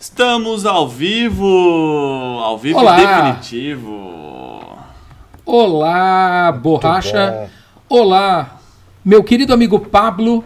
[0.00, 2.38] Estamos ao vivo!
[2.40, 3.32] Ao vivo Olá.
[3.32, 4.78] definitivo.
[5.44, 7.50] Olá, borracha.
[7.88, 8.60] Olá,
[9.04, 10.44] meu querido amigo Pablo.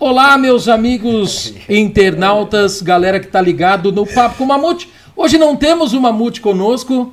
[0.00, 4.90] Olá, meus amigos internautas, galera que tá ligado no Papo com o Mamute.
[5.14, 7.12] Hoje não temos o Mamute conosco.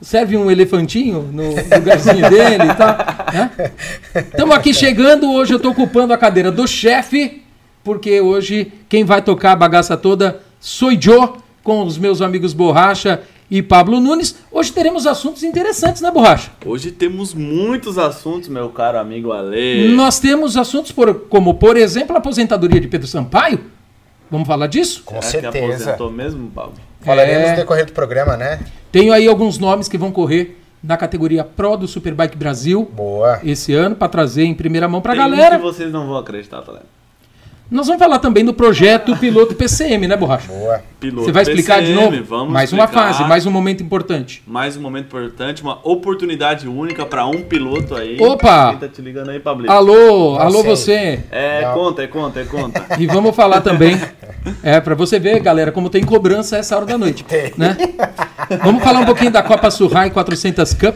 [0.00, 3.50] Serve um elefantinho no lugarzinho dele, tá?
[4.14, 5.32] Estamos aqui chegando.
[5.32, 7.42] Hoje eu tô ocupando a cadeira do chefe,
[7.82, 13.20] porque hoje quem vai tocar a bagaça toda sou eu, com os meus amigos Borracha
[13.50, 14.34] e Pablo Nunes.
[14.50, 16.50] Hoje teremos assuntos interessantes, né, Borracha?
[16.64, 19.94] Hoje temos muitos assuntos, meu caro amigo Ale.
[19.94, 23.60] Nós temos assuntos por- como, por exemplo, a aposentadoria de Pedro Sampaio.
[24.30, 25.02] Vamos falar disso?
[25.04, 25.84] Com Será que certeza.
[25.90, 26.74] aposentou mesmo, Pablo?
[27.02, 27.50] Falaremos É.
[27.50, 28.60] no decorrer do programa, né?
[28.90, 33.38] Tenho aí alguns nomes que vão correr na categoria Pro do Superbike Brasil Boa.
[33.44, 35.56] esse ano para trazer em primeira mão para a um galera.
[35.56, 36.80] que vocês não vão acreditar, tá?
[37.74, 40.46] Nós vamos falar também do projeto piloto PCM, né, Borracha?
[40.46, 40.80] Boa.
[41.00, 42.24] Piloto Você vai explicar de PCM, novo?
[42.24, 43.12] Vamos mais uma explicar.
[43.12, 44.44] fase, mais um momento importante.
[44.46, 48.16] Mais um momento importante, uma oportunidade única para um piloto aí.
[48.20, 48.70] Opa!
[48.70, 49.68] Quem tá te ligando aí, Pablo?
[49.68, 50.70] Alô, alô sei.
[50.70, 51.20] você.
[51.32, 51.74] É, Não.
[51.74, 52.86] conta, é conta, é conta.
[52.96, 54.00] E vamos falar também,
[54.62, 57.26] é, para você ver, galera, como tem cobrança essa hora da noite,
[57.58, 57.76] né?
[58.62, 60.94] Vamos falar um pouquinho da Copa Surrai 400 Cup,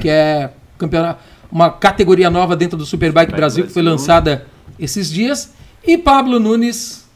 [0.00, 1.20] que é campeonato,
[1.50, 3.98] uma categoria nova dentro do Superbike Brasil, que foi Brasil.
[3.98, 4.46] lançada
[4.78, 5.52] esses dias.
[5.86, 7.06] E Pablo Nunes,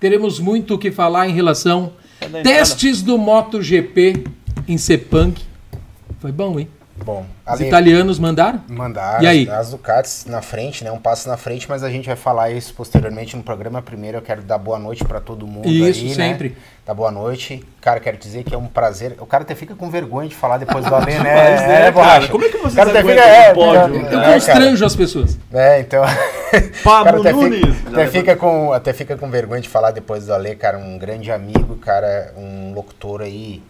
[0.00, 1.92] teremos muito o que falar em relação
[2.42, 4.24] testes do MotoGP
[4.66, 5.40] em Sepang.
[6.18, 6.68] Foi bom, hein?
[7.04, 7.24] Bom.
[7.46, 8.60] Os Ali, italianos mandaram?
[8.68, 9.48] mandar E aí?
[9.48, 10.92] as Ducatis na frente, né?
[10.92, 13.80] Um passo na frente, mas a gente vai falar isso posteriormente no programa.
[13.80, 16.50] Primeiro eu quero dar boa noite pra todo mundo Isso, aí, sempre.
[16.50, 16.54] né?
[16.86, 17.64] Dar boa noite.
[17.80, 19.16] Cara, quero dizer que é um prazer.
[19.18, 21.34] O cara até fica com vergonha de falar depois do Alê, né?
[21.34, 22.28] Mas, né, cara?
[22.28, 23.96] Como é que vocês O cara até fica, é, pódio?
[24.10, 25.38] Eu é, constranjo as pessoas.
[25.52, 26.02] É, então.
[26.84, 27.76] Pablo até Nunes.
[27.76, 30.98] Fica, até, fica com, até fica com vergonha de falar depois do Ale, cara, um
[30.98, 33.62] grande amigo, cara, um locutor aí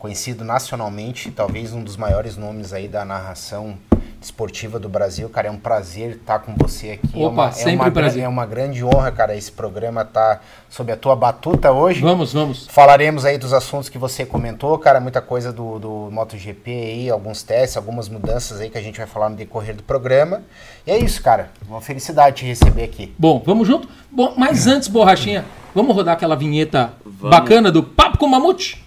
[0.00, 3.76] conhecido nacionalmente, talvez um dos maiores nomes aí da narração
[4.20, 5.28] esportiva do Brasil.
[5.28, 7.22] Cara, é um prazer estar com você aqui.
[7.22, 8.22] é Opa, uma, sempre é uma, prazer.
[8.24, 12.00] É uma grande honra, cara, esse programa tá sob a tua batuta hoje.
[12.00, 12.66] Vamos, vamos.
[12.66, 17.42] Falaremos aí dos assuntos que você comentou, cara, muita coisa do, do MotoGP aí, alguns
[17.42, 20.42] testes, algumas mudanças aí que a gente vai falar no decorrer do programa.
[20.86, 21.50] E é isso, cara.
[21.68, 23.14] Uma felicidade te receber aqui.
[23.18, 23.86] Bom, vamos junto?
[24.10, 25.44] Bom, mas antes, borrachinha,
[25.74, 27.36] vamos rodar aquela vinheta Vamos.
[27.36, 28.79] bacana do Papo com Mamute?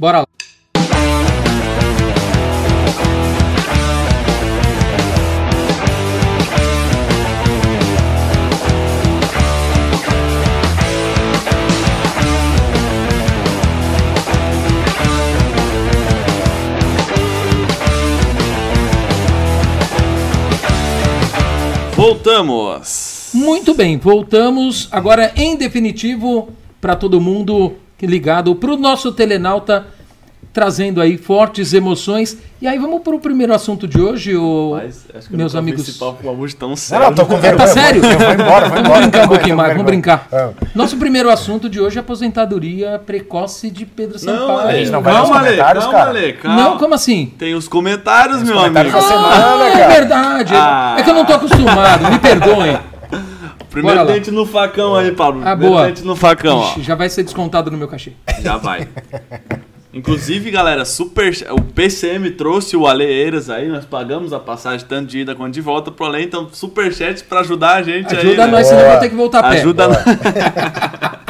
[0.00, 0.26] Bora lá.
[21.94, 23.32] Voltamos.
[23.34, 26.48] Muito bem, voltamos agora em definitivo
[26.80, 27.74] para todo mundo
[28.06, 29.86] ligado para o nosso telenauta
[30.52, 32.36] trazendo aí fortes emoções.
[32.60, 35.88] E aí vamos para o primeiro assunto de hoje, o Mas acho que meus amigos.
[35.88, 37.06] esse papo com a música tão Não, sério.
[37.06, 37.66] não, tô com vergonha.
[37.68, 38.04] Tá sério?
[38.04, 39.00] Eu vou embora, vou Vamos embora.
[39.02, 40.26] brincar um pouquinho mais, vamos brincar.
[40.28, 40.54] Vamos.
[40.74, 44.58] Nosso primeiro assunto de hoje é a aposentadoria precoce de Pedro Não, Sampaio.
[44.68, 46.10] Ale, gente não vai nos calma, Ale, comentários, calma, cara.
[46.10, 46.62] Ale, calma.
[46.62, 47.32] Não, como assim?
[47.38, 49.08] Tem os comentários, meu comentários amigo.
[49.08, 49.80] da semana, Ah, cara.
[49.84, 50.52] é verdade.
[50.56, 50.96] Ah.
[50.98, 52.78] É que eu não tô acostumado, me perdoem.
[53.70, 55.42] Primeiro dente no facão aí, Pablo.
[55.44, 55.86] Ah, Primeiro boa.
[55.86, 56.70] dente no facão, ó.
[56.72, 58.12] Ixi, já vai ser descontado no meu cachê.
[58.42, 58.88] Já vai.
[59.92, 65.08] Inclusive, galera, super, o PCM trouxe o Ale Eiras aí, nós pagamos a passagem tanto
[65.08, 68.20] de ida quanto de volta pro Ale, então superchat pra ajudar a gente aí.
[68.20, 68.52] Ajuda né?
[68.52, 68.92] nós, senão eu Boa.
[68.92, 69.58] vou ter que voltar a pé.
[69.60, 69.88] Ajuda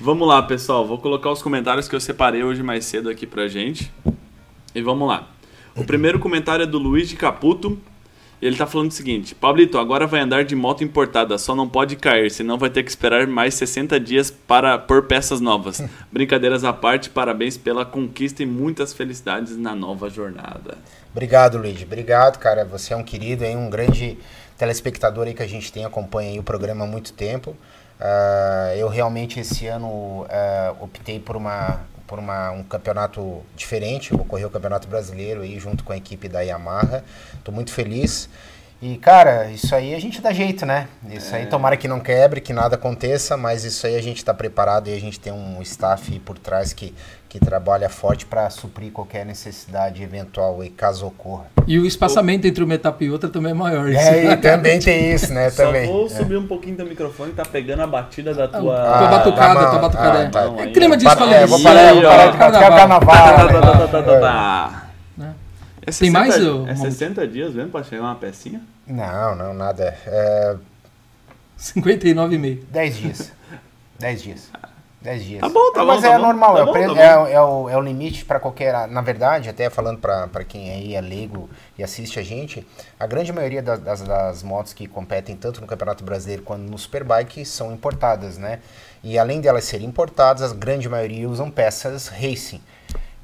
[0.00, 0.86] Vamos lá, pessoal.
[0.86, 3.92] Vou colocar os comentários que eu separei hoje mais cedo aqui pra gente.
[4.74, 5.28] E vamos lá.
[5.76, 7.78] O primeiro comentário é do Luiz de Caputo.
[8.40, 11.68] E ele tá falando o seguinte: Pablito, agora vai andar de moto importada, só não
[11.68, 15.82] pode cair, senão vai ter que esperar mais 60 dias para pôr peças novas.
[16.12, 20.78] Brincadeiras à parte, parabéns pela conquista e muitas felicidades na nova jornada.
[21.10, 21.82] Obrigado, Luiz.
[21.82, 22.64] Obrigado, cara.
[22.64, 24.16] Você é um querido, aí, um grande
[24.56, 27.56] telespectador aí que a gente tem, acompanha o programa há muito tempo.
[28.00, 34.16] Ah, eu realmente esse ano ah, optei por uma por uma, um campeonato diferente, eu
[34.16, 37.04] vou correr o Campeonato Brasileiro aí junto com a equipe da Yamaha.
[37.44, 38.28] Tô muito feliz.
[38.80, 40.88] E, cara, isso aí a gente dá jeito, né?
[41.10, 44.32] Isso aí tomara que não quebre, que nada aconteça, mas isso aí a gente tá
[44.32, 46.94] preparado e a gente tem um staff aí por trás que,
[47.28, 51.44] que trabalha forte para suprir qualquer necessidade eventual e caso ocorra.
[51.66, 53.90] E o espaçamento entre uma etapa e outra também é maior.
[53.92, 55.50] É, e também tem isso, né?
[55.50, 55.86] Só também.
[55.86, 56.08] vou É.
[56.08, 58.60] subir um pouquinho do microfone, tá pegando a batida da tua.
[58.60, 60.18] tua Ah, batucada, dá uma- tua batucada.
[60.18, 60.28] ah, é.
[60.30, 60.40] tá.
[60.56, 63.00] É aí, clima de Para- é, vou parar, vou parar de o carnaval.
[63.14, 63.52] Tá, né?
[63.52, 64.88] tá, tá, tá, tá, tá.
[65.18, 65.34] Né?
[65.86, 66.76] É Tem mais, 60 É Mauro?
[66.90, 68.62] 60 dias mesmo pra chegar uma pecinha?
[68.86, 69.94] Não, não, nada.
[70.06, 70.56] É,
[71.58, 72.64] 59,5.
[72.70, 73.32] 10 dias.
[73.98, 74.50] 10 dias.
[75.00, 75.40] 10 dias.
[75.40, 77.00] Tá bom, tá bom, Mas tá é bom, normal, tá é, o bom, pre- tá
[77.28, 78.88] é- é o, é o limite para qualquer.
[78.88, 82.66] Na verdade, até falando para quem aí é leigo e assiste a gente,
[82.98, 86.76] a grande maioria da- das, das motos que competem tanto no Campeonato Brasileiro quanto no
[86.76, 88.58] Superbike são importadas, né?
[89.04, 92.60] E além delas serem importadas, a grande maioria usam peças racing,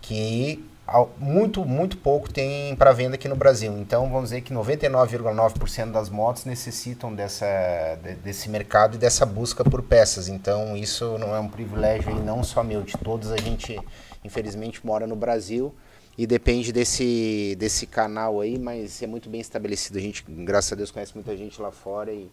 [0.01, 0.65] que
[1.19, 3.73] muito, muito pouco tem para venda aqui no Brasil.
[3.79, 7.47] Então, vamos dizer que 99,9% das motos necessitam dessa,
[8.03, 10.29] de- desse mercado e dessa busca por peças.
[10.29, 13.33] Então, isso não é um privilégio aí, não só meu, de todos.
[13.33, 13.79] A gente,
[14.23, 15.75] infelizmente, mora no Brasil
[16.19, 19.99] e depende desse, desse canal aí, mas é muito bem estabelecido.
[19.99, 22.31] A gente, graças a Deus, conhece muita gente lá fora e,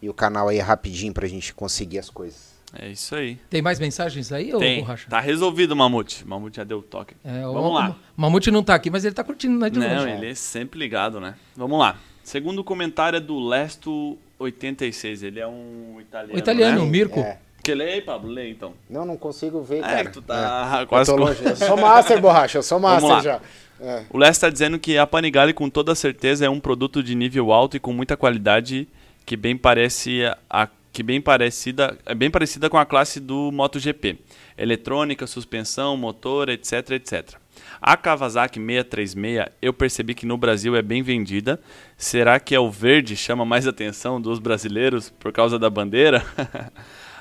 [0.00, 2.49] e o canal aí é rapidinho para a gente conseguir as coisas.
[2.78, 3.36] É isso aí.
[3.50, 4.80] Tem mais mensagens aí, Tem.
[4.80, 5.08] Borracha?
[5.10, 6.26] Tá resolvido, Mamute.
[6.26, 7.14] Mamute já deu toque.
[7.24, 7.96] É, o- Vamos lá.
[8.16, 10.12] O Mamute não tá aqui, mas ele tá curtindo né, Não, longe.
[10.14, 11.34] ele é sempre ligado, né?
[11.56, 11.96] Vamos lá.
[12.22, 13.34] Segundo comentário é do
[14.38, 15.22] Lesto86.
[15.22, 16.34] Ele é um italiano.
[16.34, 16.84] O italiano, Né?
[16.84, 17.20] o Mirko.
[17.20, 17.38] É.
[17.62, 18.30] Que lê aí, Pablo?
[18.30, 18.72] Lê então.
[18.88, 20.04] Não, não consigo ver, É, cara.
[20.04, 21.44] que tu tá Eu quase tô com- longe.
[21.44, 22.58] Eu sou master, borracha.
[22.58, 23.20] Eu sou Vamos master lá.
[23.22, 23.40] já.
[23.86, 24.04] É.
[24.10, 27.52] O Les está dizendo que a Panigale, com toda certeza, é um produto de nível
[27.52, 28.86] alto e com muita qualidade
[29.26, 34.18] que bem parece a que bem parecida é bem parecida com a classe do MotoGP.
[34.58, 37.38] Eletrônica, suspensão, motor, etc, etc.
[37.80, 41.60] A Kawasaki 636, eu percebi que no Brasil é bem vendida.
[41.96, 46.24] Será que é o verde chama mais atenção dos brasileiros por causa da bandeira?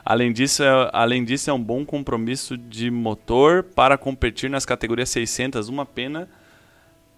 [0.03, 5.09] além, disso, é, além disso, é um bom compromisso de motor para competir nas categorias
[5.09, 5.69] 600.
[5.69, 6.27] Uma pena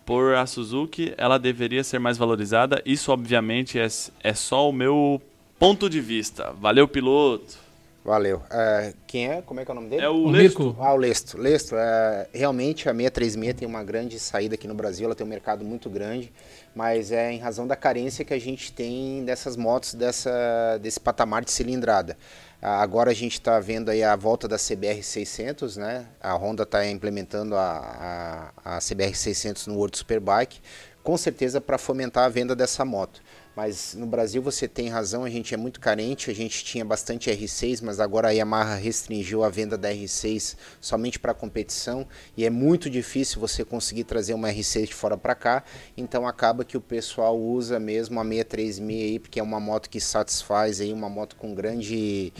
[0.05, 2.81] por a Suzuki, ela deveria ser mais valorizada.
[2.85, 3.87] Isso, obviamente, é,
[4.23, 5.21] é só o meu
[5.61, 6.51] ponto de vista.
[6.59, 7.59] Valeu, piloto.
[8.03, 8.41] Valeu.
[8.49, 9.43] É, quem é?
[9.43, 10.01] Como é que é o nome dele?
[10.01, 10.75] É o, O Lesto.
[10.79, 11.37] Ah, o Lesto.
[11.37, 15.29] Lesto, é, realmente a 636 tem uma grande saída aqui no Brasil, ela tem um
[15.29, 16.33] mercado muito grande,
[16.73, 21.45] mas é em razão da carência que a gente tem dessas motos dessa, desse patamar
[21.45, 22.17] de cilindrada.
[22.59, 26.07] Ah, Agora a gente está vendo aí a volta da CBR 600, né?
[26.19, 30.59] A Honda está implementando a, a, a CBR 600 no World Superbike,
[31.03, 33.21] com certeza para fomentar a venda dessa moto.
[33.55, 37.29] Mas no Brasil você tem razão, a gente é muito carente, a gente tinha bastante
[37.29, 42.07] R6, mas agora a Yamaha restringiu a venda da R6 somente para competição.
[42.37, 45.63] E é muito difícil você conseguir trazer uma R6 de fora para cá,
[45.97, 49.99] então acaba que o pessoal usa mesmo a 636 aí, porque é uma moto que
[49.99, 52.31] satisfaz aí, uma moto com grande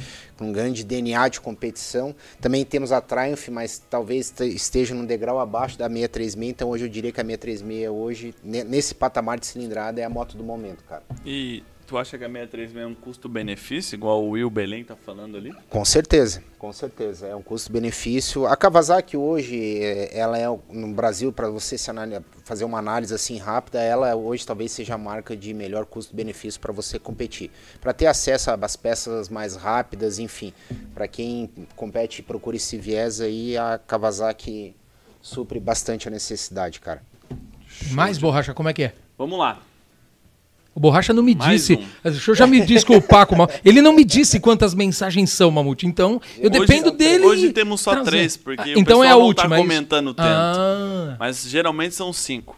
[0.42, 2.16] com grande DNA de competição.
[2.42, 6.86] Também temos a Triumph, mas talvez te- esteja num degrau abaixo da 636, então hoje
[6.86, 10.44] eu diria que a 636 hoje ne- nesse patamar de cilindrada é a moto do
[10.44, 11.04] momento, cara.
[11.24, 15.36] E tu acha que a 636 é um custo-benefício, igual o Will Belém tá falando
[15.36, 15.54] ali?
[15.70, 17.28] Com certeza, com certeza.
[17.28, 18.46] É um custo-benefício.
[18.46, 21.76] A Kawasaki hoje, é, ela é no Brasil, para você
[22.46, 26.72] fazer uma análise assim rápida, ela hoje talvez seja a marca de melhor custo-benefício para
[26.72, 27.52] você competir.
[27.82, 30.54] Para ter acesso às peças mais rápidas, enfim.
[30.94, 34.74] Para quem compete e procura esse viés aí, a Kawasaki
[35.22, 37.04] supre bastante a necessidade, cara.
[37.92, 38.94] Mais borracha, como é que é?
[39.18, 39.62] Vamos lá.
[40.74, 41.74] O Borracha não me Mais disse.
[41.76, 42.10] um.
[42.10, 43.60] Deixa eu já me desculpar com o Mamute.
[43.66, 45.86] Ele não me disse quantas mensagens são, Mamute.
[45.86, 46.92] Então, eu Hoje- dele.
[46.92, 47.26] dele.
[47.26, 48.10] Hoje temos só trazer.
[48.10, 49.50] três, porque Ah, o então pessoal é a não última.
[49.50, 50.28] tá comentando tanto.
[50.28, 52.58] Ah, Mas geralmente são cinco.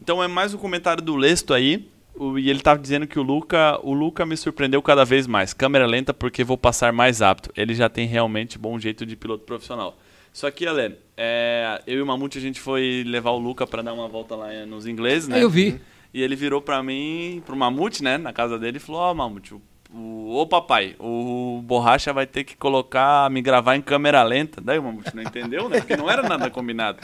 [0.00, 1.88] Então é mais um comentário do Lesto aí.
[2.36, 5.52] e ele tava dizendo que o Luca, o Luca me surpreendeu cada vez mais.
[5.54, 7.50] Câmera lenta porque vou passar mais apto.
[7.56, 9.96] Ele já tem realmente bom jeito de piloto profissional.
[10.32, 13.82] Só que, Ale, é, eu e o Mamute a gente foi levar o Luca pra
[13.82, 15.36] dar uma volta lá nos ingleses, né?
[15.36, 15.80] Aí eu vi.
[16.12, 19.54] E ele virou pra mim, pro Mamute, né, na casa dele, e falou: Ó, Mamute,
[19.54, 19.62] o,
[19.92, 24.60] o, ô papai, o Borracha vai ter que colocar, me gravar em câmera lenta.
[24.60, 25.80] Daí o Mamute não entendeu, né?
[25.80, 26.98] Porque não era nada combinado.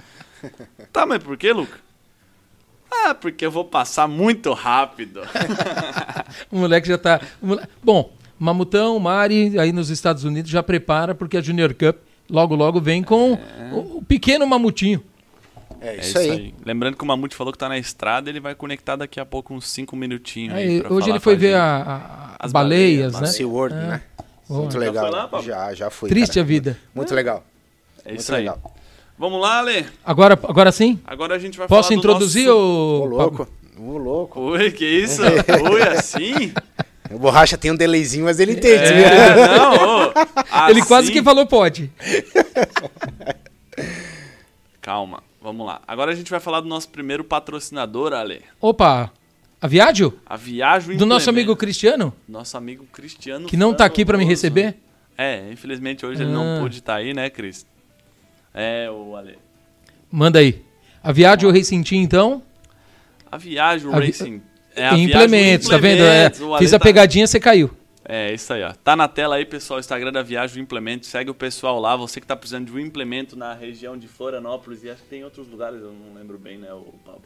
[0.93, 1.79] Tá, mas por que, Luca?
[2.91, 5.21] Ah, porque eu vou passar muito rápido.
[6.51, 7.21] O moleque já tá.
[7.83, 11.97] Bom, Mamutão, Mari, aí nos Estados Unidos já prepara, porque a Junior Cup
[12.29, 13.39] logo, logo vem com
[13.73, 15.03] o, o pequeno Mamutinho.
[15.87, 16.55] É É isso aí.
[16.65, 19.53] Lembrando que o Mamute falou que tá na estrada, ele vai conectar daqui a pouco
[19.53, 20.55] uns 5 minutinhos.
[20.55, 23.27] aí Aí, hoje falar ele foi ver a, a- As baleias, baleias, né?
[23.37, 24.01] SeaWorld, né?
[24.49, 25.11] Muito Já legal.
[25.11, 25.47] lá, Pablo?
[25.47, 26.09] já, já fui.
[26.09, 26.41] Triste cara.
[26.41, 26.79] a vida.
[26.95, 27.45] Muito legal.
[28.05, 28.41] É Muito isso aí.
[28.41, 28.75] legal.
[29.19, 29.87] Vamos lá, Ale.
[30.05, 30.99] Agora, agora sim?
[31.07, 32.59] Agora a gente vai Posso falar do introduzir nosso...
[32.59, 33.01] o.
[33.03, 33.49] Ô, louco.
[33.79, 34.41] Ô, louco.
[34.41, 35.23] Oi, que isso?
[35.71, 36.53] Oi, assim?
[37.11, 38.93] O Borracha tem um delayzinho, mas ele entende.
[38.93, 39.05] viu?
[39.05, 40.13] É, não, ô,
[40.71, 41.91] Ele quase assim- que falou pode.
[44.81, 45.83] Calma, vamos lá.
[45.87, 48.41] Agora a gente vai falar do nosso primeiro patrocinador, Ale.
[48.61, 49.13] Opa,
[49.61, 50.19] a Viágio?
[50.25, 52.15] A Viagem Do nosso amigo Cristiano?
[52.27, 54.31] Nosso amigo Cristiano Que não tá aqui pra me Famoso.
[54.43, 54.77] receber?
[55.17, 56.35] É, infelizmente hoje ele Ah.
[56.35, 57.67] não pôde estar aí, né, Cris?
[58.55, 59.39] É, o Ale.
[60.11, 60.63] Manda aí.
[61.03, 62.43] A Viágio Racing Team, então?
[63.31, 64.43] A Viagem A vi- Racing.
[64.75, 66.03] É a em Viagem implementos, tá vendo?
[66.03, 67.71] É, Implementos, fiz a tá- pegadinha, você caiu.
[68.07, 68.73] É, isso aí, ó.
[68.73, 71.07] Tá na tela aí, pessoal, o Instagram da Viagem, o implemento.
[71.07, 71.97] Segue o pessoal lá.
[71.97, 75.25] Você que tá precisando de um implemento na região de Florianópolis e acho que tem
[75.25, 77.23] outros lugares, eu não lembro bem, né, o Pablo?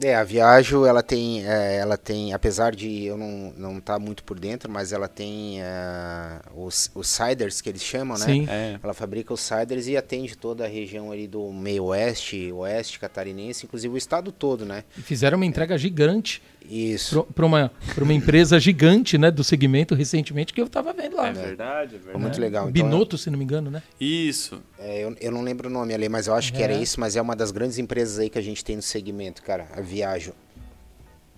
[0.00, 3.98] É, a Viajo, ela tem, é, ela tem, apesar de eu não não estar tá
[3.98, 8.24] muito por dentro, mas ela tem é, os, os ciders que eles chamam, né?
[8.24, 8.46] Sim.
[8.48, 8.80] É.
[8.82, 13.66] Ela fabrica os ciders e atende toda a região ali do meio oeste, oeste catarinense,
[13.66, 14.82] inclusive o estado todo, né?
[14.96, 17.24] E fizeram uma entrega gigante Isso.
[17.34, 21.28] para uma, pra uma empresa gigante né, do segmento recentemente que eu estava vendo lá.
[21.28, 22.18] É verdade, é Foi verdade.
[22.22, 22.68] muito legal.
[22.68, 23.82] Então, Binotto, se não me engano, né?
[24.00, 24.62] Isso.
[24.78, 26.80] é, eu, eu não lembro o nome ali, mas eu acho que era É.
[26.82, 29.66] isso, mas é uma das grandes empresas aí que a gente tem no segmento, cara,
[29.76, 30.32] a Viajo.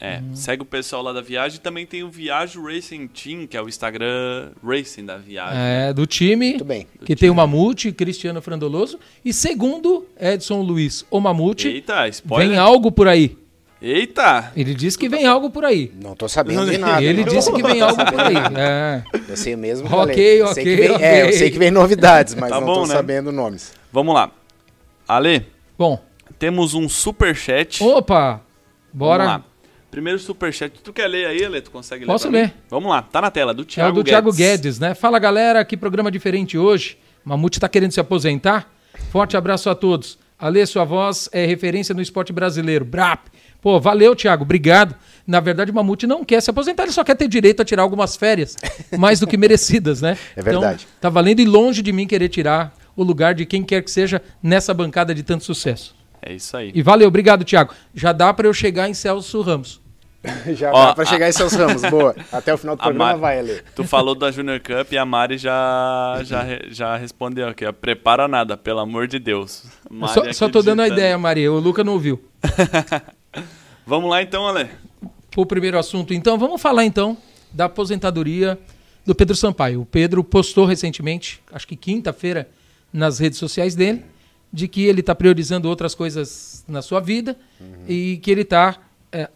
[0.00, 0.34] É, Uhum.
[0.34, 1.60] segue o pessoal lá da Viagem.
[1.60, 5.56] Também tem o Viagem Racing Team, que é o Instagram Racing da Viagem.
[5.58, 6.86] É, do time Muito bem.
[7.06, 8.98] que tem o Mamute, Cristiano Frandoloso.
[9.24, 12.48] E segundo Edson Luiz, o Mamute, Eita, spoiler.
[12.48, 13.38] vem algo por aí.
[13.86, 14.50] Eita!
[14.56, 15.92] Ele disse que vem algo por aí.
[16.02, 17.02] Não tô sabendo de nada.
[17.02, 17.30] Ele não.
[17.34, 18.34] disse que vem algo por aí.
[18.56, 19.02] É.
[19.28, 19.94] Eu sei mesmo.
[19.94, 21.04] Ok, sei ok, que vem- ok.
[21.04, 22.94] É, eu sei que vem novidades, mas Tá não bom, tô né?
[22.94, 23.74] sabendo nomes.
[23.92, 24.30] Vamos lá.
[25.06, 25.46] Ale,
[25.78, 26.02] Bom,
[26.38, 27.82] temos um superchat.
[27.84, 28.40] opa,
[28.90, 29.24] bora.
[29.24, 29.44] Vamos lá.
[29.90, 30.80] Primeiro superchat.
[30.82, 31.60] Tu quer ler aí, Ale?
[31.60, 32.10] Tu consegue ler?
[32.10, 32.38] Posso mim?
[32.38, 32.54] ler.
[32.70, 34.94] Vamos lá, tá na tela, do É Thiago o do Thiago Guedes, né?
[34.94, 36.96] Fala galera, que programa diferente hoje.
[37.22, 38.72] Mamute tá querendo se aposentar?
[39.10, 40.18] Forte abraço a todos.
[40.38, 42.84] Alê, sua voz é referência no esporte brasileiro.
[42.84, 43.26] Brap.
[43.64, 44.94] Pô, valeu, Thiago, obrigado.
[45.26, 47.82] Na verdade, o Mamute não quer se aposentar, ele só quer ter direito a tirar
[47.82, 48.54] algumas férias,
[48.98, 50.18] mais do que merecidas, né?
[50.36, 50.86] É verdade.
[50.86, 53.90] Então, tá valendo e longe de mim querer tirar o lugar de quem quer que
[53.90, 55.96] seja nessa bancada de tanto sucesso.
[56.20, 56.72] É isso aí.
[56.74, 57.72] E valeu, obrigado, Thiago.
[57.94, 59.80] Já dá para eu chegar em Celso Ramos.
[60.54, 62.14] Já Ó, dá pra chegar em seus ramos, boa.
[62.32, 63.62] Até o final do a programa Mari- vai, Ale.
[63.74, 67.70] Tu falou da Junior Cup e a Mari já, já, já respondeu aqui.
[67.72, 69.64] Prepara nada, pelo amor de Deus.
[69.90, 71.52] Mari só, só tô dando a ideia, Maria.
[71.52, 72.22] O Luca não ouviu.
[73.86, 74.70] Vamos lá então, Ale.
[75.36, 76.14] o primeiro assunto.
[76.14, 77.16] Então, vamos falar então
[77.52, 78.58] da aposentadoria
[79.04, 79.82] do Pedro Sampaio.
[79.82, 82.48] O Pedro postou recentemente, acho que quinta-feira,
[82.92, 84.04] nas redes sociais dele,
[84.52, 87.36] de que ele está priorizando outras coisas na sua vida
[87.88, 88.78] e que ele está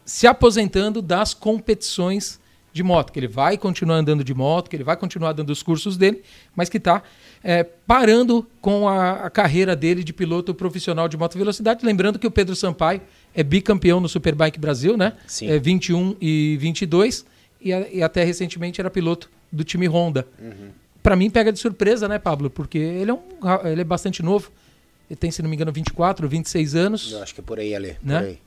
[0.04, 2.40] se aposentando das competições
[2.72, 5.62] de moto, que ele vai continuar andando de moto, que ele vai continuar dando os
[5.62, 6.22] cursos dele,
[6.54, 7.02] mas que está
[7.86, 11.84] parando com a, a carreira dele de piloto profissional de moto velocidade.
[11.84, 13.00] Lembrando que o Pedro Sampaio
[13.38, 15.12] é bicampeão no Superbike Brasil, né?
[15.26, 15.48] Sim.
[15.50, 17.24] É 21 e 22
[17.60, 20.26] e, a- e até recentemente era piloto do time Honda.
[21.02, 22.50] Pra mim pega de surpresa, né, Pablo?
[22.50, 23.20] Porque ele é um
[23.70, 24.50] ele é bastante novo.
[25.08, 27.74] Ele tem, se não me engano, 24, 26 anos Eu acho que é por aí,
[27.74, 27.94] Ale.
[27.94, 28.18] Por Né?
[28.18, 28.38] aí.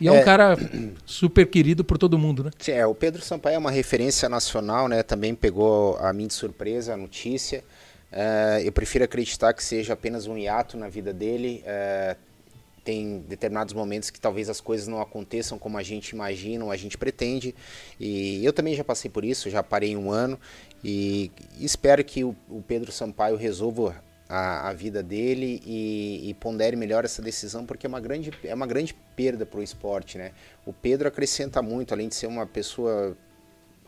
[0.00, 0.22] e é, um É.
[0.22, 0.56] cara
[1.06, 2.50] super querido por todo mundo, né?
[2.68, 5.02] É, o Pedro Sampaio é uma referência nacional, né?
[5.02, 7.64] Também pegou a mim de surpresa a notícia.
[8.12, 11.62] É, eu prefiro acreditar que seja apenas um hiato na vida dele.
[11.66, 12.14] É,
[12.86, 16.76] tem determinados momentos que talvez as coisas não aconteçam como a gente imagina ou a
[16.76, 17.52] gente pretende.
[17.98, 20.38] E eu também já passei por isso, já parei um ano.
[20.84, 26.76] E espero que o, o Pedro Sampaio resolva a, a vida dele e, e pondere
[26.76, 30.16] melhor essa decisão, porque é uma grande, é uma grande perda para o esporte.
[30.16, 30.30] Né?
[30.64, 33.16] O Pedro acrescenta muito, além de ser uma pessoa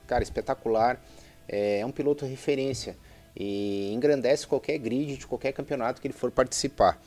[0.08, 1.00] cara, espetacular,
[1.48, 2.96] é, é um piloto referência
[3.36, 7.00] e engrandece qualquer grid de qualquer campeonato que ele for participar.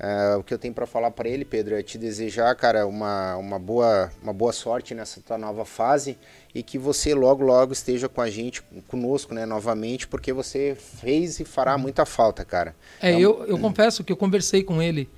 [0.00, 3.36] Ah, o que eu tenho para falar para ele, Pedro, é te desejar, cara, uma,
[3.36, 6.16] uma, boa, uma boa sorte nessa tua nova fase
[6.54, 11.40] e que você logo, logo esteja com a gente, conosco, né, novamente, porque você fez
[11.40, 12.76] e fará muita falta, cara.
[13.02, 15.08] É, Então, eu, eu confesso que eu conversei com ele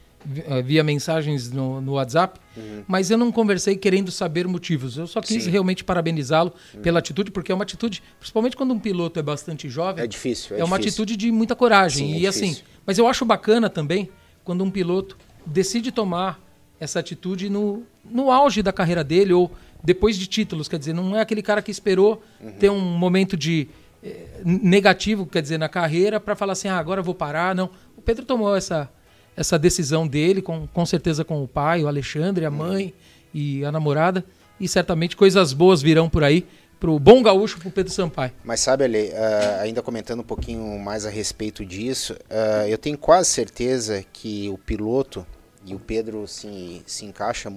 [0.47, 2.41] eh, via mensagens no, no WhatsApp,
[2.89, 4.97] mas eu não conversei querendo saber motivos.
[4.97, 5.41] Eu só quis Uhum.
[5.41, 5.47] Sim.
[5.47, 5.53] Uhum.
[5.53, 10.03] realmente parabenizá-lo pela atitude, porque é uma atitude, principalmente quando um piloto é bastante jovem,
[10.05, 11.03] É difícil, é uma difícil.
[11.05, 12.09] atitude de muita coragem.
[12.09, 12.65] Sim, é e assim, difícil.
[12.87, 14.11] mas eu acho bacana também
[14.51, 16.41] quando um piloto decide tomar
[16.81, 19.49] essa atitude no, no auge da carreira dele ou
[19.81, 22.53] depois de títulos, quer dizer, não é aquele cara que esperou Uhum.
[22.55, 23.69] ter um momento de
[24.03, 27.71] eh, negativo, quer dizer, na carreira para falar assim, ah, agora vou parar, não.
[27.97, 28.91] O Pedro tomou essa
[29.37, 32.93] essa decisão dele, com, com certeza com o pai, o Alexandre, a mãe
[33.33, 34.25] e a namorada,
[34.59, 36.45] e certamente coisas boas virão por aí
[36.81, 38.33] pro bom gaúcho, pro Pedro Sampaio.
[38.43, 42.97] Mas sabe, Ale, ah, ainda comentando um pouquinho mais a respeito disso, ah, eu tenho
[42.97, 45.25] quase certeza que o piloto,
[45.65, 47.53] e o Pedro se, se encaixa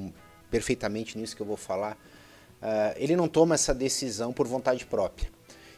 [0.52, 1.98] perfeitamente nisso que eu vou falar,
[2.62, 5.32] ah, ele não toma essa decisão por vontade própria.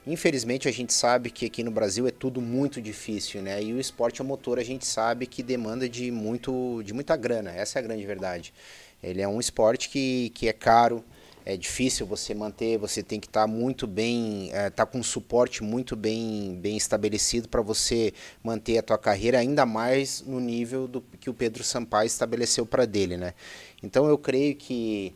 [0.07, 3.61] Infelizmente a gente sabe que aqui no Brasil é tudo muito difícil, né?
[3.61, 7.51] E o esporte a motor a gente sabe que demanda de, muito, de muita grana,
[7.51, 8.53] essa é a grande verdade.
[9.01, 11.03] Ele é um esporte que, que é caro,
[11.45, 15.95] é difícil você manter, você tem que estar muito bem, estar com um suporte muito
[15.95, 18.11] bem, bem estabelecido para você
[18.43, 22.85] manter a tua carreira, ainda mais no nível do que o Pedro Sampaio estabeleceu para
[22.85, 23.35] dele, né?
[23.83, 25.13] Então eu creio que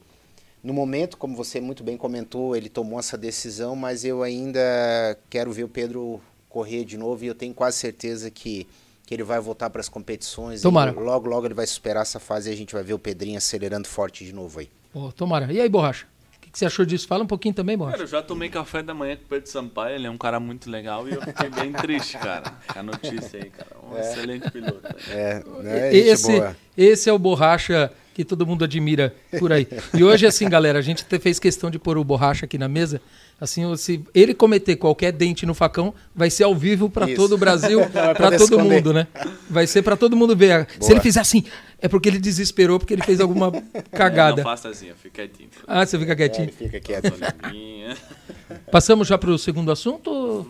[0.63, 5.51] no momento, como você muito bem comentou, ele tomou essa decisão, mas eu ainda quero
[5.51, 8.67] ver o Pedro correr de novo e eu tenho quase certeza que,
[9.05, 10.61] que ele vai voltar para as competições.
[10.61, 10.91] Tomara.
[10.91, 13.87] logo, logo ele vai superar essa fase e a gente vai ver o Pedrinho acelerando
[13.87, 14.69] forte de novo aí.
[14.91, 15.51] Pô, tomara.
[15.53, 16.07] E aí, Borracha?
[16.49, 17.07] O que, que você achou disso?
[17.07, 17.97] Fala um pouquinho também, Borracha.
[17.97, 20.39] Cara, eu já tomei café da manhã com o Pedro Sampaio, ele é um cara
[20.39, 22.53] muito legal e eu fiquei bem triste, cara.
[22.67, 23.75] com A notícia aí, cara.
[23.87, 24.81] Um excelente piloto.
[24.81, 24.93] né?
[25.11, 25.91] É, né?
[25.91, 26.57] Gente esse, boa.
[26.75, 29.67] esse é o Borracha que todo mundo admira por aí.
[29.93, 32.67] E hoje, assim, galera, a gente te- fez questão de pôr o Borracha aqui na
[32.67, 32.99] mesa.
[33.39, 37.37] Assim, se ele cometer qualquer dente no facão, vai ser ao vivo para todo o
[37.37, 38.63] Brasil, para todo esconder.
[38.75, 39.07] mundo, né?
[39.49, 40.67] Vai ser para todo mundo ver.
[40.71, 40.91] Se Boa.
[40.93, 41.45] ele fizer assim,
[41.81, 43.51] é porque ele desesperou, porque ele fez alguma
[43.91, 44.41] cagada.
[44.41, 45.49] É, Não faça assim, ó, fica quietinho.
[45.67, 46.45] Ah, você fica É, quietinho.
[46.45, 47.13] ele fica quieto.
[48.71, 50.45] Passamos já para o segundo assunto?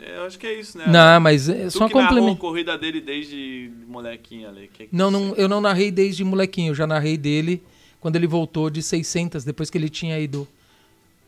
[0.00, 0.84] Eu acho que é isso, né?
[0.86, 2.40] Não, mas é Tu só que narrou a complemento.
[2.40, 4.68] corrida dele desde molequinho ali.
[4.68, 7.62] Que que Não, não, eu não narrei desde molequinho, eu já narrei dele
[8.00, 10.46] quando ele voltou de 600, depois que ele tinha ido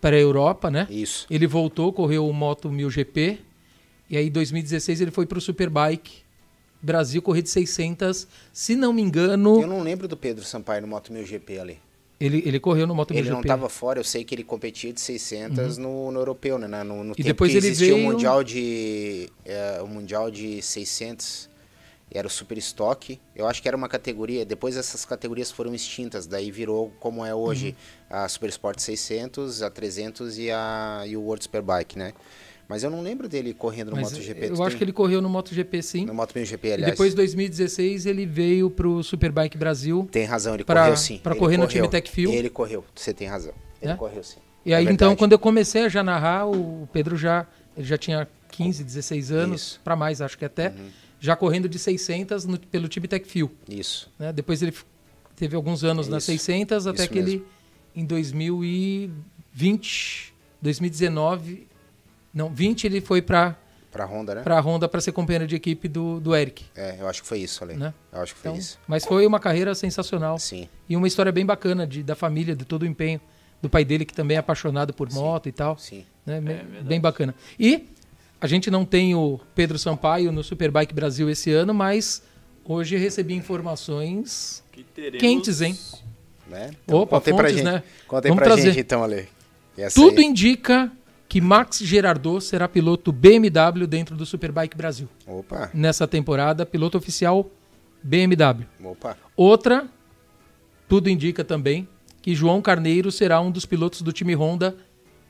[0.01, 0.87] para a Europa, né?
[0.91, 1.27] Isso.
[1.31, 3.39] Ele voltou, correu o Moto 1000 GP,
[4.11, 6.23] e aí em 2016 ele foi para o Superbike
[6.83, 10.89] Brasil, correr de 600, se não me engano, Eu não lembro do Pedro Sampaio no
[10.89, 11.79] Moto 1000 GP ali.
[12.19, 14.93] ele, ele correu no Moto 1000 Ele não estava fora, eu sei que ele competia
[14.93, 16.83] de 600 no, no europeu, né?
[16.83, 20.63] No, no tempo depois que ele existia veio- o mundial de é, o mundial de
[20.63, 21.49] 600,
[22.13, 23.21] era o super estoque.
[23.37, 24.45] Eu acho que era uma categoria.
[24.45, 27.77] Depois essas categorias foram extintas, daí virou como é hoje
[28.11, 28.17] Uhum.
[28.25, 32.13] a Super Sport 600, a 300 e a e o World Superbike, né?
[32.71, 34.47] Mas eu não lembro dele correndo no Mas MotoGP.
[34.47, 36.07] eu acho tem- que ele correu no MotoGP sim.
[36.07, 36.93] no Moto 1000 GP, E aliás.
[36.93, 40.09] depois, em 2016, ele veio para o Superbike Brasil.
[40.13, 41.15] Tem razão, ele pra- correu sim.
[41.15, 41.83] Ele correr no correu.
[41.83, 42.31] time Tech Fuel.
[42.33, 43.53] Ele correu, você tem razão.
[43.83, 43.97] Ele É?
[43.97, 44.39] correu sim.
[44.65, 47.45] E aí, É então, quando eu comecei a já narrar, o Pedro já,
[47.77, 49.75] ele já tinha 15, 16 anos, Isso.
[49.79, 49.83] Uhum.
[49.83, 50.73] para mais, acho que até,
[51.19, 53.51] já correndo de 600 no- pelo time Tech Fuel.
[53.69, 54.09] Isso.
[54.17, 54.33] Né?
[54.33, 54.73] Depois ele
[55.35, 56.31] teve alguns anos É nas isso.
[56.45, 57.47] 600, até Isso que ele, mesmo.
[57.97, 61.67] em 2020, 2019,
[62.33, 63.57] não, 20 ele foi para
[63.91, 64.43] Pra Honda, né?
[64.47, 66.65] a Honda para ser companheiro de equipe do, do Eric.
[66.77, 67.75] É, eu acho que foi isso, Ale.
[67.75, 67.93] Né?
[68.13, 68.79] Eu acho que foi Então, isso.
[68.87, 70.39] mas foi uma carreira sensacional.
[70.39, 70.69] Sim.
[70.89, 73.21] E uma história bem bacana de, da família, de todo o empenho
[73.61, 75.77] do pai dele, que também é apaixonado por moto e tal.
[75.77, 76.05] Sim.
[76.25, 76.41] né?
[76.83, 77.35] bem bacana.
[77.59, 77.89] E
[78.41, 82.23] a gente não tem o Pedro Sampaio no Superbike Brasil esse ano, mas
[82.65, 85.21] hoje recebi informações Que teremos...
[85.21, 85.77] quentes, hein?
[86.49, 86.71] Né?
[86.87, 87.65] Opa, conta aí pra fontes, gente.
[87.73, 87.83] né?
[88.07, 88.71] Conta aí Vamos pra trazer.
[88.73, 89.29] gente então, Ale.
[89.95, 90.25] Tudo aí.
[90.25, 90.91] indica
[91.31, 95.09] que Max Gerardo será piloto BMW dentro do Superbike Brasil.
[95.25, 97.49] Opa, Nessa temporada, piloto oficial
[98.03, 98.67] BMW.
[98.85, 99.17] opa.
[99.37, 99.87] Outra,
[100.89, 101.89] tudo indica também
[102.21, 104.77] que João Carneiro será um dos pilotos do time Honda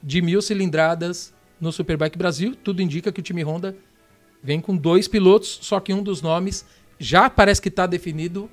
[0.02, 2.56] de mil cilindradas no Superbike Brasil.
[2.56, 3.76] Tudo indica que o time Honda
[4.42, 6.64] vem com dois pilotos, só que um dos nomes
[6.98, 8.48] já parece que está definido,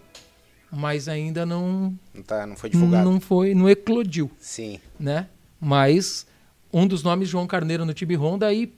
[0.69, 3.09] mas ainda não, Não, tá, não foi divulgado.
[3.09, 4.81] não foi, não eclodiu, Sim.
[4.99, 5.27] né?
[5.61, 6.27] Mas
[6.77, 8.71] um dos nomes João Carneiro no time Honda e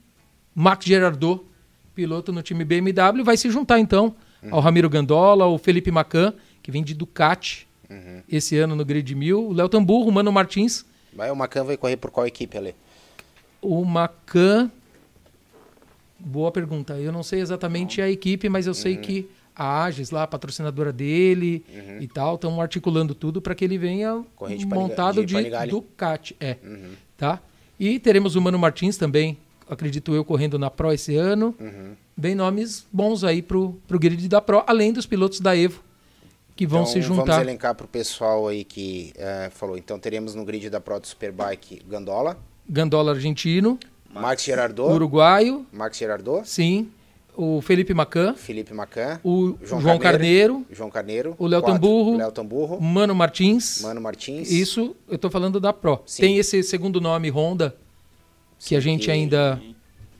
[0.56, 1.46] Max Gerardo,
[1.94, 4.16] piloto no time BMW, vai se juntar então
[4.50, 6.34] ao Ramiro Gandola, ao Felipe Macan,
[6.64, 7.68] que vem de Ducati
[8.30, 11.76] esse ano no Grid 1000, o Léo Tamburro, o Mano Martins, Vai, o Macan vai
[11.76, 12.76] correr por qual equipe, Ale?
[13.62, 14.72] o Macan.
[16.18, 16.94] Boa pergunta.
[16.94, 20.94] Eu não sei exatamente a equipe, mas eu sei que a Agis, lá, a patrocinadora
[20.94, 21.66] dele
[22.00, 25.68] e tal, estão articulando tudo para que ele venha Correr de montado de de.
[25.68, 26.36] Ducati.
[26.40, 26.58] É.
[27.18, 27.42] Tá?
[27.80, 29.38] E teremos o Mano Martins também,
[29.70, 31.56] acredito eu, correndo na Pro esse ano.
[32.16, 35.82] Bem nomes bons aí pro, pro grid da Pro, além dos pilotos da Evo
[36.60, 37.42] que vão então, se Vamos juntar.
[37.42, 39.78] elencar pro pessoal aí que eh, falou.
[39.78, 42.38] Então teremos no grid da Pro do Superbike Gandola,
[42.68, 43.80] Gandola argentino,
[44.14, 46.92] Max Gerardo, uruguaio, Max Gerardo, sim,
[47.42, 52.82] o Felipe Macan, Felipe Macan, o João, Carneiro, João Carneiro, o Léo Tamburro, Léo Tamburro,
[52.82, 53.82] Mano Martins.
[53.82, 54.52] Mano Martins.
[54.52, 56.02] Isso, eu tô falando da Pro.
[56.06, 56.22] Sim.
[56.22, 57.74] Tem esse segundo nome, Honda,
[58.60, 59.62] que a Sim, gente que- ainda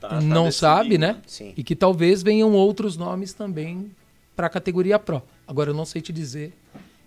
[0.00, 0.52] Tá- tá não decidindo.
[0.52, 1.18] sabe, né?
[1.26, 1.52] Sim.
[1.54, 3.90] E que talvez venham outros nomes também
[4.34, 5.22] para a categoria Pro.
[5.46, 6.54] Agora eu não sei te dizer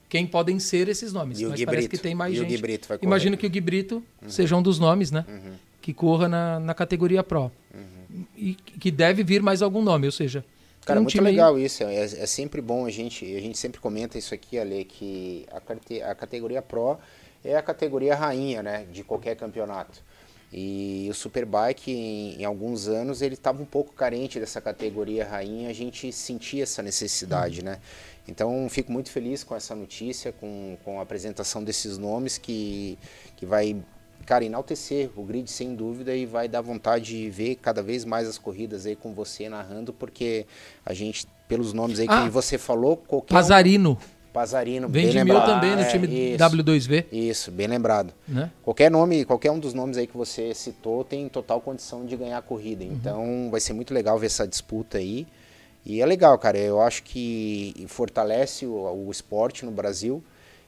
[0.07, 1.97] quem podem ser esses nomes, E o mas Gui parece Brito?
[1.99, 2.51] que tem mais E o gente.
[2.51, 3.07] Gui Brito vai correr?
[3.07, 5.25] Imagino que o Gui Brito seja um dos nomes, né?
[5.81, 7.51] Que corra na, na categoria Pro.
[8.35, 10.45] E que deve vir mais algum nome, ou seja,
[10.85, 11.83] Cara, um muito time legal isso.
[11.83, 16.11] É, é sempre bom a gente, a gente sempre comenta isso aqui, Ale, que a,
[16.11, 16.97] a categoria Pro
[17.43, 20.01] é a categoria rainha, né, de qualquer campeonato.
[20.55, 25.67] E o Superbike, em, em alguns anos, ele estava um pouco carente dessa categoria rainha,
[25.67, 27.79] a gente sentia essa necessidade, né?
[28.27, 32.99] Então, fico muito feliz com essa notícia, com, com a apresentação desses nomes que,
[33.35, 33.75] que vai,
[34.25, 38.27] cara, enaltecer o grid sem dúvida e vai dar vontade de ver cada vez mais
[38.27, 40.45] as corridas aí com você narrando, porque
[40.85, 43.37] a gente, pelos nomes aí Ah, que você falou, qualquer um-
[44.31, 44.89] Pazarino.
[44.89, 45.45] Vem bem lembrado.
[45.45, 48.11] também no É, time isso, W2V, Isso, bem lembrado.
[48.27, 48.49] né?
[48.63, 52.37] Qualquer nome, qualquer um dos nomes aí que você citou tem total condição de ganhar
[52.37, 52.45] a Uhum.
[52.47, 52.83] corrida.
[52.83, 55.27] Então vai ser muito legal ver essa disputa aí.
[55.85, 56.57] E é legal, cara.
[56.57, 60.23] Eu acho que fortalece o, o esporte no Brasil.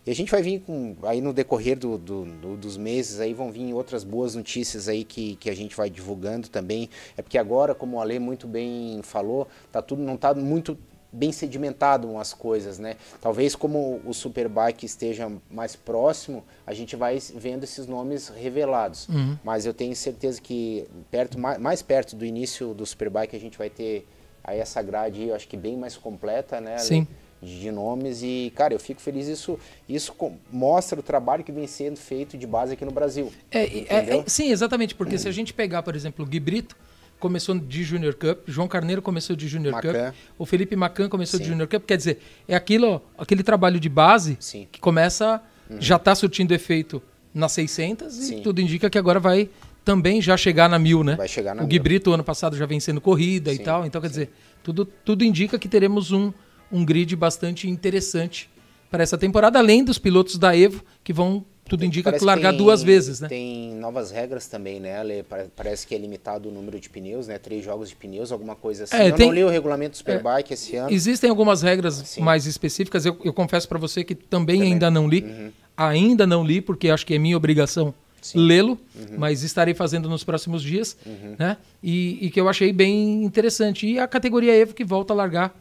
[0.06, 0.96] E a gente vai vir com.
[1.04, 5.04] Aí no decorrer do, do- do- dos meses aí vão vir outras boas notícias aí
[5.04, 6.90] que, que a gente vai divulgando também.
[7.18, 10.78] É porque agora, como o Ale muito bem falou, tá tudo, não tá muito
[11.12, 12.98] bem sedimentado umas coisas, né?
[13.22, 19.08] Talvez como o Superbike esteja mais próximo, a gente vai vendo esses nomes revelados.
[19.08, 19.38] Uhum.
[19.44, 23.70] Mas eu tenho certeza que perto, mais, perto do início do Superbike a gente vai
[23.70, 24.06] ter
[24.44, 26.78] aí essa grade, eu acho que bem mais completa, né?
[26.80, 27.08] Sim.
[27.46, 29.28] De nomes e, cara, eu fico feliz.
[29.28, 30.14] Isso, isso
[30.52, 33.32] mostra o trabalho que vem sendo feito de base aqui no Brasil.
[33.52, 36.76] É, é, é, sim, exatamente, porque se a gente pegar, por exemplo, o Gui Brito
[37.20, 40.08] começou de Junior Cup, João Carneiro começou de Junior Macan.
[40.08, 41.52] Cup, o Felipe Macan começou de Sim.
[41.52, 44.62] Junior Cup, quer dizer, é aquilo, aquele trabalho de base Sim.
[44.62, 44.68] Uhum.
[44.72, 45.42] que começa,
[45.80, 47.02] já está surtindo efeito
[47.34, 48.42] nas 600 e Sim.
[48.42, 49.50] tudo indica que agora vai
[49.84, 51.16] também já chegar na mil, né?
[51.16, 51.84] Vai chegar na o Gui mil.
[51.84, 54.30] Brito ano passado já vencendo corrida e tal, então quer dizer,
[54.64, 56.34] tudo, tudo indica que teremos um,
[56.72, 58.50] um grid bastante interessante
[58.90, 62.50] para essa temporada, além dos pilotos da Evo que vão tudo indica Parece que largar
[62.52, 63.28] tem- duas vezes, né?
[63.28, 65.24] Tem novas regras também, né, Ale?
[65.24, 67.40] Pare- Parece que é limitado o número de pneus, né?
[67.40, 68.96] Três jogos de pneus, alguma coisa assim.
[68.96, 70.92] É, eu tem- não li o regulamento do Superbike esse ano.
[70.94, 73.04] Existem algumas regras mais específicas.
[73.04, 74.74] Eu, eu confesso para você que também, Também.
[74.74, 75.24] ainda não li.
[75.24, 75.52] Uhum.
[75.76, 78.38] Ainda não li, porque acho que é minha obrigação Sim.
[78.38, 78.46] Uhum.
[78.46, 78.80] lê-lo,
[79.18, 80.96] mas estarei fazendo nos próximos dias.
[81.40, 81.58] Né?
[81.82, 83.88] E, e que eu achei bem interessante.
[83.88, 85.52] E a categoria Evo que volta a largar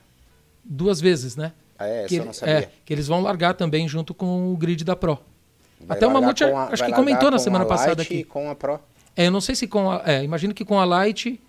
[0.65, 1.53] duas vezes, né?
[1.79, 2.55] Ah, é, que, eu não sabia.
[2.55, 5.19] é, que eles vão largar também junto com o grid da Pro.
[5.81, 8.25] Vai Até o Mamute a- acho que comentou na semana a passada aqui.
[8.25, 8.79] com a Pro.
[9.17, 10.03] É, eu não sei se com a.
[10.07, 11.41] É, imagino que com a Light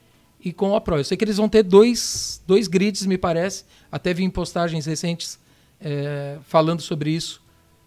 [0.43, 0.97] e com a Pro.
[0.97, 3.63] Eu sei que eles vão ter dois, dois grids, me parece.
[3.91, 5.39] Até vi em postagens recentes
[5.79, 7.41] é, falando sobre isso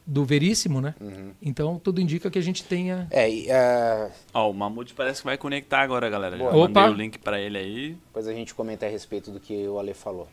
[0.06, 0.94] do Veríssimo, né?
[1.00, 1.32] Uhum.
[1.42, 3.06] Então tudo indica que a gente tenha.
[3.10, 6.38] É, e, é, Ó, o Mamute parece que vai conectar agora, galera.
[6.38, 6.66] Já Boa.
[6.68, 6.92] mandei Opa.
[6.92, 7.88] o link pra ele aí.
[8.06, 10.26] depois a gente comenta a respeito do que o Ale falou.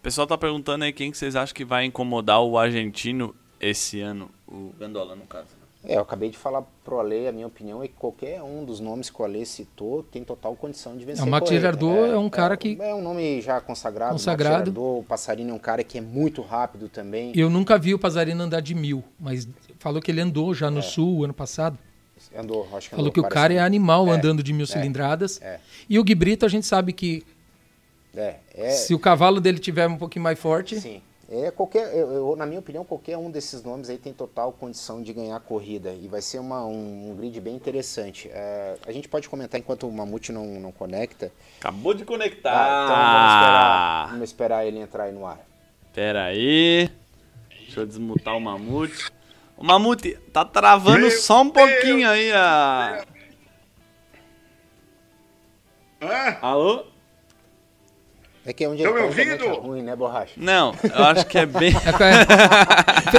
[0.00, 4.00] O pessoal tá perguntando aí quem que vocês acham que vai incomodar o argentino esse
[4.00, 4.30] ano.
[4.48, 5.48] O Gandola, no caso.
[5.84, 8.80] É, eu acabei de falar pro Ale, a minha opinião é que qualquer um dos
[8.80, 11.60] nomes que o Ale citou tem total condição de vencer É, o Max corrida.
[11.60, 14.12] Girardot é um cara que- É um nome já consagrado.
[14.12, 14.70] Consagrado.
[14.70, 17.32] O Max o Passarino é um cara que é muito rápido também.
[17.34, 19.46] Eu nunca vi o Pazarino andar de mil, mas
[19.78, 20.70] falou que ele andou já É.
[20.70, 21.78] no sul ano passado.
[22.36, 24.66] Andou, acho que Falou andou, que o cara é animal É, andando de mil é,
[24.66, 25.40] cilindradas.
[25.42, 25.60] é.
[25.88, 27.24] E o Gui Brito, a gente sabe que
[28.16, 31.02] É, é, se o cavalo dele tiver um pouquinho mais forte, Sim.
[31.32, 35.00] É qualquer, eu, eu- na minha opinião, qualquer um desses nomes aí tem total condição
[35.00, 38.28] de ganhar a corrida e vai ser uma, um, um grid bem interessante.
[38.32, 41.30] É, a gente pode comentar enquanto o Mamute não, não conecta.
[41.60, 42.50] Acabou de conectar.
[42.52, 45.38] Ah, então vamos esperar, vamos esperar ele entrar aí no ar.
[45.94, 46.90] Pera aí.
[47.60, 49.12] Deixa eu desmutar o Mamute.
[49.56, 53.04] O Mamute, tá travando Meu só um pouquinho aí a...
[56.02, 56.38] Hã?
[56.42, 56.86] Alô?
[58.44, 59.56] É que onde ele me tá, a internet ouvindo?
[59.58, 60.32] é ruim, né, borracha?
[60.36, 61.72] Não, eu acho que é bem...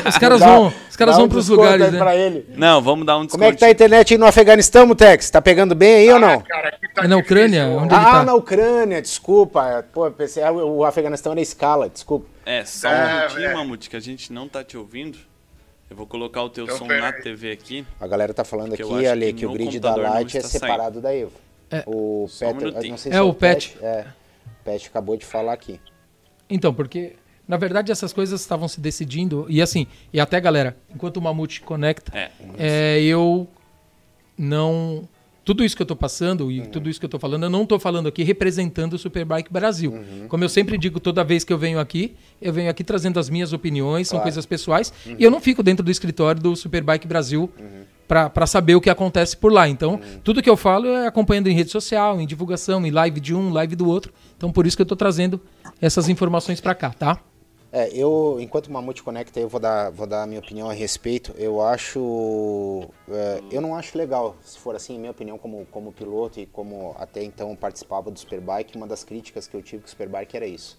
[0.04, 2.00] É, os caras Dá- vão, os caras vão um pros desconto lugares, né?
[2.00, 2.46] pra ele.
[2.56, 3.72] Não, vamos dar um Como é que tá a desconto.
[3.72, 5.30] internet aí no Afeganistão, Mutex?
[5.30, 6.34] Tá pegando bem aí ou não?
[6.34, 7.62] Ah, cara, aqui tá É na Ucrânia?
[7.64, 7.84] difícil.
[7.84, 8.24] Onde ele ah, tá?
[8.24, 9.86] na Ucrânia, desculpa.
[9.94, 12.26] Pô, eu pensei, ah, o Afeganistão era escala, desculpa.
[12.46, 13.54] É, só um É, minutinho, é.
[13.54, 15.18] Mamute, que a gente não tá te ouvindo.
[15.90, 17.14] Eu vou colocar o teu Então, som pera na.
[17.14, 17.86] TV aqui.
[18.00, 21.14] A galera tá falando aqui, Ale, que que o grid da Light é separado da
[21.14, 21.34] Evo.
[21.70, 21.84] É.
[21.86, 23.70] O um Pet, não sei É, se o o Pet.
[23.72, 23.86] Pet.
[23.86, 24.06] É,
[24.64, 25.80] Pet acabou de falar aqui.
[26.50, 27.14] Então, porque
[27.48, 31.62] na verdade essas coisas estavam se decidindo e assim, e até galera, enquanto o Mamute
[31.62, 32.32] conecta, É.
[32.58, 33.48] é, eu
[34.38, 35.08] não
[35.44, 36.52] tudo isso que eu tô passando Uhum.
[36.52, 39.52] e tudo isso que eu tô falando, eu não tô falando aqui representando o Superbike
[39.52, 39.92] Brasil.
[39.92, 40.28] Uhum.
[40.28, 43.28] Como eu sempre digo toda vez que eu venho aqui, eu venho aqui trazendo as
[43.28, 44.26] minhas opiniões, são Claro.
[44.26, 45.16] coisas pessoais, Uhum.
[45.18, 47.66] e eu não fico dentro do escritório do Superbike Brasil pra
[48.32, 49.70] para saber o que acontece por lá.
[49.70, 50.20] Então, Uhum.
[50.22, 53.54] tudo que eu falo é acompanhando em rede social, em divulgação, em live de um,
[53.54, 54.12] live do outro.
[54.36, 55.40] Então, por isso que eu tô trazendo
[55.82, 57.18] essas informações pra cá, tá?
[57.72, 60.74] É, eu, enquanto o Mamute conecta, eu vou dar, vou dar a minha opinião a
[60.74, 61.34] respeito.
[61.38, 62.84] Eu acho.
[63.10, 66.94] é, eu não acho legal, se for assim, minha opinião como, como piloto e como
[67.00, 70.46] até então participava do Superbike, uma das críticas que eu tive com o Superbike era
[70.46, 70.78] isso.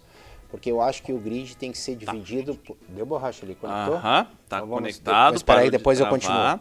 [0.51, 2.53] Porque eu acho que o grid tem que ser dividido.
[2.53, 3.95] por- Deu borracha ali, conectou?
[3.95, 5.35] Aham, tá Então vamos- conectado.
[5.35, 6.59] espera aí, parou de depois eu continuo.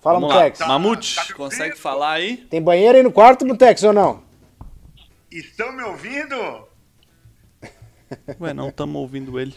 [0.00, 0.34] Fala, Vamos.
[0.34, 0.58] Mutex.
[0.60, 1.82] Mamute, Tá me consegue ouvindo?
[1.82, 2.36] falar aí?
[2.36, 4.22] Tem banheiro aí no quarto, Mutex, ou não?
[5.30, 6.66] Estão me ouvindo?
[8.40, 9.54] Ué, não estamos ouvindo ele.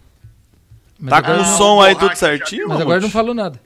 [0.99, 2.67] Mas Tá agora com o som aí tudo certinho.
[2.67, 3.59] Mas agora não falou nada.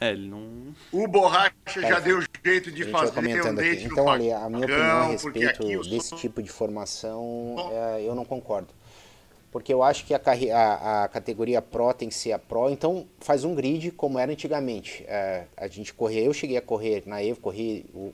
[0.00, 0.74] É, ele não...
[0.92, 3.68] O Borracha já deu jeito de A gente vai fazer um comentando aqui.
[3.68, 7.56] leite no Então, ali, a minha opinião a respeito aqui desse som- tipo de formação,
[7.72, 8.68] é, eu não concordo.
[9.56, 13.06] Porque eu acho que a, a- a categoria Pro tem que ser a Pro, então
[13.20, 15.02] faz um grid como era antigamente.
[15.08, 18.12] É, a gente corria, eu cheguei a correr na Evo, corri o-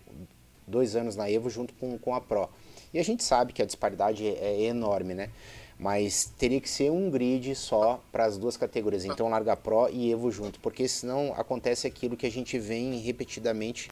[0.68, 2.48] dois anos na Evo junto com, com a Pro.
[2.94, 5.30] E a gente sabe que a disparidade é, é enorme, né?
[5.76, 10.12] Mas teria que ser um grid só para as duas categorias, então larga Pro e
[10.12, 13.88] Evo junto, porque senão acontece aquilo que a gente vem repetidamente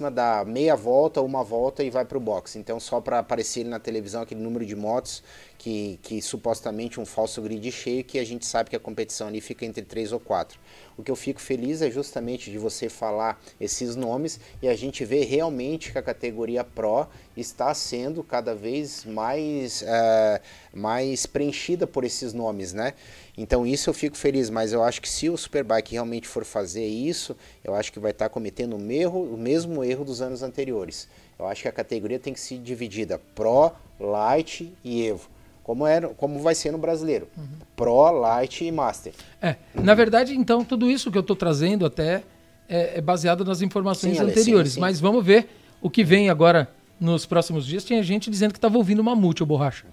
[0.00, 2.56] máxima dá meia volta, uma volta e vai pro box.
[2.56, 5.22] Então, só para aparecer na televisão aquele número de motos
[5.58, 9.40] que, que supostamente um falso grid cheio, que a gente sabe que a competição ali
[9.40, 10.58] fica entre três ou quatro.
[10.96, 15.04] O que eu fico feliz é justamente de você falar esses nomes e a gente
[15.04, 20.40] ver realmente que a categoria Pro está sendo cada vez mais, eh,
[20.72, 22.94] mais preenchida por esses nomes, né?
[23.36, 26.86] Então isso eu fico feliz, mas eu acho que se o Superbike realmente for fazer
[26.86, 31.08] isso, eu acho que vai estar cometendo o, mesmo, o mesmo erro dos anos anteriores.
[31.38, 35.28] Eu acho que a categoria tem que ser dividida Pro, Light e Evo.
[35.62, 37.28] Como, era, como vai ser no brasileiro.
[37.76, 39.12] Pro, Light e Master.
[39.40, 42.22] É, na verdade, então, tudo isso que eu estou trazendo até
[42.68, 44.72] é, é baseado nas informações Sim, anteriores.
[44.72, 44.80] sim, sim.
[44.80, 45.48] Mas vamos ver
[45.80, 47.84] o que vem agora nos próximos dias.
[47.84, 49.86] Tinha gente dizendo que estava ouvindo uma multi, o borracha.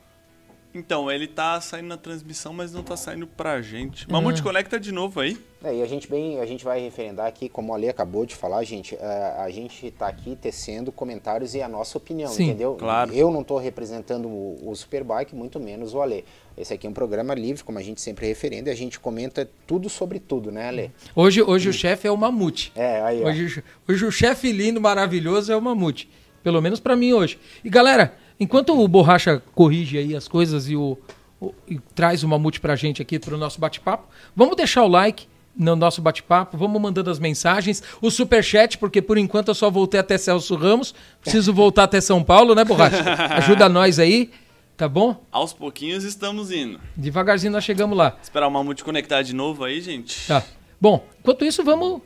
[0.73, 4.05] Então, ele tá saindo na transmissão, mas não tá saindo pra gente.
[4.09, 4.13] Ah.
[4.13, 5.37] Mamute, conecta de novo aí.
[5.63, 8.35] É, e a gente, bem, a gente vai referendar aqui, como a Ale acabou de
[8.35, 12.75] falar, gente, eh, a gente está aqui tecendo comentários e a nossa opinião, Sim, entendeu?
[12.75, 13.11] claro.
[13.11, 16.23] Eu não estou representando o, o Superbike, muito menos o Ale.
[16.55, 19.49] Esse aqui é um programa livre, como a gente sempre referenda, e a gente comenta
[19.65, 20.91] tudo sobre tudo, né, Ale?
[21.15, 22.71] Hoje, hoje o chefe é o Mamute.
[22.75, 23.27] É, aí, ó.
[23.27, 26.07] Hoje, hoje o chefe lindo, maravilhoso é o Mamute.
[26.43, 27.39] Pelo menos pra mim hoje.
[27.63, 30.97] E galera, enquanto o Borracha corrige aí as coisas e, o,
[31.39, 35.27] o- e traz o Mamute pra gente aqui pro nosso bate-papo, vamos deixar o like
[35.55, 39.99] no nosso bate-papo, vamos mandando as mensagens, o superchat, porque por enquanto eu só voltei
[39.99, 43.03] até Celso Ramos, preciso voltar até São Paulo, né, Borracha?
[43.33, 44.29] Ajuda nós aí,
[44.77, 45.19] tá bom?
[45.31, 46.79] Aos pouquinhos estamos indo.
[46.95, 48.15] Devagarzinho nós chegamos lá.
[48.21, 50.27] Esperar o Mamute conectar de novo aí, gente.
[50.27, 50.43] Tá.
[50.79, 52.01] Bom, enquanto isso, vamos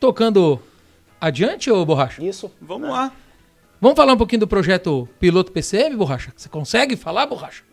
[0.00, 0.58] tocando
[1.20, 2.24] adiante, ô Borracha?
[2.24, 2.50] Isso.
[2.58, 3.12] Vamos lá.
[3.84, 6.32] Vamos falar um pouquinho do projeto Piloto PCM, Borracha?
[6.34, 7.64] Você consegue falar, Borracha?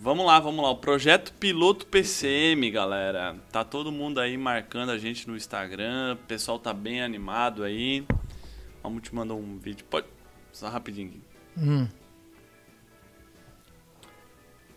[0.00, 0.70] Vamos lá, vamos lá.
[0.70, 3.36] O projeto Piloto PCM, galera.
[3.52, 6.14] Tá todo mundo aí marcando a gente no Instagram.
[6.14, 8.04] O pessoal tá bem animado aí.
[8.10, 9.86] O Mamute mandou um vídeo.
[9.88, 10.08] Pode.
[10.50, 11.22] Só rapidinho.
[11.56, 11.86] Hum.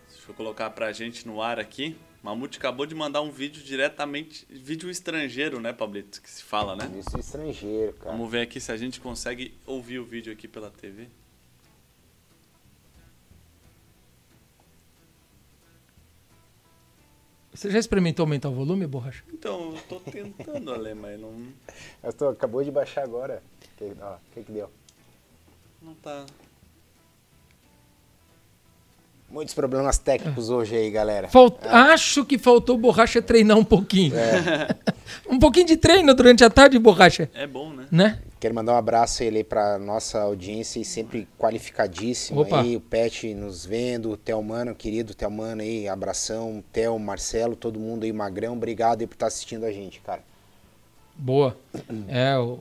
[0.07, 1.97] Deixa eu colocar pra gente no ar aqui.
[2.21, 4.45] Mamute acabou de mandar um vídeo diretamente.
[4.49, 6.21] Vídeo estrangeiro, né, Pablito?
[6.21, 6.91] Que se fala, né?
[6.99, 8.11] Isso é estrangeiro, cara.
[8.11, 11.07] Vamos ver aqui se a gente consegue ouvir o vídeo aqui pela TV.
[17.53, 19.23] Você já experimentou aumentar o volume, Borracha?
[19.33, 21.33] Então, eu tô tentando, Ale, mas não,
[22.03, 23.41] Eu tô, acabou de baixar agora.
[23.81, 24.69] O que que deu?
[25.81, 26.25] não tá.
[29.31, 31.27] Muitos problemas técnicos hoje aí, galera.
[31.27, 34.13] Falt- Acho que faltou o Borracha treinar um pouquinho.
[35.29, 37.29] um pouquinho de treino durante a tarde, Borracha.
[37.35, 37.85] É bom, né?
[37.91, 38.19] Né?
[38.39, 42.61] Quero mandar um abraço ele para nossa audiência e sempre qualificadíssimo Opa.
[42.61, 48.05] aí, o Pet nos vendo, o Telmano, querido Telmano aí, abração, Tel, Marcelo, todo mundo
[48.05, 50.21] aí, Magrão, obrigado aí por estar assistindo a gente, cara.
[51.15, 51.55] Boa.
[52.07, 52.59] É, o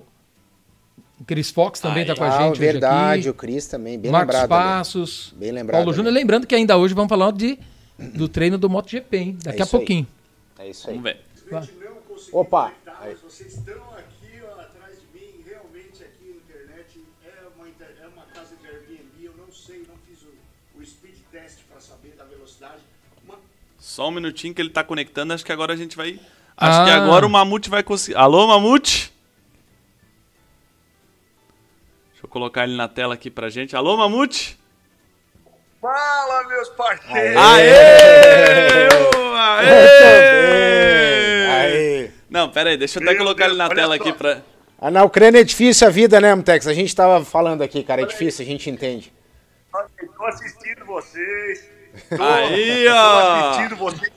[1.20, 4.10] o Chris Fox também tá com a ah, gente verdade, hoje o Cris também, bem
[4.10, 4.12] aqui.
[4.12, 4.48] Marcos lembrado.
[4.48, 5.34] Passos.
[5.36, 5.80] Bem lembrado.
[5.80, 5.92] Paulo.
[5.92, 6.12] Júnior.
[6.14, 7.58] Lembrando que ainda hoje vamos falar de,
[7.98, 9.38] do treino do MotoGP, hein?
[9.42, 9.80] Daqui É a isso aí.
[9.80, 10.06] pouquinho.
[10.58, 10.98] É isso aí.
[10.98, 11.78] Vamos ver.
[12.32, 12.72] Opa!
[13.00, 13.14] Aí.
[13.22, 18.24] vocês estão aqui ó, atrás de mim, realmente aqui na internet é uma, é uma
[18.34, 22.24] casa de Airbnb, eu não sei, não fiz o, o speed test para saber da
[22.24, 22.82] velocidade.
[23.24, 23.38] Uma-
[23.78, 25.32] Só um minutinho que ele tá conectando.
[25.32, 26.20] Acho que agora a gente vai.
[26.56, 26.84] Acho Ah.
[26.84, 28.16] que agora o Mamute vai conseguir.
[28.16, 29.07] Alô, Mamute?
[32.38, 33.74] Colocar ele na tela aqui pra gente.
[33.74, 34.56] Alô, Mamute?
[35.82, 37.36] Fala, meus parceiros!
[37.36, 38.88] Aê!
[39.36, 41.46] Aê!
[41.48, 42.10] Aí.
[42.30, 44.02] Não, pera aí, deixa eu até Meu colocar ele na tela só.
[44.02, 44.42] aqui pra.
[44.80, 46.66] Ah, na Ucrânia é difícil a vida, né, Mutex?
[46.68, 49.12] A gente tava falando aqui, cara, é difícil, a gente entende.
[50.16, 51.68] Tô assistindo vocês.
[52.16, 53.50] Tô, Aí, tô ó.
[53.50, 54.12] assistindo vocês.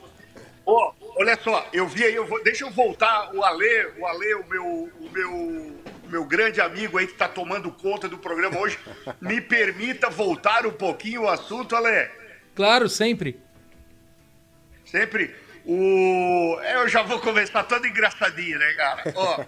[0.65, 4.36] Ó, olha só, eu vi aí, eu vou, deixa eu voltar, o Ale, o Ale,
[4.36, 5.72] o meu, o meu,
[6.12, 8.78] meu grande amigo aí que tá tomando conta do programa hoje,
[9.22, 12.09] me permita voltar um pouquinho o assunto, Ale.
[12.53, 13.39] Claro, sempre.
[14.86, 15.34] Sempre
[15.66, 16.57] o.
[16.62, 19.03] é, Eu já vou começar todo engraçadinho, né, cara?
[19.16, 19.43] Ó,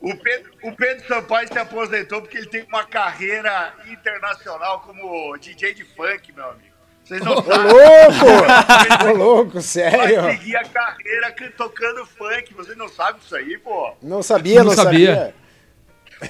[0.00, 5.74] o Pedro, o Pedro Sampaio se aposentou porque ele tem uma carreira internacional como DJ
[5.74, 6.72] de funk, meu amigo.
[7.04, 7.72] Vocês não Ô, sabem.
[7.72, 9.06] louco!
[9.10, 10.22] Ô, louco, Vai sério?
[10.30, 12.52] seguir a carreira can- tocando funk.
[12.54, 13.94] Vocês não sabem disso aí, pô?
[14.02, 15.14] Não sabia, Não não, sabia.
[15.16, 15.34] sabia.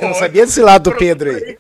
[0.01, 1.59] Eu não sabia desse lado do Pedro aí.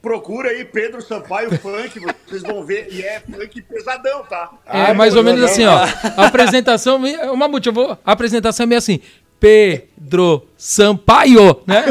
[0.00, 4.52] procura aí Pedro Sampaio Funk, vocês vão ver, e é funk pesadão, tá?
[4.66, 5.78] É ah, mais ou menos assim, ó.
[6.16, 7.00] A apresentação,
[7.32, 9.00] uma eu vou, a apresentação é meio assim,
[9.40, 11.84] Pedro Sampaio, né?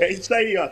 [0.00, 0.70] É, isso aí, ó.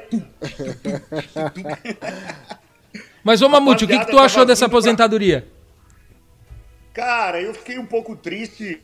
[3.25, 5.49] Mas, ô Mamute, o que, que tu achou dessa aposentadoria?
[6.95, 8.81] Cara, eu fiquei um pouco triste,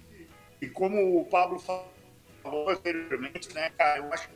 [0.60, 1.91] e como o Pablo falou
[2.68, 4.28] anteriormente, né, cara, eu acho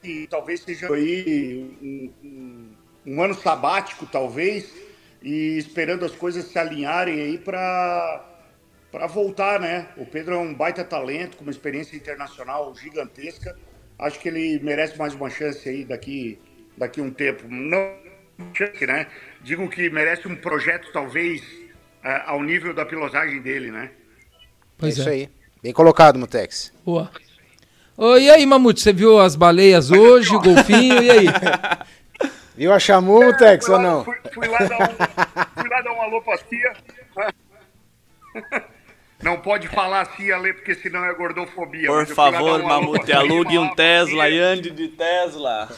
[0.00, 2.76] que talvez seja aí um, um,
[3.06, 4.72] um ano sabático, talvez,
[5.22, 8.28] e esperando as coisas se alinharem aí para
[8.90, 9.88] para voltar, né?
[9.96, 13.56] O Pedro é um baita talento, com uma experiência internacional gigantesca.
[13.98, 16.38] Acho que ele merece mais uma chance aí daqui
[16.76, 17.48] daqui um tempo.
[17.48, 17.96] Não
[18.52, 19.06] chance, né?
[19.40, 23.92] Digo que merece um projeto talvez uh, ao nível da pilotagem dele, né?
[24.76, 25.00] Pois é.
[25.00, 25.30] Isso aí.
[25.62, 26.72] Bem colocado, Mutex.
[26.84, 27.08] Boa.
[27.96, 31.26] Oh, e aí, Mamute, você viu as baleias hoje, o golfinho, e aí?
[32.54, 34.04] Viu a Chamu, é, Tex, ou não?
[34.04, 36.72] Fui, fui, lá dar um, fui lá dar um alô pra tia.
[39.22, 41.86] Não pode assim, a cia, Lê, porque senão é gordofobia.
[41.88, 45.70] Por favor, um Mamute, alugue um Tesla e ande de Tesla.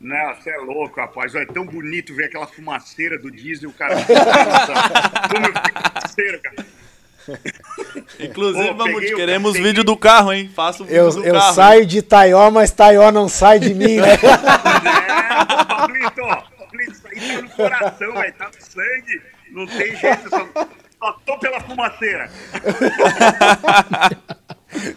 [0.00, 1.34] Não, você é louco, rapaz.
[1.34, 3.96] É tão bonito ver aquela fumaceira do diesel, cara.
[5.28, 6.66] Como eu fico cara.
[8.18, 9.68] Inclusive, Mamute, queremos peguei...
[9.68, 10.50] vídeo do carro, hein?
[10.54, 11.48] Faça o vídeo eu, do eu carro.
[11.48, 14.12] Eu saio de Taió, mas Taió não sai de mim, né?
[14.14, 14.18] é,
[15.64, 16.22] Pablito,
[16.58, 18.34] Pablito, isso aí tá no coração, velho.
[18.34, 19.22] Tá no sangue.
[19.50, 20.30] Não tem jeito.
[20.30, 20.48] Só,
[20.98, 22.30] só tô pela fumaceira.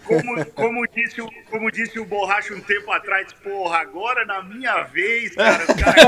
[0.04, 4.84] Como, como, disse, o, como disse o Borracha um tempo atrás, porra, agora na minha
[4.84, 6.04] vez, cara, os caras.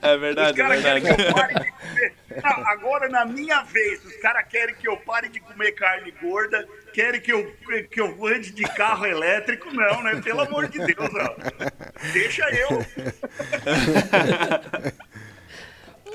[0.00, 2.14] É verdade, os caras é querem que eu pare de comer.
[2.42, 6.66] Não, agora na minha vez, os caras querem que eu pare de comer carne gorda,
[6.92, 7.54] querem que eu,
[7.90, 9.72] que eu ande de carro elétrico.
[9.72, 10.20] Não, né?
[10.22, 11.36] Pelo amor de Deus, ó.
[12.12, 12.84] Deixa eu.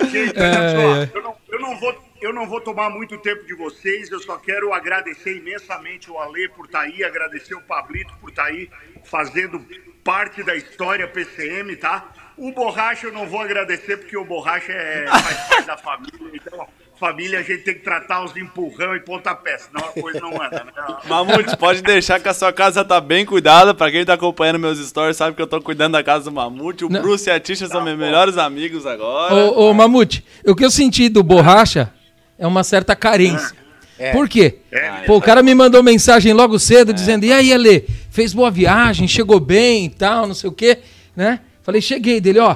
[0.07, 1.09] Gente, é, é.
[1.13, 4.37] Eu, não, eu, não vou, eu não vou tomar muito tempo de vocês, eu só
[4.37, 8.49] quero agradecer imensamente o Ale por estar tá aí, agradecer o Pablito por estar tá
[8.49, 8.69] aí
[9.03, 9.59] fazendo
[10.03, 12.11] parte da história PCM, tá?
[12.39, 16.65] O Borracha eu não vou agradecer porque o Borracha é, faz parte da família, então
[16.99, 20.65] família a gente tem que tratar os empurrão e pontapé, senão a coisa não anda,
[20.65, 20.71] né?
[21.07, 23.73] Mamute, pode deixar que a sua casa tá bem cuidada.
[23.73, 26.83] Pra quem tá acompanhando meus stories, sabe que eu tô cuidando da casa do Mamute.
[26.83, 27.01] O não.
[27.01, 28.03] Bruce e a Tisha tá são meus bom.
[28.03, 29.33] melhores amigos agora.
[29.33, 31.93] Ô, ô, Mamute, o que eu senti do Borracha
[32.37, 33.55] é uma certa carência.
[33.97, 34.11] É.
[34.11, 34.59] Por quê?
[34.71, 35.03] É.
[35.05, 36.93] Pô, o cara me mandou mensagem logo cedo é.
[36.93, 40.79] dizendo: E aí, Ale, fez boa viagem, chegou bem e tal, não sei o quê,
[41.15, 41.41] né?
[41.69, 42.55] Falei, cheguei dele, ó.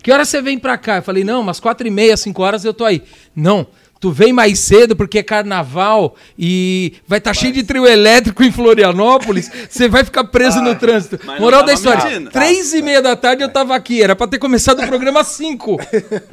[0.00, 0.98] Que hora você vem pra cá?
[0.98, 3.02] Eu falei, não, umas quatro e meia, cinco horas eu tô aí.
[3.34, 3.66] Não,
[3.98, 8.44] tu vem mais cedo porque é carnaval e vai estar tá cheio de trio elétrico
[8.44, 11.18] em Florianópolis, você vai ficar preso ah, no trânsito.
[11.40, 12.30] Moral da história, mentindo.
[12.30, 15.76] três e meia da tarde eu tava aqui, era pra ter começado o programa cinco.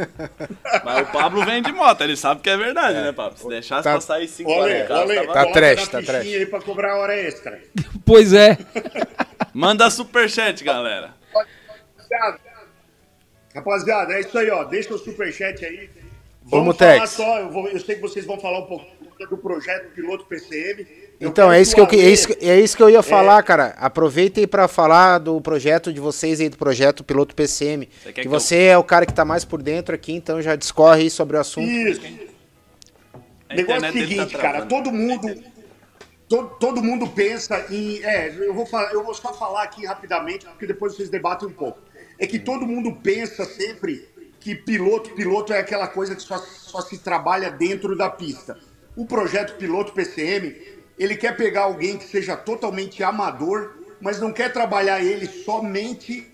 [0.86, 3.01] Mas o Pablo vem de moto, ele sabe que é verdade, é.
[3.01, 3.36] né, Pablo?
[3.36, 6.28] Se deixasse tá, passar aí cinco horas casa, tá trash, tá trash.
[6.28, 7.59] aí pra cobrar hora extra.
[8.05, 8.59] Pois é.
[9.55, 11.19] Manda superchat, galera.
[13.53, 14.64] Rapaziada, é isso aí, ó.
[14.64, 15.89] Deixa o superchat aí.
[16.43, 18.86] Vamos falar só, eu, vou, eu, sei que vocês vão falar um pouco
[19.30, 20.88] do projeto piloto PCM.
[21.20, 23.43] Eu então, é isso, que eu, é, isso, é isso que eu ia falar, é...
[23.43, 23.76] cara.
[23.78, 27.88] Aproveitem para falar do projeto de vocês aí, do projeto piloto PCM.
[27.88, 28.72] Você que, que você eu...
[28.72, 31.39] é o cara que tá mais por dentro aqui, então já discorre aí sobre o
[31.39, 31.70] assunto.
[31.70, 32.01] Isso.
[33.51, 35.43] O negócio é o seguinte, tá cara, todo mundo,
[36.28, 38.03] todo, todo mundo pensa em.
[38.03, 41.53] É, eu vou, falar, eu vou só falar aqui rapidamente, porque depois vocês debatem um
[41.53, 41.91] pouco
[42.22, 44.07] é que todo mundo pensa sempre
[44.39, 48.59] que piloto, piloto é aquela coisa que só, só se trabalha dentro da pista.
[48.95, 50.55] O projeto Piloto PCM,
[50.99, 56.32] ele quer pegar alguém que seja totalmente amador, mas não quer trabalhar ele somente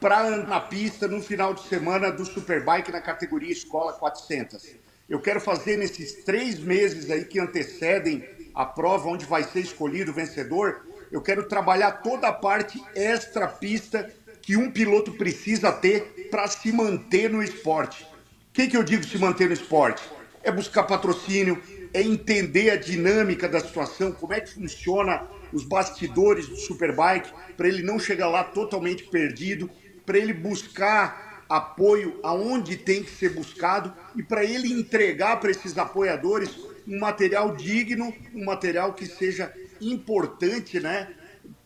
[0.00, 4.76] para na pista no final de semana do Superbike na categoria Escola 400.
[5.10, 10.10] Eu quero fazer nesses três meses aí que antecedem a prova, onde vai ser escolhido
[10.10, 14.10] o vencedor, eu quero trabalhar toda a parte extra pista
[14.40, 18.04] que um piloto precisa ter para se manter no esporte.
[18.04, 20.02] O que, que eu digo se manter no esporte?
[20.42, 26.48] É buscar patrocínio, é entender a dinâmica da situação, como é que funciona os bastidores
[26.48, 29.70] do Superbike, para ele não chegar lá totalmente perdido,
[30.06, 35.76] para ele buscar apoio aonde tem que ser buscado e para ele entregar para esses
[35.76, 36.50] apoiadores
[36.88, 39.52] um material digno, um material que seja
[39.90, 41.08] importante, né?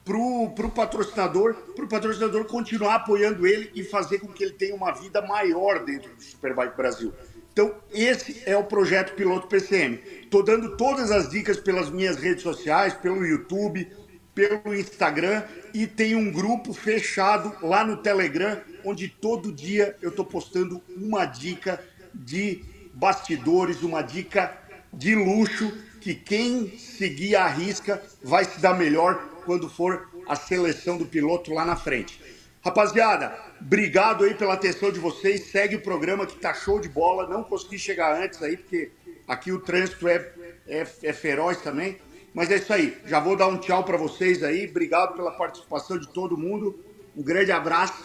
[0.04, 4.92] Pro, pro patrocinador, pro patrocinador continuar apoiando ele e fazer com que ele tenha uma
[4.92, 7.12] vida maior dentro do Superbike Brasil.
[7.52, 10.00] Então, esse é o projeto Piloto PCM.
[10.22, 13.90] Estou dando todas as dicas pelas minhas redes sociais, pelo YouTube,
[14.36, 15.42] pelo Instagram
[15.72, 21.24] e tem um grupo fechado lá no Telegram, onde todo dia eu estou postando uma
[21.24, 21.82] dica
[22.14, 22.62] de
[22.92, 24.54] bastidores, uma dica
[24.92, 30.96] de luxo que quem seguir a risca vai se dar melhor quando for a seleção
[30.96, 32.20] do piloto lá na frente.
[32.64, 35.46] Rapaziada, obrigado aí pela atenção de vocês.
[35.50, 37.28] Segue o programa que tá show de bola.
[37.28, 38.90] Não consegui chegar antes aí, porque
[39.28, 40.32] aqui o trânsito é,
[40.66, 41.96] é, é feroz também.
[42.34, 42.98] Mas é isso aí.
[43.06, 44.68] Já vou dar um tchau para vocês aí.
[44.68, 46.78] Obrigado pela participação de todo mundo.
[47.16, 48.04] Um grande abraço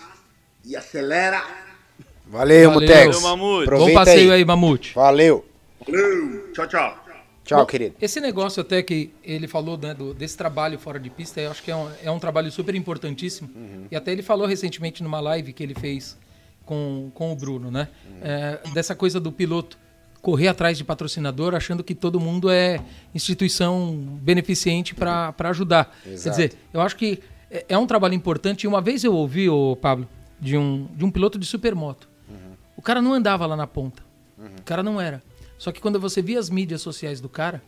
[0.63, 1.43] e acelera.
[2.27, 2.71] Valeu, Valeu.
[2.71, 3.15] Mutex.
[3.15, 3.69] Valeu, Mamute.
[3.69, 4.93] Bom passeio aí, aí Mamute.
[4.93, 5.43] Valeu.
[5.85, 6.53] Valeu.
[6.53, 7.00] Tchau, tchau.
[7.51, 7.95] Tchau, Bom, querido.
[8.01, 11.61] Esse negócio até que ele falou né, do, desse trabalho fora de pista, eu acho
[11.61, 13.49] que é um, é um trabalho super importantíssimo.
[13.53, 13.85] Uhum.
[13.91, 16.17] E até ele falou recentemente numa live que ele fez
[16.65, 17.89] com, com o Bruno, né?
[18.05, 18.17] Uhum.
[18.21, 19.77] É, dessa coisa do piloto
[20.21, 22.79] correr atrás de patrocinador achando que todo mundo é
[23.13, 23.91] instituição
[24.21, 25.93] beneficente para ajudar.
[26.05, 26.23] Exato.
[26.23, 28.63] Quer dizer, eu acho que é, é um trabalho importante.
[28.63, 30.07] E uma vez eu ouvi, o Pablo,
[30.39, 32.07] de um, de um piloto de supermoto.
[32.29, 32.55] Uhum.
[32.77, 34.01] O cara não andava lá na ponta.
[34.37, 34.45] Uhum.
[34.57, 35.21] O cara não era.
[35.61, 37.61] Só que quando você via as mídias sociais do cara,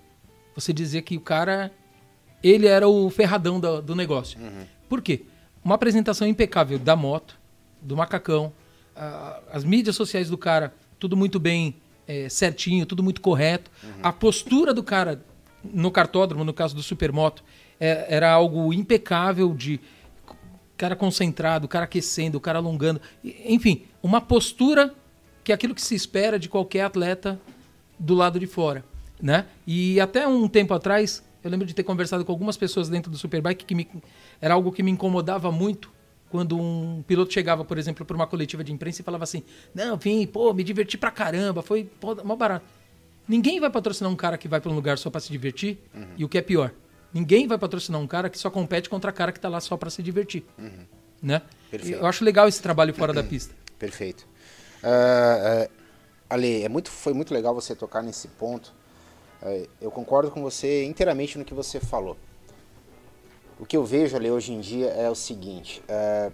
[0.56, 1.72] você dizia que o cara,
[2.42, 4.40] ele era o ferradão do, do negócio.
[4.40, 4.66] Uhum.
[4.90, 5.22] Por quê?
[5.64, 7.40] Uma apresentação impecável da moto,
[7.80, 8.52] do macacão,
[9.52, 11.76] as mídias sociais do cara, tudo muito bem
[12.08, 13.70] é, certinho, tudo muito correto.
[13.84, 13.92] Uhum.
[14.02, 15.24] A postura do cara
[15.64, 17.44] no cartódromo, no caso do Supermoto,
[17.80, 19.80] é, era algo impecável de
[20.76, 23.00] cara concentrado, o cara aquecendo, o cara alongando.
[23.24, 24.96] Enfim, uma postura
[25.44, 27.40] que é aquilo que se espera de qualquer atleta
[28.04, 28.84] do lado de fora,
[29.22, 29.46] né?
[29.66, 33.18] E até um tempo atrás, eu lembro de ter conversado com algumas pessoas dentro do
[33.18, 33.88] Superbike que me,
[34.42, 35.90] era algo que me incomodava muito
[36.30, 39.42] quando um piloto chegava, por exemplo, para uma coletiva de imprensa e falava assim:
[39.74, 42.66] "Não, vim, pô, me diverti pra caramba, foi pô, mó barato".
[43.26, 46.08] Ninguém vai patrocinar um cara que vai para um lugar só para se divertir, uhum.
[46.18, 46.74] e o que é pior,
[47.14, 49.90] ninguém vai patrocinar um cara que só compete contra cara que tá lá só para
[49.90, 50.44] se divertir.
[50.58, 50.86] Uhum.
[51.22, 51.42] Né?
[51.72, 53.56] Eu acho legal esse trabalho fora da pista.
[53.80, 54.28] Perfeito.
[54.84, 55.83] Uh, uh
[56.30, 58.74] Ale, é muito, foi muito legal você tocar nesse ponto.
[59.42, 62.18] É, eu concordo com você inteiramente no que você falou.
[63.60, 66.32] O que eu vejo, Ale, hoje em dia é o seguinte: é,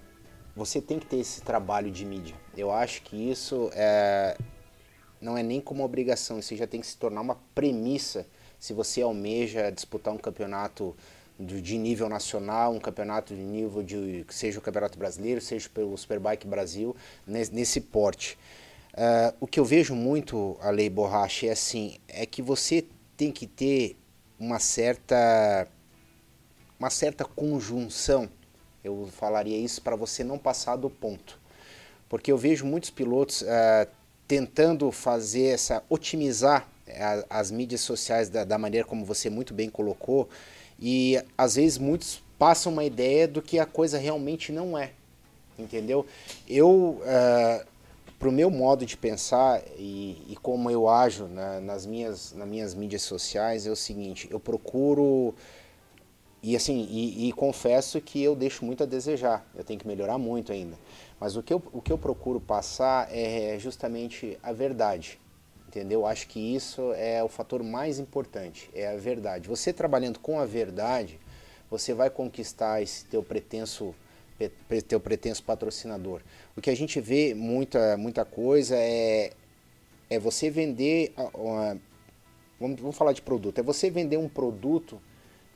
[0.56, 2.36] você tem que ter esse trabalho de mídia.
[2.56, 4.38] Eu acho que isso é,
[5.22, 8.26] não é nem como obrigação, isso já tem que se tornar uma premissa
[8.60, 10.96] se você almeja disputar um campeonato
[11.40, 16.46] de nível nacional, um campeonato de nível de seja o Campeonato Brasileiro, seja pelo Superbike
[16.46, 16.94] Brasil,
[17.26, 18.38] nesse porte.
[18.94, 22.86] Uh, o que eu vejo muito, a lei borracha, é assim, é que você
[23.16, 23.98] tem que ter
[24.40, 25.68] uma certa
[26.80, 28.30] uma certa conjunção.
[28.84, 31.38] Eu falaria isso para você não passar do ponto.
[32.08, 33.88] Porque eu vejo muitos pilotos uh,
[34.26, 39.70] tentando fazer essa otimizar uh, as mídias sociais da, da maneira como você muito bem
[39.70, 40.30] colocou
[40.80, 44.92] e às vezes muitos passam uma ideia do que a coisa realmente não é,
[45.58, 46.06] entendeu?
[46.48, 47.68] Eu uh,
[48.20, 52.47] para o meu modo de pensar e, e como eu ajo na, nas, minhas, nas
[52.47, 55.34] minhas mídias sociais é o seguinte, eu procuro
[56.43, 60.17] e assim e, e, confesso que eu deixo muito a desejar, eu tenho que melhorar
[60.17, 60.78] muito ainda.
[61.17, 65.20] Mas o que eu, o que eu procuro passar é justamente a verdade,
[65.67, 66.05] entendeu?
[66.05, 69.47] Acho que isso é o fator mais importante, é a verdade.
[69.47, 71.20] Você trabalhando com a verdade,
[71.70, 73.93] você vai conquistar esse teu pretenso
[74.88, 76.22] teu pretenso patrocinador.
[76.56, 79.32] O que a gente vê muita, muita coisa é,
[80.10, 81.14] é você vender.
[81.34, 81.78] Uma,
[82.60, 83.60] vamos, vamos falar de produto.
[83.60, 85.02] É você vender um produto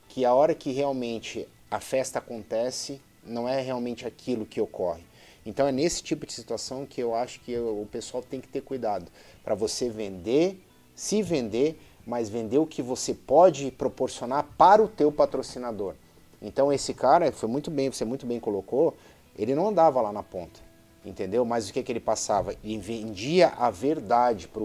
[0.09, 5.03] que a hora que realmente a festa acontece, não é realmente aquilo que ocorre.
[5.45, 8.61] Então é nesse tipo de situação que eu acho que o pessoal tem que ter
[8.61, 9.11] cuidado
[9.43, 10.63] para você vender,
[10.95, 15.95] se vender, mas vender o que você pode proporcionar para o teu patrocinador.
[16.43, 18.95] Então esse cara, foi muito bem, você muito bem colocou,
[19.35, 20.59] ele não andava lá na ponta,
[21.05, 21.45] entendeu?
[21.45, 22.53] Mas o que, que ele passava?
[22.63, 24.61] Ele vendia a verdade para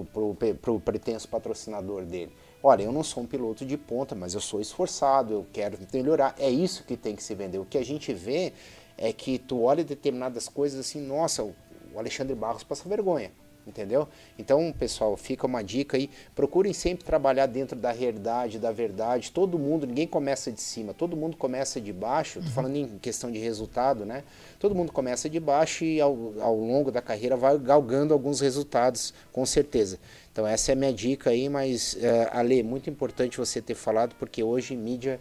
[0.72, 2.32] o pretenso patrocinador dele.
[2.60, 6.34] Olha, eu não sou um piloto de ponta, mas eu sou esforçado, eu quero melhorar.
[6.36, 7.58] É isso que tem que se vender.
[7.58, 8.52] O que a gente vê
[8.96, 11.54] é que tu olha determinadas coisas assim, nossa, o
[11.96, 13.30] Alexandre Barros passa vergonha
[13.68, 14.08] entendeu?
[14.38, 19.30] Então, pessoal, fica uma dica aí, procurem sempre trabalhar dentro da realidade, da verdade.
[19.30, 22.38] Todo mundo, ninguém começa de cima, todo mundo começa de baixo.
[22.38, 24.24] Estou falando em questão de resultado, né?
[24.58, 29.12] Todo mundo começa de baixo e ao, ao longo da carreira vai galgando alguns resultados,
[29.32, 29.98] com certeza.
[30.32, 34.14] Então, essa é a minha dica aí, mas, uh, Ale, muito importante você ter falado,
[34.18, 35.20] porque hoje mídia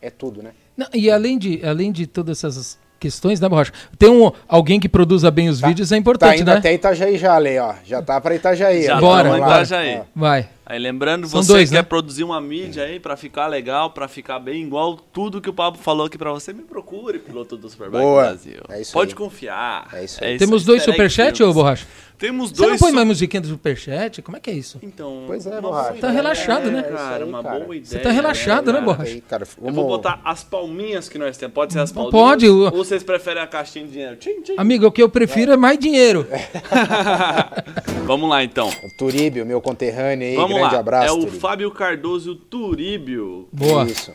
[0.00, 0.52] é tudo, né?
[0.76, 3.72] Não, e além de, além de todas essas questões, né, Borracha?
[3.98, 6.58] Tem um, alguém que produza bem os vídeos, é Tá importante, indo né?
[6.58, 7.74] até Itajaí já, Ale, ó.
[7.84, 8.84] Já tá pra Itajaí.
[8.84, 9.00] Já ó.
[9.00, 9.40] Bora, bora.
[9.40, 10.00] Itajaí.
[10.14, 10.48] Vai.
[10.68, 11.82] Aí lembrando, São você dois, quer né?
[11.84, 15.80] produzir uma mídia aí pra ficar legal, pra ficar bem igual tudo que o Pablo
[15.80, 18.22] falou aqui pra você, me procure, piloto do Superbike Boa.
[18.24, 18.60] Brasil.
[18.68, 19.14] É isso Pode aí.
[19.14, 19.86] confiar.
[19.92, 20.36] É isso aí.
[20.38, 21.54] Temos aí, dois easter egg superchat, filmes.
[21.56, 21.86] ô Borracha?
[22.18, 24.22] Temos Você dois não põe mais musiquinha do superchat?
[24.22, 24.78] Como é que é isso?
[24.82, 26.00] Então, Pois é, Borracha.
[26.00, 26.78] Tá relaxado, né?
[26.78, 27.60] É Cara, aí, uma cara.
[27.60, 27.84] boa ideia.
[27.84, 28.84] Você tá relaxado, né, cara?
[28.84, 29.10] Borracha?
[29.12, 29.74] Aí, cara, Eu vamos...
[29.76, 31.52] vou botar as palminhas que nós temos.
[31.54, 32.12] Pode ser as palminhas?
[32.12, 34.16] pode, Ou vocês preferem a caixinha de dinheiro?
[34.16, 34.54] Tchim, tchim.
[34.56, 36.26] Amigo, o que eu prefiro é mais dinheiro.
[38.06, 38.68] Vamos lá, então.
[38.68, 40.80] O Turíbio, meu conterrâneo aí, Vamos grande lá.
[40.80, 41.40] abraço, é o Turíbio.
[41.40, 43.48] Fábio Cardoso Turíbio.
[43.52, 43.84] Boa.
[43.84, 44.12] Isso.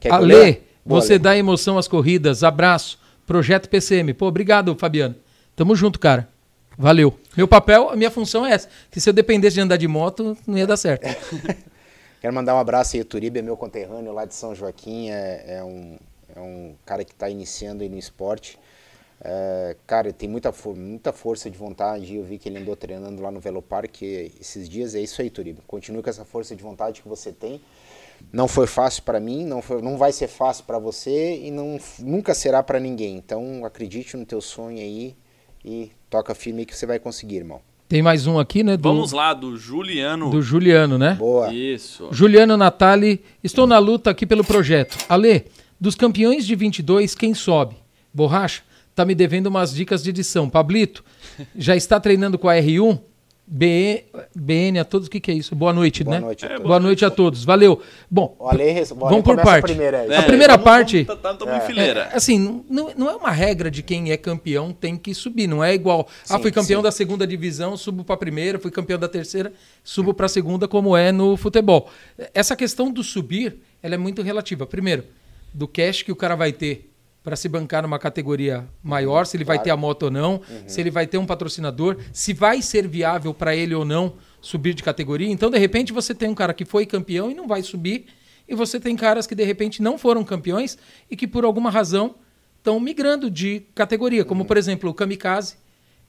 [0.00, 0.62] Quer que eu Ale?
[0.84, 1.22] Boa, você Ale.
[1.22, 2.42] dá emoção às corridas.
[2.44, 2.98] Abraço.
[3.26, 4.14] Projeto PCM.
[4.14, 5.14] Pô, obrigado, Fabiano.
[5.54, 6.28] Tamo junto, cara.
[6.78, 7.18] Valeu.
[7.36, 8.68] Meu papel, a minha função é essa.
[8.90, 11.06] Que se eu dependesse de andar de moto, não ia dar certo.
[12.20, 15.64] Quero mandar um abraço aí, Turibe é meu conterrâneo lá de São Joaquim, é, é
[15.64, 15.96] um,
[16.34, 18.58] é um cara que está iniciando aí no esporte.
[19.20, 23.30] É, cara, tem muita, muita força de vontade, eu vi que ele andou treinando lá
[23.30, 25.60] no Velopark esses dias, é isso aí, Turibe.
[25.66, 27.60] Continue com essa força de vontade que você tem.
[28.32, 31.78] Não foi fácil para mim, não, foi, não vai ser fácil para você e não,
[31.98, 33.16] nunca será para ninguém.
[33.16, 35.14] Então acredite no teu sonho aí
[35.66, 37.60] e toca firme que você vai conseguir, irmão.
[37.88, 38.76] Tem mais um aqui, né?
[38.76, 40.30] Do, Vamos lá, do Juliano.
[40.30, 41.14] do Juliano, né?
[41.14, 41.52] Boa.
[41.52, 42.08] Isso.
[42.10, 44.96] Juliano Natali, estou na luta aqui pelo projeto.
[45.08, 45.46] Ale,
[45.80, 47.76] dos campeões de 22, quem sobe?
[48.12, 48.62] Borracha,
[48.94, 50.48] tá me devendo umas dicas de edição.
[50.48, 51.04] Pablito,
[51.56, 52.98] já está treinando com a R1?
[53.48, 55.54] BE, BN a todos, o que, que é isso?
[55.54, 56.20] Boa noite, Boa né?
[56.20, 57.80] noite a Boa, noite a todos, valeu.
[58.10, 59.64] Bom, Ale, vamos por parte.
[59.70, 62.08] A primeira vamos- parte- Vamos, tá, tamo em fileira.
[62.12, 65.46] É, assim, não, não é uma regra de quem é campeão tem que subir.
[65.46, 66.08] Não é igual.
[66.28, 66.84] ah, Sim, fui campeão sim.
[66.84, 69.52] da segunda divisão, subo para a primeira, fui campeão da terceira,
[69.84, 71.88] subo para a segunda, como é no futebol.
[72.34, 74.66] Essa questão do subir, ela é muito relativa.
[74.66, 75.04] Primeiro,
[75.54, 76.90] do cash que o cara vai ter
[77.26, 79.64] para se bancar numa categoria maior, se ele vai Claro.
[79.64, 80.62] ter a moto ou não, Uhum.
[80.68, 84.74] se ele vai ter um patrocinador, se vai ser viável para ele ou não subir
[84.74, 85.28] de categoria.
[85.28, 88.06] Então, de repente, você tem um cara que foi campeão e não vai subir,
[88.48, 90.78] e você tem caras que de repente não foram campeões
[91.10, 92.14] e que por alguma razão
[92.58, 94.46] estão migrando de categoria, como Uhum.
[94.46, 95.56] por exemplo o Kamikaze,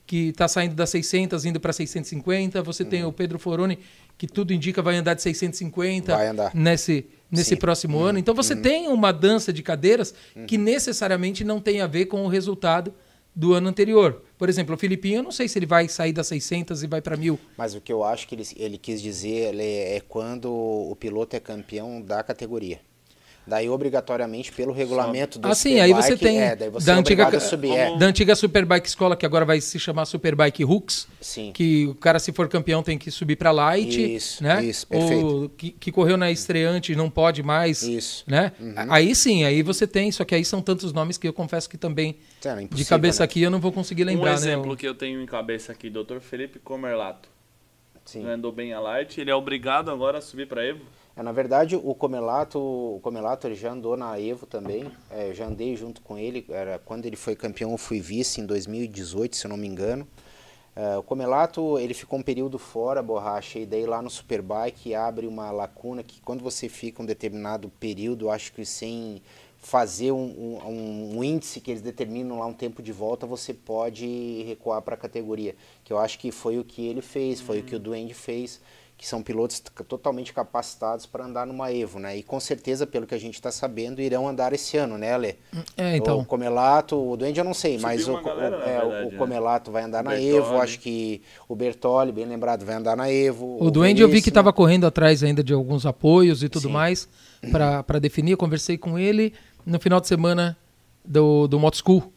[0.06, 3.10] que está saindo das 600 indo para 650, você tem Uhum.
[3.10, 3.80] o Pedro Foroni,
[4.20, 6.52] que tudo indica vai andar de 650 Vai andar.
[6.54, 7.56] nesse nesse Sim.
[7.56, 7.60] Uhum.
[7.60, 8.20] próximo ano.
[8.20, 10.14] Então você tem uma dança de cadeiras
[10.48, 12.94] que necessariamente não tem a ver com o resultado
[13.36, 14.24] do ano anterior.
[14.36, 17.02] Por exemplo, o Filipinho, eu não sei se ele vai sair das 600 e vai
[17.02, 17.40] para 1000.
[17.56, 21.40] Mas o que eu acho que ele, ele quis dizer é quando o piloto é
[21.40, 22.80] campeão da categoria.
[23.48, 26.94] Daí, obrigatoriamente, pelo regulamento do Ah, sim, aí você Superbike, tem é, daí você da
[26.94, 27.72] é antiga, subir.
[27.72, 31.54] É, da antiga Superbike Escola, que agora vai se chamar Superbike Hooks, Sim.
[31.54, 34.66] que o cara, se for campeão, tem que subir para Light, Isso, né?
[34.66, 35.52] isso, Ou perfeito.
[35.56, 38.26] que, que correu na estreante não pode mais, Isso.
[38.28, 38.36] Uhum.
[38.36, 38.52] né?
[38.90, 41.78] Aí sim, aí você tem, só que aí são tantos nomes que eu confesso que
[41.78, 43.26] também, É, é de cabeça né?
[43.26, 44.76] aqui, eu não vou conseguir lembrar, um exemplo né?
[44.78, 46.20] que eu tenho em cabeça aqui, Dr.
[46.20, 47.30] Felipe Comerlato.
[48.04, 48.26] Sim.
[48.28, 50.82] Andou bem a Light, ele é obrigado agora a subir pra Evo.
[51.18, 54.92] É, na verdade, o Comelato, o Comelato ele já andou na Evo também.
[55.10, 56.46] É, já andei junto com ele.
[56.48, 60.08] Era, quando ele foi campeão, eu fui vice em 2018, se eu não me engano.
[60.76, 65.26] É, o Comelato ele ficou um período fora, borracha, e daí lá no Superbike abre
[65.26, 69.20] uma lacuna que quando você fica um determinado período, acho que sem
[69.58, 74.44] fazer um, um, um índice que eles determinam lá um tempo de volta, você pode
[74.44, 75.56] recuar para a categoria.
[75.84, 78.62] Que eu acho que foi o que ele fez, foi o que o Duende fez,
[78.98, 82.18] que são pilotos totalmente capacitados para andar numa Evo, né?
[82.18, 85.36] E com certeza, pelo que a gente está sabendo, irão andar esse ano, né, Ale?
[85.78, 86.20] É, então.
[86.20, 89.08] O Comelato, o Duende eu não sei, Subiu mas o, galera, o- é, o- verdade,
[89.08, 89.18] o né?
[89.20, 90.36] Comelato vai andar O na Bertolli.
[90.36, 93.58] Evo, acho que o Bertoli, bem lembrado, vai andar na Evo.
[93.64, 96.74] O Duende eu vi que estava correndo atrás ainda de alguns apoios e tudo Sim.
[96.74, 97.08] mais
[97.52, 98.32] para definir.
[98.32, 99.32] Eu conversei com ele
[99.64, 100.58] no final de semana
[101.06, 102.12] do, do Moto School,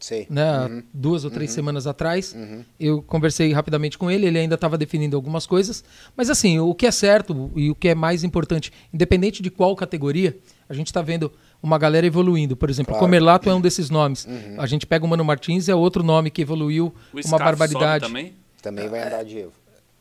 [0.00, 0.26] Sei.
[0.30, 0.60] né?
[0.66, 0.82] Uhum.
[0.92, 2.34] Duas ou três semanas atrás.
[2.78, 5.84] Eu conversei rapidamente com ele, ele ainda estava definindo algumas coisas.
[6.16, 9.76] Mas assim, o que é certo e o que é mais importante, independente de qual
[9.76, 10.36] categoria,
[10.68, 11.30] a gente está vendo
[11.62, 12.56] uma galera evoluindo.
[12.56, 13.04] Por exemplo, o Claro.
[13.04, 13.08] Uhum.
[13.08, 14.26] Comerlato é um desses nomes.
[14.58, 18.06] A gente pega o Mano Martins, é outro nome que evoluiu O uma Scarf barbaridade.
[18.06, 18.32] também.
[18.62, 19.52] Também vai andar de Evo.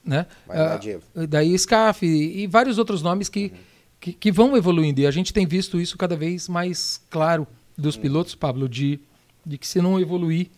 [0.06, 0.26] né?
[0.48, 1.04] Vai andar Ah, de Evo.
[1.28, 3.52] daí SCAF e, e vários outros nomes que,
[4.00, 5.02] que, que vão evoluindo.
[5.02, 7.46] E a gente tem visto isso cada vez mais claro
[7.78, 9.00] dos pilotos, Pablo, de,
[9.46, 10.50] de que se não evoluir,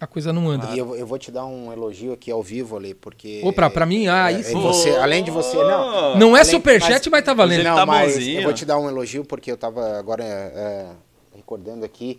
[0.00, 0.74] a coisa não anda.
[0.74, 3.40] E eu, eu vou te dar um elogio aqui ao vivo ali, porque.
[3.44, 4.60] Opa, pra mim, ah, aí é, sim.
[4.60, 5.56] você, além de você.
[5.56, 7.60] Não, Não é além- superchat, mas, tá valendo.
[7.60, 8.40] Ele não, tá mas bonzinho.
[8.40, 10.90] eu vou te dar um elogio porque eu tava agora é,
[11.36, 12.18] recordando aqui.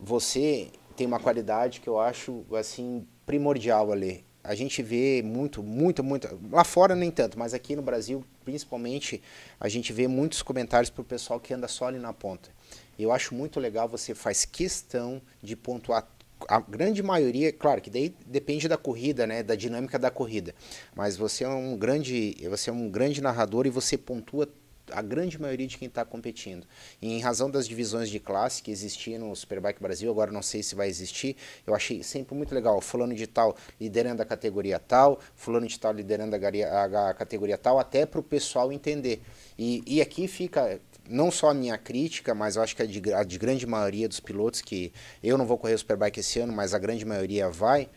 [0.00, 4.24] Você tem uma qualidade que eu acho assim primordial ali.
[4.42, 6.28] a gente vê muito, muito, muito.
[6.50, 9.22] Lá fora nem tanto, mas aqui no Brasil, principalmente,
[9.58, 12.50] a gente vê muitos comentários pro pessoal que anda só ali na ponta.
[12.98, 16.08] Eu acho muito legal, você faz questão de pontuar
[16.48, 20.54] a grande maioria, claro que daí depende da corrida, né, da dinâmica da corrida.
[20.94, 24.48] Mas você é um grande, você é um grande narrador e você pontua
[24.92, 26.66] a grande maioria de quem está competindo.
[27.00, 30.62] E em razão das divisões de classe que existiam no Superbike Brasil, agora não sei
[30.62, 31.36] se vai existir,
[31.66, 32.80] eu achei sempre muito legal.
[32.80, 37.78] Fulano de tal liderando a categoria tal, fulano de tal liderando a, a categoria tal,
[37.78, 39.22] até para o pessoal entender.
[39.58, 43.12] E, e aqui fica não só a minha crítica, mas eu acho que a de,
[43.12, 44.92] a de grande maioria dos pilotos, que
[45.22, 47.88] eu não vou correr o Superbike esse ano, mas a grande maioria vai,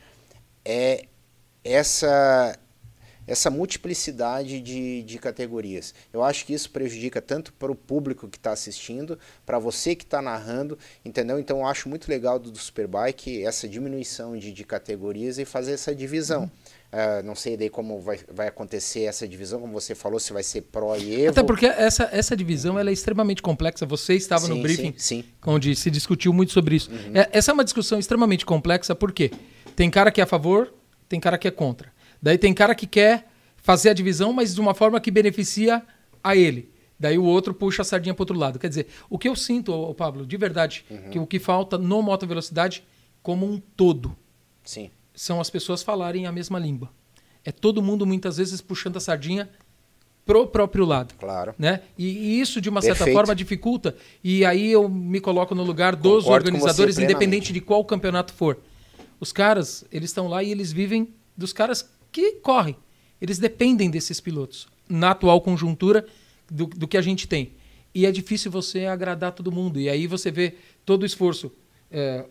[0.65, 1.05] é
[1.63, 2.57] essa
[3.27, 5.93] essa multiplicidade de, de categorias.
[6.13, 10.05] Eu acho que isso prejudica tanto para o público que está assistindo, para você que
[10.05, 11.37] está narrando, entendeu?
[11.37, 15.73] Então eu acho muito legal do, do Superbike essa diminuição de, de categorias e fazer
[15.73, 16.43] essa divisão.
[16.43, 16.49] Uhum.
[16.87, 20.41] Uh, não sei daí como vai, vai acontecer essa divisão, como você falou, se vai
[20.41, 21.31] ser Pro e Evo.
[21.31, 23.85] Até porque essa, essa divisão ela é extremamente complexa.
[23.85, 25.25] Você estava sim, no briefing, sim, sim.
[25.45, 26.89] onde se discutiu muito sobre isso.
[26.89, 27.11] Uhum.
[27.13, 29.31] É, essa é uma discussão extremamente complexa, porque
[29.75, 30.73] tem cara que é a favor,
[31.09, 31.91] tem cara que é contra.
[32.21, 33.27] Daí tem cara que quer
[33.57, 35.83] fazer a divisão, mas de uma forma que beneficia
[36.23, 36.71] a ele.
[36.97, 38.57] Daí o outro puxa a sardinha para outro lado.
[38.57, 41.09] Quer dizer, o que eu sinto, Pablo, de verdade, uhum.
[41.09, 42.83] que o que falta no moto velocidade
[43.21, 44.15] como um todo
[44.67, 44.91] Sim.
[45.17, 46.91] São as pessoas falarem a mesma língua.
[47.43, 49.49] É todo mundo muitas vezes puxando a sardinha
[50.23, 51.15] pro próprio lado.
[51.17, 51.55] Claro.
[51.57, 51.81] Né?
[51.97, 52.97] E, isso, de uma Perfeito.
[52.99, 53.95] certa forma, dificulta.
[54.23, 58.59] E aí eu me coloco no lugar dos Concordo organizadores, independente de qual campeonato for.
[59.19, 62.75] Os caras, eles estão lá e eles vivem dos caras que correm.
[63.19, 66.05] Eles dependem desses pilotos na atual conjuntura
[66.51, 67.53] do, do que a gente tem.
[67.95, 69.79] E é difícil você agradar todo mundo.
[69.79, 70.53] E aí você vê
[70.85, 71.51] todo o esforço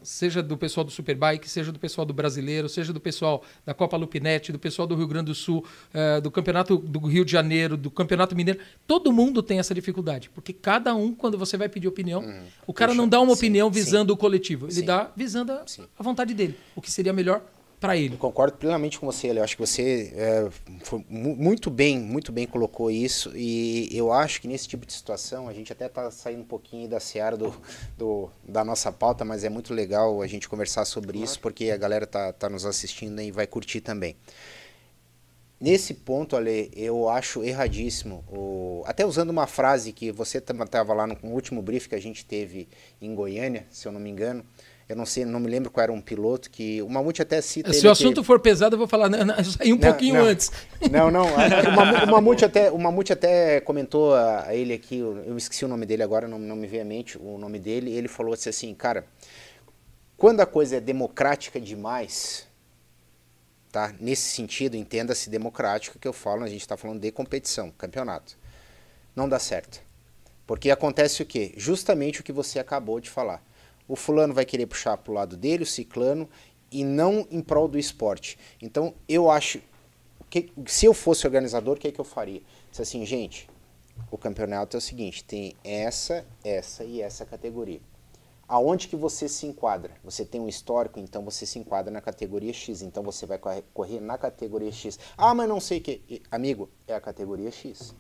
[0.02, 3.96] seja do pessoal do Superbike, seja do pessoal do Brasileiro, seja do pessoal da Copa
[3.96, 7.76] Lupinete, do pessoal do Rio Grande do Sul, é, do Campeonato do Rio de Janeiro,
[7.76, 8.60] do Campeonato Mineiro.
[8.86, 12.42] Todo mundo tem essa dificuldade, porque cada um, quando você vai pedir opinião, uhum.
[12.66, 14.14] o cara Puxa, não dá uma sim, opinião visando sim.
[14.14, 14.84] o coletivo, ele sim.
[14.84, 15.64] dá visando a,
[15.98, 17.42] a vontade dele, o que seria melhor
[17.80, 18.14] para ele.
[18.14, 19.30] Eu concordo plenamente com você.
[19.30, 20.48] Eu acho que você é,
[21.08, 25.52] muito bem, muito bem colocou isso e eu acho que nesse tipo de situação a
[25.52, 27.54] gente até está saindo um pouquinho da seara do,
[27.96, 31.24] do, da nossa pauta, mas é muito legal a gente conversar sobre claro.
[31.24, 34.16] isso porque a galera tá, tá nos assistindo e vai curtir também.
[35.58, 38.22] Nesse ponto, Ale, eu acho erradíssimo.
[38.28, 38.82] O...
[38.84, 42.68] Até usando uma frase que você estava lá no último brief que a gente teve
[43.00, 44.44] em Goiânia, se eu não me engano,
[44.88, 47.72] eu não sei, não me lembro qual era um piloto que o Mamute até cita.
[47.72, 48.26] Se o assunto que...
[48.26, 50.52] for pesado, eu vou falar, não, não, saí um não, pouquinho não, antes.
[50.92, 51.26] Não, não.
[52.06, 55.86] o, Mamute, até, o Mamute até comentou a, a, ele aqui, eu esqueci o nome
[55.86, 57.90] dele agora, não, não me veio à mente o nome dele.
[57.92, 59.04] Ele falou assim, cara,
[60.16, 62.46] quando a coisa é democrática demais,
[63.72, 63.92] tá?
[63.98, 68.38] Nesse sentido, entenda-se democrática que eu falo, a gente está falando de competição, campeonato.
[69.16, 69.80] Não dá certo.
[70.46, 71.52] Porque acontece o quê?
[71.56, 73.42] Justamente o que você acabou de falar
[73.88, 76.28] o fulano vai querer puxar para o lado dele, o ciclano,
[76.70, 78.38] e não em prol do esporte.
[78.60, 79.60] Então, eu acho
[80.28, 82.42] que se eu fosse organizador, o que, é que eu faria?
[82.72, 83.48] Se assim, gente,
[84.10, 87.80] o campeonato é o seguinte, tem essa, essa e essa categoria.
[88.48, 89.92] Aonde que você se enquadra?
[90.04, 93.40] Você tem um histórico, então você se enquadra na categoria X, então você vai
[93.74, 94.98] correr na categoria X.
[95.16, 96.22] Ah, mas não sei o que.
[96.30, 97.94] Amigo, é a categoria X.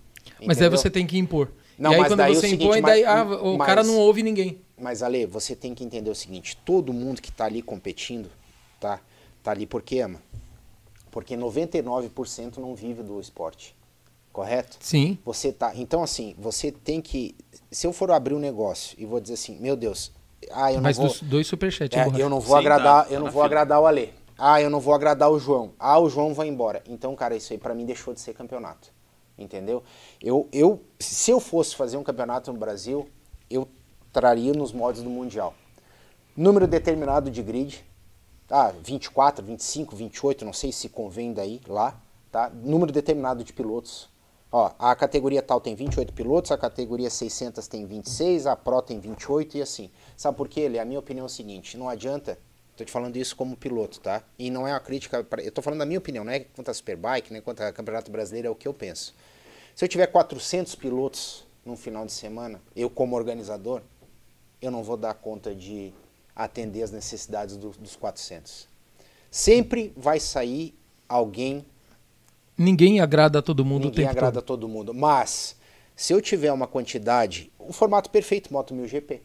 [0.44, 1.50] Mas aí você tem que impor.
[1.76, 4.22] Não, e aí quando você é impõe, seguinte, daí ah, o mas, cara não ouve
[4.22, 4.60] ninguém.
[4.78, 8.30] Mas Ale, você tem que entender o seguinte, todo mundo que está ali competindo,
[8.78, 9.00] tá?
[9.42, 10.20] Tá ali porque ama.
[11.10, 13.74] Porque 99% não vive do esporte.
[14.32, 14.76] Correto?
[14.80, 15.18] Sim.
[15.24, 17.34] Você tá, então assim, você tem que
[17.70, 20.12] se eu for abrir um negócio e vou dizer assim, meu Deus,
[20.50, 23.12] ah, eu não Mas vou dos dois superchats, é, eu não vou Sim, agradar, tá,
[23.12, 24.12] eu não vou agradar o Ale.
[24.36, 25.72] Ah, eu não vou agradar o João.
[25.78, 26.82] Ah, o João vai embora.
[26.86, 28.94] Então, cara, isso aí para mim deixou de ser campeonato
[29.38, 29.82] entendeu?
[30.20, 33.08] Eu, eu, se eu fosse fazer um campeonato no Brasil,
[33.50, 33.68] eu
[34.16, 35.52] traria nos modos do Mundial.
[36.34, 37.84] Número determinado de grid,
[38.48, 38.72] tá?
[38.82, 42.00] 24, 25, 28, não sei se convém daí, lá,
[42.32, 42.48] tá?
[42.48, 44.08] Número determinado de pilotos.
[44.50, 48.98] Ó, a categoria tal tem 28 pilotos, a categoria 600 tem 26, a Pro tem
[48.98, 49.90] 28 e assim.
[50.16, 50.72] Sabe por quê?
[50.80, 52.38] A minha opinião é o seguinte, não adianta
[52.74, 54.22] Tô te falando isso como piloto, tá?
[54.38, 56.70] E não é uma crítica, pra, eu tô falando da minha opinião, não é quanto
[56.70, 59.14] a Superbike, nem quanto a Campeonato Brasileiro, é o que eu penso.
[59.74, 63.80] Se eu tiver 400 pilotos num final de semana, eu como organizador,
[64.60, 65.92] eu não vou dar conta de
[66.34, 68.68] atender as necessidades do, dos 400.
[69.30, 70.74] Sempre vai sair
[71.08, 71.64] alguém.
[72.56, 74.42] Ninguém agrada a todo mundo Ninguém o tempo agrada todo.
[74.42, 74.94] a todo mundo.
[74.94, 75.56] Mas,
[75.94, 77.50] se eu tiver uma quantidade.
[77.58, 79.22] O formato perfeito, Moto 1000 GP.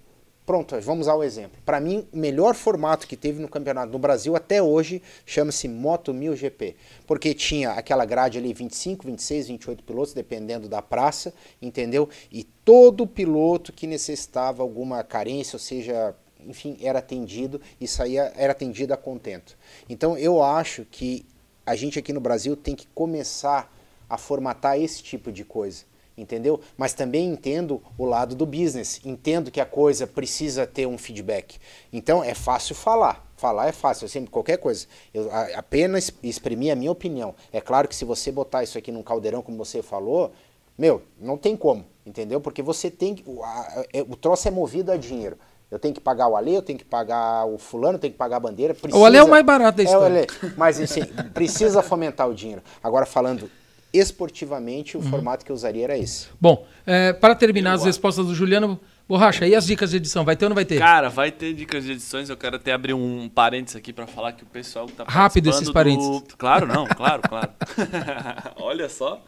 [0.52, 1.58] Pronto, vamos usar o exemplo.
[1.66, 6.14] Para mim, o melhor formato que teve no campeonato no Brasil até hoje chama-se Moto
[6.14, 6.76] 1000 GP,
[7.08, 12.10] porque tinha aquela grade ali 25, 26, 28 pilotos, dependendo da praça, entendeu?
[12.30, 16.14] E todo piloto que necessitava alguma carência, ou seja,
[16.46, 19.58] enfim, era atendido e saía, era atendido a contento.
[19.88, 21.26] Então eu acho que
[21.66, 23.74] a gente aqui no Brasil tem que começar
[24.10, 25.90] a formatar esse tipo de coisa
[26.22, 26.62] entendeu?
[26.78, 31.58] Mas também entendo o lado do business, entendo que a coisa precisa ter um feedback.
[31.92, 34.86] Então é fácil falar, falar é fácil, eu sempre qualquer coisa.
[35.14, 37.34] Eu apenas exprimir a minha opinião.
[37.52, 40.32] É claro que se você botar isso aqui num caldeirão como você falou,
[40.78, 42.40] meu, não tem como, entendeu?
[42.40, 45.38] Porque você tem que o, a, é, o troço é movido a dinheiro.
[45.72, 48.18] Eu tenho que pagar o Ale, eu tenho que pagar o fulano, eu tenho que
[48.18, 48.74] pagar a bandeira.
[48.74, 50.20] Precisa, o Ale é o mais barato da história.
[50.20, 51.02] É o Ale, mas assim,
[51.34, 52.62] precisa fomentar o dinheiro.
[52.84, 53.50] Agora falando
[53.94, 55.10] esportivamente, o uhum.
[55.10, 56.28] formato que eu usaria era esse.
[56.40, 60.24] Bom, é, para terminar eu as respostas do Juliano, Borracha, e as dicas de edição?
[60.24, 60.80] Vai ter ou não vai ter?
[60.80, 62.30] Cara, vai ter dicas de edições.
[62.30, 65.50] Eu quero até abrir um parênteses aqui para falar que o pessoal que tá Rápido
[65.50, 66.22] esses parênteses.
[66.22, 66.38] Do...
[66.38, 67.52] Claro, não, claro, claro.
[68.56, 69.22] Olha só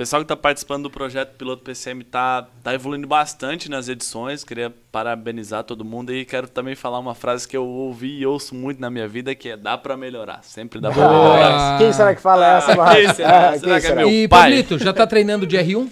[0.00, 4.42] pessoal que está participando do projeto Piloto PCM está tá evoluindo bastante nas edições.
[4.42, 8.54] Queria parabenizar todo mundo e quero também falar uma frase que eu ouvi e ouço
[8.54, 10.42] muito na minha vida, que é dá para melhorar.
[10.42, 11.78] Sempre dá para melhorar.
[11.78, 12.72] Quem será que fala essa?
[12.82, 13.50] Ah, quem será?
[13.50, 14.40] Ah, será quem que é meu e, pai?
[14.40, 15.90] Pablito, já está treinando de R1?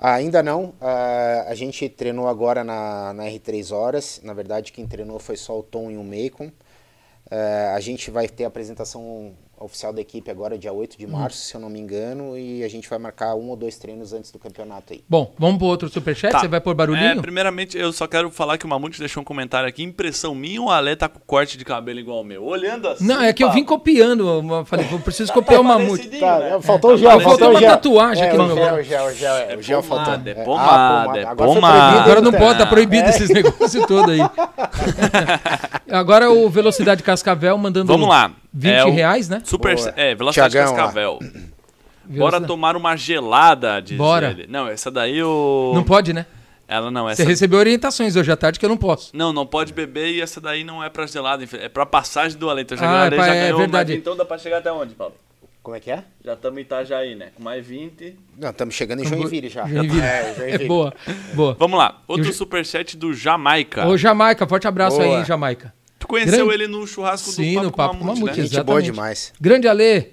[0.00, 0.70] Ainda não.
[0.80, 4.20] Uh, a gente treinou agora na, na R3 horas.
[4.24, 6.46] Na verdade, quem treinou foi só o Tom e o Macon.
[6.46, 11.10] Uh, a gente vai ter a apresentação oficial da equipe agora, dia 8 de hum.
[11.10, 11.48] março, hum.
[11.48, 14.30] se eu não me engano, e a gente vai marcar um ou dois treinos antes
[14.30, 15.04] do campeonato aí.
[15.08, 16.32] Bom, vamos pro outro superchat?
[16.32, 16.40] Tá.
[16.40, 17.18] Você vai pôr barulhinho?
[17.18, 19.82] É, primeiramente, eu só quero falar que o Mamute deixou um comentário aqui.
[19.82, 22.44] Impressão minha ou o Ale tá com corte de cabelo igual o meu?
[22.44, 23.06] Olhando assim.
[23.06, 24.26] Não, é que eu vim copiando.
[24.26, 26.08] Eu falei, eu preciso copiar o Mamute.
[26.18, 26.60] Tá, né?
[26.60, 28.74] Faltou o gel, faltou, uma tatuagem é, aqui no meu gel.
[28.74, 30.14] O gel, o gel, é, o gel faltou.
[30.14, 32.00] É pomada, é pomada.
[32.00, 34.20] Agora não pode, tá proibido esses negócios todos aí.
[35.90, 37.86] Agora o Velocidade Cascavel mandando.
[37.86, 38.32] Vamos lá.
[38.56, 39.42] 20 é reais, né?
[39.44, 41.18] Super, é, Velocidade Tiagão, Cascavel.
[42.06, 44.30] Bora tomar uma gelada, diz Bora.
[44.30, 44.46] ele.
[44.46, 45.72] Não, essa daí o...
[45.74, 46.26] Não pode, né?
[46.66, 47.22] Ela não, essa...
[47.22, 49.14] Você recebeu orientações hoje à tarde que eu não posso.
[49.14, 52.48] Não, não pode beber e essa daí não é pra gelada, é pra passagem do
[52.48, 52.76] alento.
[52.76, 53.94] Já, ah, é, já é, ganhou, verdade.
[53.94, 55.14] então dá pra chegar até onde, Paulo?
[55.62, 56.04] Como é que é?
[56.22, 57.30] Já estamos em Itajaí, né?
[57.34, 58.18] Com mais 20.
[58.36, 59.66] Não, estamos chegando em Joinville já.
[59.66, 60.00] Joinville.
[60.04, 60.68] É, Joinville.
[60.68, 60.92] boa,
[61.32, 61.56] boa.
[61.58, 62.02] Vamos lá.
[62.06, 62.32] Outro eu...
[62.34, 63.86] superchat do Jamaica.
[63.86, 65.20] Ô, Jamaica, forte abraço boa.
[65.20, 65.72] aí, Jamaica.
[66.04, 66.64] Tu conheceu Grande...
[66.64, 68.46] ele no churrasco Sim, do Papo no Papo com Mamute, Mamute né?
[68.46, 69.32] Gente boa demais.
[69.40, 70.08] Grande Alê,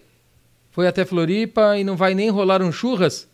[0.70, 3.28] foi até Floripa e não vai nem rolar um churras?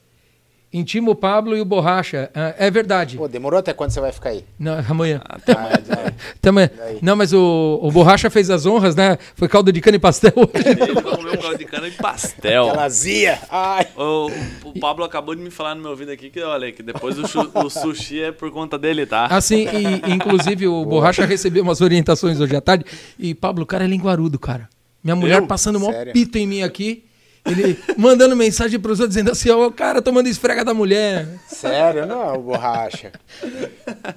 [0.78, 2.30] Intima o Pablo e o Borracha.
[2.36, 3.18] Ah, é verdade.
[3.18, 4.46] Pô, demorou até quando você vai ficar aí?
[4.60, 5.20] Não, amanhã.
[5.26, 5.74] Ah, até amanhã.
[6.36, 6.70] até amanhã.
[7.02, 9.18] Não, mas o, o Borracha fez as honras, né?
[9.36, 10.68] Foi caldo de cana e pastel hoje.
[10.68, 12.68] Ele comeu caldo de cana e pastel.
[12.68, 13.40] Aquela zia.
[13.50, 13.88] Ai.
[13.98, 14.30] O,
[14.66, 17.24] o, Pablo acabou de me falar no meu ouvido aqui que, olha, que depois o,
[17.66, 19.26] o sushi é por conta dele, tá?
[19.26, 20.86] Assim, e, inclusive o Boa.
[20.86, 22.86] Borracha recebeu umas orientações hoje à tarde.
[23.18, 24.70] E, Pablo, o cara é linguarudo, cara.
[25.04, 25.48] Minha mulher Eu?
[25.48, 27.04] passando um pito em mim aqui.
[27.48, 31.28] Ele mandando mensagem pros outros dizendo assim, ó, o cara tomando esfrega da mulher.
[31.48, 32.06] Sério?
[32.06, 33.12] Não, borracha.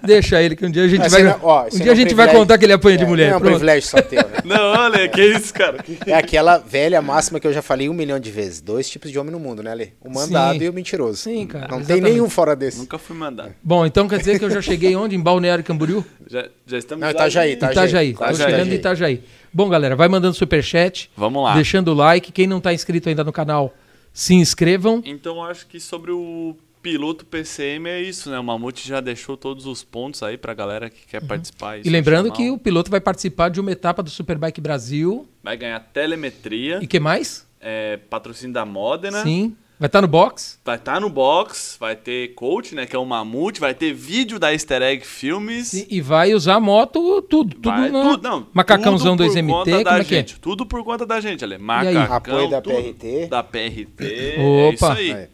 [0.02, 1.22] Deixa ele que um dia a gente vai.
[1.22, 3.28] Não, ó, um dia a gente vai contar que ele apanha é, de mulher.
[3.28, 4.38] Não é um privilégio só teu, né?
[4.44, 5.78] Não, olha, que isso, cara.
[6.06, 8.60] É aquela velha máxima que eu já falei um milhão de vezes.
[8.60, 9.92] Dois tipos de homem no mundo, né, Ale?
[10.00, 10.64] O mandado Sim.
[10.64, 11.16] e o mentiroso.
[11.18, 11.68] Sim, cara.
[11.68, 12.02] Não exatamente.
[12.02, 12.78] tem nenhum fora desse.
[12.78, 13.54] Nunca fui mandado.
[13.62, 15.14] Bom, então quer dizer que eu já cheguei onde?
[15.14, 16.04] Em Balneário Camboriú?
[16.26, 17.72] Já, já estamos Não, Itajaí, Itajaí.
[17.72, 18.10] Itajaí.
[18.10, 18.36] Itajaí.
[18.36, 19.22] Tô chegando em Itajaí.
[19.52, 21.10] Bom, galera, vai mandando superchat.
[21.16, 21.54] Vamos lá.
[21.54, 22.32] Deixando o like.
[22.32, 23.74] Quem não está inscrito ainda no canal,
[24.12, 25.02] se inscrevam.
[25.04, 28.38] Então acho que sobre o piloto PCM é isso, né?
[28.38, 31.28] O Mamute já deixou todos os pontos aí pra galera que quer uhum.
[31.28, 31.78] participar.
[31.78, 35.28] E lembrando que o piloto vai participar de uma etapa do Superbike Brasil.
[35.42, 36.78] Vai ganhar telemetria.
[36.82, 37.46] E que mais?
[37.60, 39.22] É, patrocínio da Modena.
[39.22, 39.56] Sim.
[39.80, 40.60] Vai estar tá no box?
[40.62, 43.94] Vai estar tá no box, vai ter coach, né, que é o Mamute, vai ter
[43.94, 45.72] vídeo da Easter Egg Filmes.
[45.72, 48.02] E, e vai usar a moto, tudo, tudo, vai, no...
[48.02, 50.22] tudo não, Macacãozão 2MT, como é que é?
[50.22, 51.56] Tudo por conta da gente, ali.
[51.56, 53.26] Macacão, Apoio da PRT.
[53.28, 54.68] Da PRT, Opa.
[54.68, 55.28] É isso aí.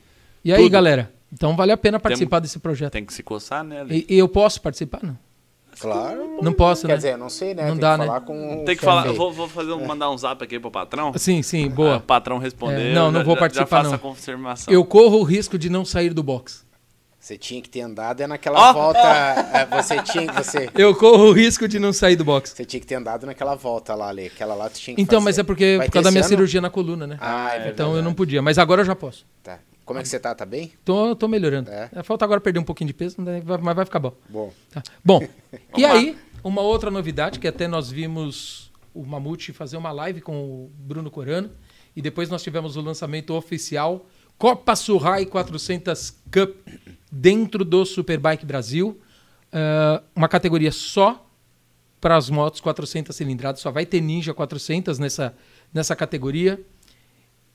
[0.45, 0.71] E aí, tudo.
[0.71, 1.13] galera?
[1.33, 2.93] Então vale a pena participar tem, desse projeto.
[2.93, 3.85] Tem que se coçar, né?
[3.91, 5.19] E, e, eu posso participar, não?
[5.79, 6.39] Claro.
[6.43, 6.97] Não posso, Quer né?
[6.97, 7.65] dizer, não sei, né?
[7.65, 8.21] Não tem dá, que né?
[8.21, 9.13] Com tem que falar.
[9.13, 11.13] Vou, vou fazer um, mandar um zap aqui pro patrão.
[11.17, 11.97] Sim, sim, boa.
[11.97, 12.93] o patrão responder.
[12.93, 13.95] É, não, não já, vou participar, já não.
[13.95, 14.73] a confirmação.
[14.73, 16.67] Eu corro o risco de não sair do box.
[17.27, 18.73] Você tinha que ter andado é naquela oh!
[18.73, 19.01] volta.
[19.01, 20.71] É, você tinha você.
[20.79, 22.53] Eu corro o risco de não sair do box.
[22.55, 24.27] Você tinha que ter andado naquela volta lá, ali.
[24.27, 25.25] Aquela lá tu tinha que Então, fazer.
[25.25, 26.29] mas é porque Vai por causa da minha ano?
[26.29, 27.17] cirurgia na coluna, né?
[27.21, 27.71] Ah, é verdade.
[27.71, 28.41] Então eu não podia.
[28.41, 29.27] Mas agora eu já posso.
[29.43, 29.59] Tá.
[29.87, 30.35] Como é que você tá?
[30.35, 30.73] Tá bem?
[30.85, 31.71] Tô, tô melhorando.
[31.71, 31.89] É.
[31.93, 34.13] é falta agora perder um pouquinho de peso, mas vai ficar bom.
[34.29, 34.53] Bom.
[34.71, 34.83] Tá.
[35.03, 35.27] Bom,
[35.79, 40.35] e aí, uma outra novidade que até nós vimos o Mamute fazer uma live com
[40.35, 41.51] o Bruno Corano.
[41.95, 44.07] E depois nós tivemos o lançamento oficial
[44.37, 46.57] Copa Surrai 400 Cup
[47.11, 49.01] dentro do Superbike Brasil.
[49.53, 51.25] uh, uma categoria só
[52.01, 55.35] para as motos 400 cilindradas, só vai ter Ninja 400 nessa,
[55.73, 56.61] nessa categoria.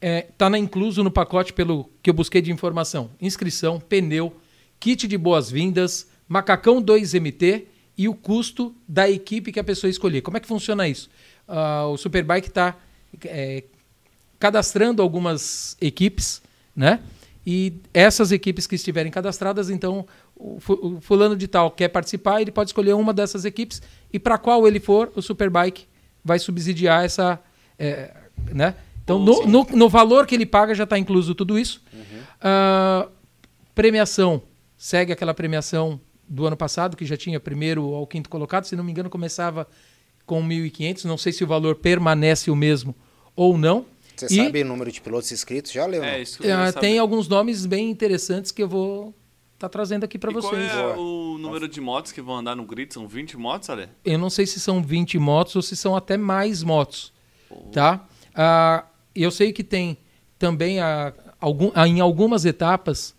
[0.02, 4.36] Está é, incluso no pacote pelo que eu busquei de informação: inscrição, pneu,
[4.80, 7.66] kit de boas-vindas, macacão 2MT
[7.98, 10.22] e o custo da equipe que a pessoa escolher.
[10.22, 11.10] Como é que funciona isso?
[11.48, 12.76] Uh, o Superbike está
[13.26, 13.64] é,
[14.40, 16.42] cadastrando algumas equipes,
[16.76, 17.00] né?
[17.46, 20.60] E essas equipes que estiverem cadastradas, então o
[21.02, 23.82] fulano de tal quer participar, ele pode escolher uma dessas equipes
[24.12, 25.86] e para qual ele for, o Superbike
[26.24, 27.40] vai subsidiar essa,
[27.78, 28.14] é,
[28.52, 28.76] né?
[29.04, 31.82] Então no, no, no, valor que ele paga já está incluso tudo isso.
[31.94, 32.20] Uhum.
[32.42, 33.12] Uh,
[33.74, 34.42] premiação
[34.78, 38.84] segue aquela premiação do ano passado que já tinha primeiro ao quinto colocado, se não
[38.84, 39.68] me engano começava
[40.26, 41.06] com 1.500.
[41.06, 42.96] Não sei se o valor permanece o mesmo
[43.36, 43.86] ou não.
[44.16, 46.04] Você e, sabe o número de pilotos inscritos já, Leon?
[46.04, 49.10] É, isso uh, tem alguns nomes bem interessantes que eu vou
[49.54, 50.72] estar tá trazendo aqui para vocês.
[50.72, 52.94] Qual é o número de motos que vão andar no grid?
[52.94, 53.90] São 20 motos, Ale?
[54.06, 57.12] Eu não sei se são 20 motos ou se são até mais motos.
[57.72, 58.08] Tá?
[58.32, 59.98] Uh, eu sei que tem
[60.38, 63.14] também a, algum, a, em algumas etapas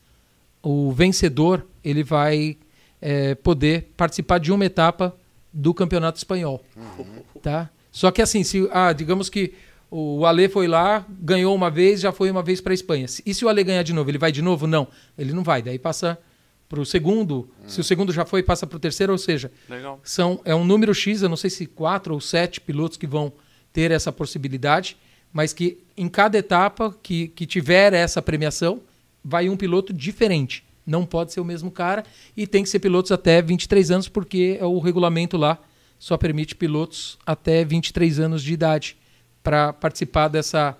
[0.63, 2.57] o vencedor ele vai
[3.01, 5.15] é, poder participar de uma etapa
[5.53, 6.65] do campeonato espanhol.
[6.77, 7.23] Uhum.
[7.43, 7.69] Tá?
[7.91, 9.53] Só que assim, se, ah, digamos que
[9.91, 13.05] o Ale foi lá, ganhou uma vez, já foi uma vez para a Espanha.
[13.27, 14.67] E se o Ale ganhar de novo, ele vai de novo?
[14.67, 14.89] Não,
[15.19, 15.61] ele não vai.
[15.61, 16.19] Daí passa
[16.67, 17.51] para o segundo.
[17.63, 17.69] Hum.
[17.69, 19.13] Se o segundo já foi, passa para o terceiro.
[19.13, 20.01] Ou seja, Legal.
[20.03, 23.31] são é um número X, eu não sei se quatro ou sete pilotos que vão
[23.71, 24.97] ter essa possibilidade,
[25.33, 28.81] mas que em cada etapa que, que tiver essa premiação,
[29.25, 30.65] vai um piloto diferente.
[30.87, 32.05] Não pode ser o mesmo cara
[32.37, 35.59] e tem que ser pilotos até 23 anos, porque é o regulamento lá
[36.03, 38.97] só permite pilotos até 23 anos de idade
[39.41, 40.77] para participar dessa,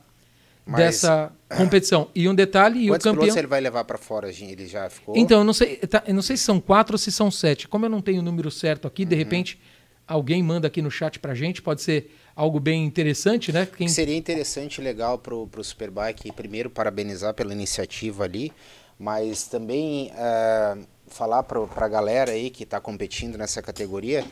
[0.67, 2.09] Mas, dessa competição.
[2.13, 3.15] E um detalhe, o campeão.
[3.15, 4.29] Quantos ele vai levar para fora?
[4.29, 5.17] Ele já ficou?
[5.17, 7.69] Então, eu não sei, tá, eu não sei se são quatro ou se são sete.
[7.69, 9.09] Como eu não tenho o número certo aqui, uhum.
[9.11, 9.61] de repente
[10.09, 11.63] alguém manda aqui no chat para gente.
[11.63, 13.67] Pode ser algo bem interessante, né?
[13.67, 13.89] Quem...
[13.89, 16.33] Seria interessante, legal para o Superbike.
[16.33, 18.53] Primeiro, parabenizar pela iniciativa ali,
[18.99, 24.25] mas também uh, falar para a galera aí que está competindo nessa categoria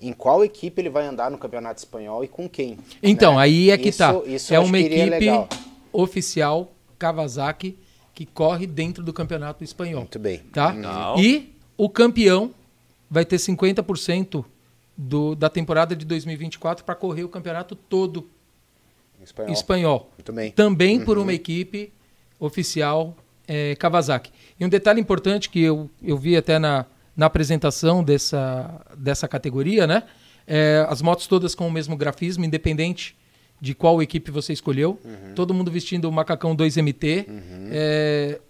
[0.00, 2.78] em qual equipe ele vai andar no Campeonato Espanhol e com quem.
[3.02, 3.42] Então, né?
[3.42, 4.14] aí é que está.
[4.50, 5.26] É uma equipe
[5.92, 7.76] oficial Kawasaki
[8.14, 10.00] que corre dentro do Campeonato Espanhol.
[10.00, 10.38] Muito bem.
[10.52, 10.72] Tá?
[10.72, 11.18] Não.
[11.18, 12.54] E o campeão
[13.10, 14.44] vai ter 50%
[15.00, 18.28] do, da temporada de 2024 para correr o campeonato todo
[19.22, 19.52] espanhol.
[19.52, 20.10] espanhol.
[20.32, 20.52] Bem.
[20.52, 21.04] Também uhum.
[21.06, 21.90] por uma equipe
[22.38, 23.16] oficial
[23.48, 24.30] é, Kawasaki.
[24.58, 26.84] E um detalhe importante que eu, eu vi até na,
[27.16, 30.02] na apresentação dessa, dessa categoria, né?
[30.46, 33.16] É, as motos todas com o mesmo grafismo, independente
[33.58, 34.98] de qual equipe você escolheu.
[35.02, 35.34] Uhum.
[35.34, 37.26] Todo mundo vestindo o macacão 2MT.
[37.26, 37.68] Uhum.
[37.70, 38.40] É,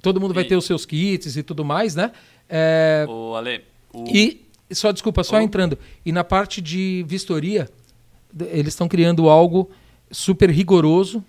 [0.00, 0.34] todo mundo e...
[0.34, 2.12] vai ter os seus kits e tudo mais, né?
[2.48, 4.04] É, o Ale, o...
[4.06, 5.40] E, só desculpa, só o...
[5.40, 5.78] entrando.
[6.04, 7.68] E na parte de vistoria,
[8.48, 9.70] eles estão criando algo
[10.10, 11.24] super rigoroso,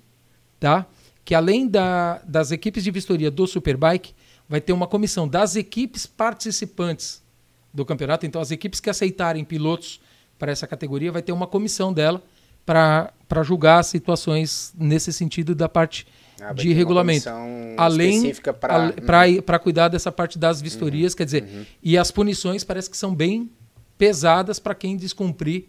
[0.59, 0.85] tá?
[1.23, 4.13] Que além da, das equipes de vistoria do Superbike,
[4.47, 7.21] vai ter uma comissão das equipes participantes
[7.73, 8.25] do campeonato.
[8.25, 9.99] Então, as equipes que aceitarem pilotos
[10.39, 12.23] para essa categoria vai ter uma comissão dela
[12.65, 16.05] para julgar situações nesse sentido da parte
[16.41, 17.27] ah, de regulamento.
[17.77, 18.33] Além
[19.45, 21.65] para cuidar dessa parte das vistorias, uhum, quer dizer, uhum.
[21.81, 23.49] e as punições parece que são bem
[23.97, 25.65] pesadas para quem descumprir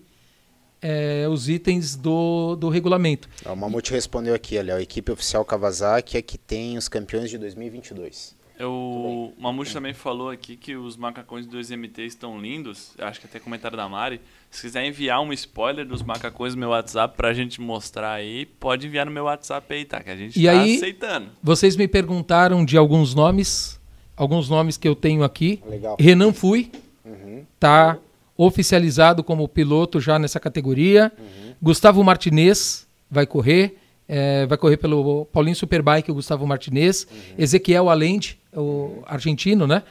[0.80, 3.28] é, os itens do, do regulamento.
[3.44, 7.38] O Mamute respondeu aqui, olha, a equipe oficial Kawasaki é que tem os campeões de
[7.38, 8.36] 2022.
[8.64, 12.92] O Mamute também falou aqui que os macacões do 2MT estão lindos.
[12.98, 14.20] Acho que até comentário da Mari.
[14.50, 18.86] Se quiser enviar um spoiler dos macacões no meu WhatsApp pra gente mostrar aí, pode
[18.86, 20.02] enviar no meu WhatsApp aí, tá?
[20.02, 21.28] Que a gente e tá aí, aceitando.
[21.42, 23.78] Vocês me perguntaram de alguns nomes,
[24.16, 25.62] alguns nomes que eu tenho aqui.
[25.66, 25.96] Legal.
[26.00, 26.70] Renan Fui,
[27.04, 27.44] uhum.
[27.60, 27.98] tá
[28.36, 31.12] oficializado como piloto já nessa categoria.
[31.18, 31.54] Uhum.
[31.60, 33.76] Gustavo Martinez vai correr.
[34.08, 37.06] É, vai correr pelo Paulinho Superbike, o Gustavo Martinez.
[37.10, 37.34] Uhum.
[37.36, 39.82] Ezequiel Allende, o argentino, né?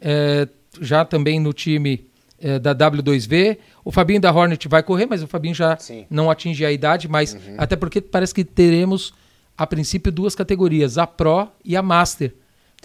[0.00, 0.48] É,
[0.80, 2.10] já também no time
[2.40, 3.58] é, da W2V.
[3.84, 6.06] O Fabinho da Hornet vai correr, mas o Fabinho já Sim.
[6.10, 7.54] não atinge a idade, mas uhum.
[7.58, 9.12] até porque parece que teremos,
[9.56, 12.34] a princípio, duas categorias, a Pro e a Master,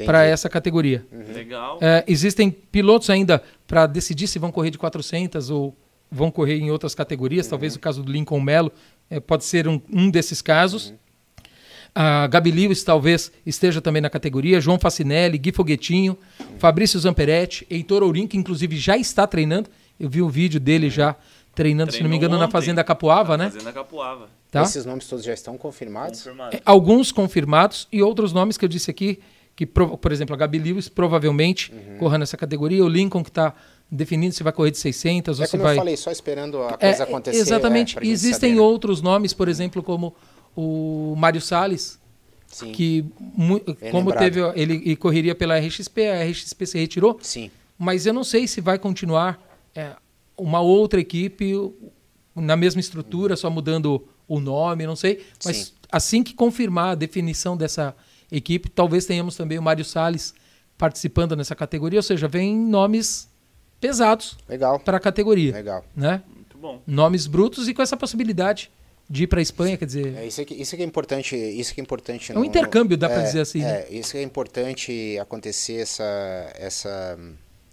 [0.06, 1.06] para essa categoria.
[1.12, 1.34] Uhum.
[1.34, 1.80] Legal.
[1.82, 5.76] É, existem pilotos ainda para decidir se vão correr de 400 ou
[6.12, 7.52] vão correr em outras categorias, uhum.
[7.52, 8.72] talvez o caso do Lincoln Mello
[9.10, 10.90] é, pode ser um, um desses casos.
[10.90, 10.98] Uhum.
[11.94, 16.60] A Gabi Lewis talvez esteja também na categoria, João Facinelli, Gui Foguetinho, uhum.
[16.60, 19.70] Fabrício Zamperetti, Heitor Ourim, que inclusive já está treinando.
[19.98, 21.16] Eu vi o vídeo dele já
[21.56, 22.46] treinando, Treinou se não me engano, ontem.
[22.46, 23.50] na Fazenda Capuava, na né?
[23.52, 24.30] Fazenda Capuava.
[24.52, 24.64] Tá?
[24.64, 26.28] Esses nomes todos já estão confirmados?
[26.52, 29.20] É, alguns confirmados e outros nomes que eu disse aqui
[29.56, 31.98] que, por exemplo, a Gabi Lewis provavelmente uhum.
[31.98, 33.54] corra nessa categoria, o Lincoln que está
[33.90, 35.74] definindo se vai correr de 600 é ou se como vai...
[35.74, 37.40] eu falei, só esperando a coisa é, acontecer.
[37.40, 37.98] Exatamente.
[37.98, 40.16] É, Existem saber, outros nomes, por exemplo, como
[40.56, 42.00] o Mário Salles,
[42.48, 42.72] Sim.
[42.72, 43.06] que
[43.92, 44.20] como lembrado.
[44.20, 47.20] teve ele correria pela RXP, a RXP se retirou.
[47.22, 47.52] Sim.
[47.78, 49.40] Mas eu não sei se vai continuar
[49.74, 49.96] é,
[50.38, 51.54] uma outra equipe
[52.34, 55.26] na mesma estrutura, só mudando o nome, não sei.
[55.44, 55.72] Mas Sim.
[55.92, 57.96] assim que confirmar a definição dessa
[58.32, 60.34] equipe, talvez tenhamos também o Mário Salles
[60.78, 63.30] participando nessa categoria, ou seja, vem nomes
[63.86, 64.38] pesados
[64.84, 65.54] para a categoria.
[65.54, 65.86] Legal.
[65.96, 66.24] Né?
[66.34, 66.82] Muito bom.
[66.88, 68.72] Nomes brutos e com essa possibilidade
[69.08, 70.16] de ir para a Espanha, quer dizer.
[70.18, 71.36] É, isso, é que, isso é que é importante.
[71.36, 72.32] Isso que é importante.
[72.32, 73.62] É um no, intercâmbio, dá para é, dizer assim.
[73.62, 73.86] É, né?
[73.92, 77.20] isso que é importante acontecer essa, essa,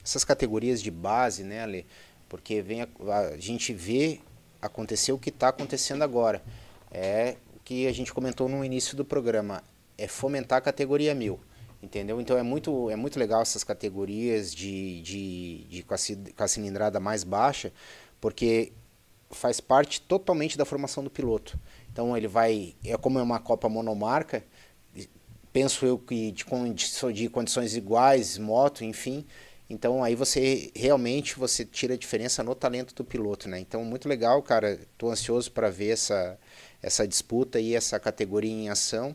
[0.05, 1.87] essas categorias de base, né, Ale?
[2.29, 2.89] Porque vem a,
[3.33, 4.21] a gente vê
[4.61, 6.43] acontecer o que está acontecendo agora.
[6.91, 9.63] É o que a gente comentou no início do programa.
[9.97, 11.41] É fomentar a categoria mil
[11.83, 12.21] entendeu?
[12.21, 17.25] Então é muito, é muito legal essas categorias de, de, de com, a, cilindrada mais
[17.25, 17.73] baixa,
[18.21, 18.73] porque
[19.31, 21.59] faz parte totalmente da formação do piloto.
[21.91, 24.45] Então ele vai, é como é uma Copa monomarca,
[25.53, 26.45] penso eu que de,
[27.13, 29.27] de condições iguais, moto, enfim.
[29.69, 33.59] Então aí você realmente você tira a diferença no talento do piloto, né?
[33.59, 34.79] Então muito legal, cara.
[34.99, 36.39] Tô ansioso para ver essa
[36.83, 39.15] essa disputa e essa categoria em ação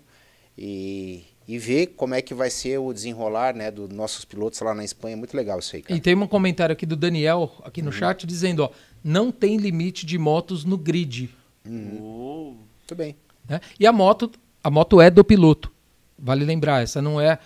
[0.58, 4.76] e e ver como é que vai ser o desenrolar né, dos nossos pilotos lá
[4.76, 5.16] na Espanha.
[5.16, 5.98] Muito legal isso aí, cara.
[5.98, 7.94] E tem um comentário aqui do Daniel, aqui no uhum.
[7.94, 8.70] chat, dizendo, ó,
[9.04, 11.30] não tem limite de motos no grid.
[11.66, 12.58] Uhum.
[12.80, 13.16] Muito bem.
[13.48, 13.62] Né?
[13.80, 14.30] E a moto,
[14.62, 15.72] a moto é do piloto.
[16.20, 17.40] Vale lembrar, essa não é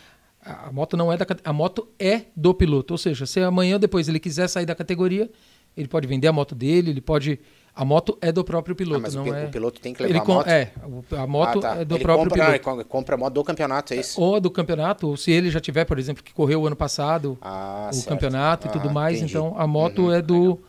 [0.43, 4.09] a moto não é da a moto é do piloto, ou seja, se amanhã depois
[4.09, 5.29] ele quiser sair da categoria,
[5.77, 7.39] ele pode vender a moto dele, ele pode
[7.73, 9.45] a moto é do próprio piloto, ah, mas não o, é.
[9.45, 10.47] O piloto tem que levar ele a moto.
[10.47, 10.71] É,
[11.17, 11.75] a moto ah, tá.
[11.77, 12.69] é do ele próprio compra, piloto.
[12.69, 14.21] Não, ele compra a moto do campeonato, é isso?
[14.21, 17.37] Ou do campeonato, ou se ele já tiver, por exemplo, que correu o ano passado
[17.41, 18.09] ah, o certo.
[18.09, 19.31] campeonato e tudo ah, mais, entendi.
[19.31, 20.59] então a moto uhum, é do,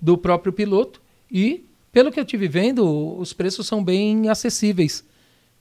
[0.00, 1.02] do próprio piloto.
[1.30, 5.04] E, pelo que eu tive vendo, os preços são bem acessíveis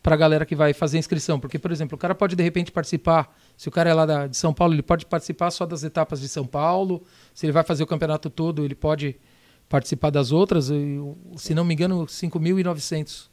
[0.02, 1.38] para a galera que vai fazer a inscrição.
[1.38, 4.28] Porque, por exemplo, o cara pode de repente participar, se o cara é lá da,
[4.28, 7.04] de São Paulo, ele pode participar só das etapas de São Paulo.
[7.34, 9.18] Se ele vai fazer o campeonato todo, ele pode
[9.70, 10.70] participar das outras,
[11.36, 13.30] se não me engano, 5.900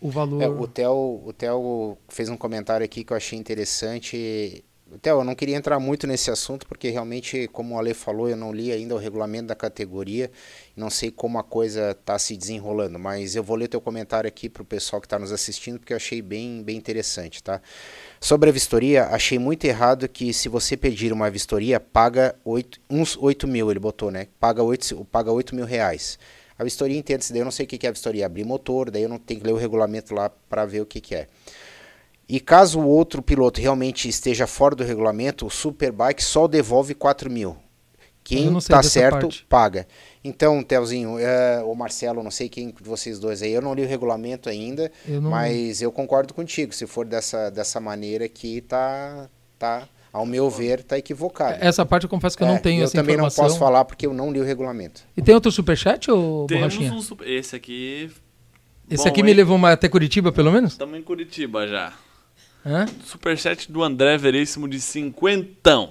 [0.00, 0.42] o valor.
[0.42, 4.64] É, o Theo, o Theo fez um comentário aqui que eu achei interessante.
[5.02, 8.36] Theo, eu não queria entrar muito nesse assunto porque realmente, como o Ale falou, eu
[8.36, 10.30] não li ainda o regulamento da categoria,
[10.74, 14.48] não sei como a coisa está se desenrolando, mas eu vou ler teu comentário aqui
[14.48, 17.60] para o pessoal que está nos assistindo porque eu achei bem, bem interessante, tá?
[18.18, 23.14] Sobre a vistoria, achei muito errado que se você pedir uma vistoria, paga 8, uns
[23.16, 24.28] 8 mil, ele botou, né?
[24.40, 26.18] Paga 8, paga 8 mil reais.
[26.58, 29.02] A vistoria entende-se, daí eu não sei o que é a vistoria, abrir motor, daí
[29.02, 31.28] eu não tenho que ler o regulamento lá para ver o que, que é.
[32.28, 37.30] E caso o outro piloto realmente esteja fora do regulamento, o Superbike só devolve 4
[37.30, 37.56] mil.
[38.22, 39.46] Quem está certo, parte.
[39.48, 39.88] paga.
[40.22, 43.82] Então, Telzinho, é, ou Marcelo, não sei quem de vocês dois aí, eu não li
[43.82, 45.30] o regulamento ainda, eu não...
[45.30, 46.74] mas eu concordo contigo.
[46.74, 51.56] Se for dessa, dessa maneira que tá, tá, ao meu ver, tá equivocado.
[51.58, 53.44] Essa parte eu confesso que eu não é, tenho eu essa também informação.
[53.44, 55.00] não posso falar porque eu não li o regulamento.
[55.16, 57.26] E tem outro superchat, ou Temos um super...
[57.26, 58.10] Esse aqui...
[58.90, 59.26] Esse Bom, aqui hein?
[59.26, 60.72] me levou até Curitiba, pelo menos?
[60.72, 61.94] Estamos em Curitiba já.
[62.64, 62.86] Hã?
[63.04, 65.90] Superchat do André Veríssimo de cinquentão.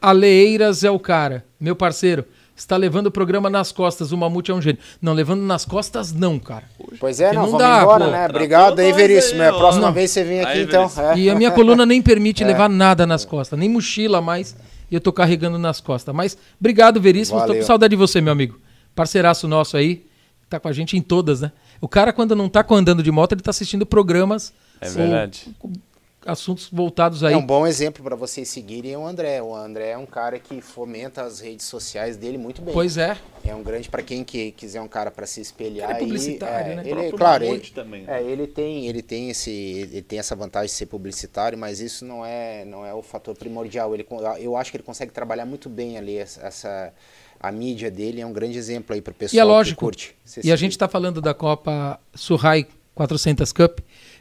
[0.00, 2.24] Aleiras é o cara, meu parceiro.
[2.58, 4.80] Está levando o programa nas costas, o Mamute é um gênio.
[5.00, 6.64] Não, levando nas costas não, cara.
[6.98, 8.10] Pois é, não, não vamos dá, embora, pô.
[8.10, 8.26] né?
[8.26, 9.40] Obrigado aí, Veríssimo.
[9.42, 9.92] É a próxima não.
[9.92, 10.90] vez você vem aqui, aí, então.
[10.96, 11.18] É.
[11.18, 12.46] E a minha coluna nem permite é.
[12.46, 14.56] levar nada nas costas, nem mochila mais.
[14.90, 16.12] E eu tô carregando nas costas.
[16.12, 17.38] Mas obrigado, Veríssimo.
[17.38, 17.54] Valeu.
[17.54, 18.58] Tô com saudade de você, meu amigo.
[18.92, 20.04] Parceiraço nosso aí.
[20.48, 21.52] Tá com a gente em todas, né?
[21.80, 24.52] O cara, quando não tá andando de moto, ele tá assistindo programas.
[24.80, 25.46] É verdade.
[25.60, 25.70] Ou,
[26.28, 27.32] assuntos voltados aí.
[27.32, 29.42] É um bom exemplo para vocês seguirem o André.
[29.42, 32.74] O André é um cara que fomenta as redes sociais dele muito bem.
[32.74, 33.16] Pois é.
[33.44, 35.90] É um grande para quem que, quiser um cara para se espelhar.
[35.90, 36.82] Ele é publicitário, e, é, né?
[36.84, 38.20] Ele, claro, ele, também, né?
[38.20, 42.04] é, ele tem, ele tem esse, ele tem essa vantagem de ser publicitário, mas isso
[42.04, 43.94] não é, não é o fator primordial.
[43.94, 44.06] Ele,
[44.38, 46.92] eu acho que ele consegue trabalhar muito bem ali essa
[47.40, 49.84] a mídia dele é um grande exemplo aí para o pessoal e é lógico, que
[49.84, 50.16] curte.
[50.42, 52.66] E a gente está falando da Copa Surrai
[52.96, 53.78] 400 Cup,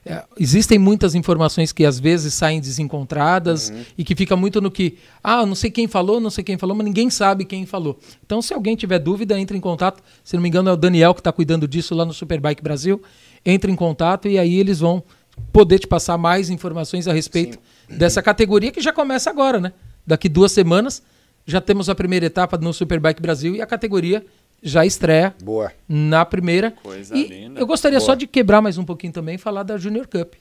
[0.08, 3.84] é, existem muitas informações que às vezes saem desencontradas uhum.
[3.98, 6.76] e que fica muito no que, ah, não sei quem falou, não sei quem falou,
[6.76, 8.00] mas ninguém sabe quem falou.
[8.26, 10.02] Então, se alguém tiver dúvida, entre em contato.
[10.24, 13.02] Se não me engano, é o Daniel que está cuidando disso lá no Superbike Brasil.
[13.46, 15.04] Entre em contato e aí eles vão
[15.52, 17.60] poder te passar mais informações a respeito
[17.90, 17.98] Sim.
[17.98, 19.74] dessa categoria que já começa agora, né?
[20.06, 21.04] Daqui duas semanas
[21.46, 24.26] já temos a primeira etapa no Superbike Brasil e a categoria
[24.62, 25.72] já estreia Boa.
[25.88, 26.72] na primeira.
[26.72, 27.60] Coisa e linda.
[27.60, 28.06] Eu gostaria Boa.
[28.06, 30.34] só de quebrar mais um pouquinho também e falar da Junior Cup.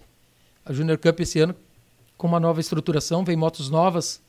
[0.64, 1.54] A Junior Cup esse ano
[2.16, 4.22] com uma nova estruturação, vem motos novas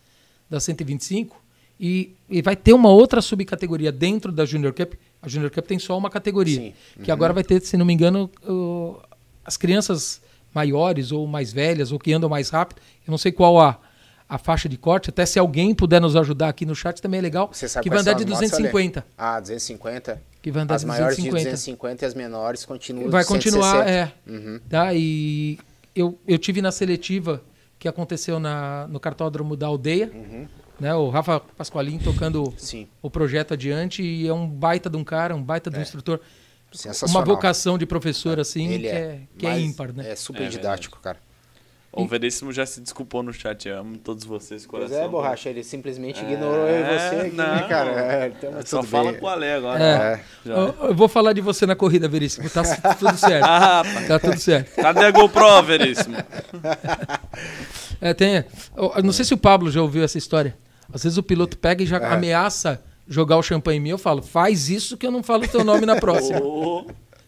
[0.50, 1.42] da 125
[1.80, 4.94] e, e vai ter uma outra subcategoria dentro da Junior Cup.
[5.22, 6.74] A Junior Cup tem só uma categoria, Sim.
[7.04, 8.98] que agora vai ter, se não me engano, o-
[9.46, 10.22] as crianças
[10.54, 12.82] maiores ou mais velhas ou que andam mais rápido.
[13.08, 13.80] Eu não sei qual a,
[14.30, 17.22] a faixa de corte, até se alguém puder nos ajudar aqui no chat também é
[17.22, 18.64] legal, Você sabe que vai andar de as motos, Ale?
[18.64, 19.06] 250.
[19.18, 20.22] Ah, 250.
[20.42, 21.56] Que vai andar As de maiores de 250.
[21.56, 23.92] 250 e as menores continuam Vai continuar, 160.
[23.92, 24.14] é.
[24.32, 24.60] Uhum.
[24.70, 24.94] Tá?
[24.94, 25.58] E
[25.96, 27.42] eu, eu tive na seletiva
[27.80, 30.12] que aconteceu na, no cartódromo da aldeia,
[30.80, 30.94] né?
[30.94, 32.54] O Rafa Pasqualin tocando Uhum.
[32.58, 35.82] Sim, o projeto adiante e é um baita de um cara, um baita de um
[35.82, 36.20] instrutor.
[36.72, 37.16] sensacional.
[37.16, 40.12] Uma vocação de professor, assim, Ele que é, que é ímpar, né?
[40.12, 41.18] É super É didático, cara.
[42.04, 43.68] O Veríssimo já se desculpou no chat.
[43.68, 45.06] Eu amo todos vocês, Pois coração.
[45.06, 47.68] é, borracha, ele simplesmente É, ignorou eu e você aqui, né, não.
[47.68, 47.92] cara?
[47.92, 49.20] É, então, Só tudo fala bem.
[49.20, 49.84] com o Ale agora.
[49.84, 50.20] É.
[50.46, 50.54] Já.
[50.54, 52.50] Eu, eu vou falar de você na corrida, Veríssimo.
[52.50, 52.64] Tá
[52.96, 53.44] tudo certo.
[53.50, 53.84] Ah.
[54.08, 54.76] Tá tudo certo.
[54.76, 56.18] Cadê a GoPro, Veríssimo?
[58.00, 58.44] É, tem.
[58.76, 60.56] Eu, eu não sei se o Pablo já ouviu essa história.
[60.94, 62.06] Às vezes o piloto pega e já É.
[62.14, 63.90] ameaça jogar o champanhe em mim.
[63.90, 66.40] Eu falo, faz isso que eu não falo o teu nome na próxima.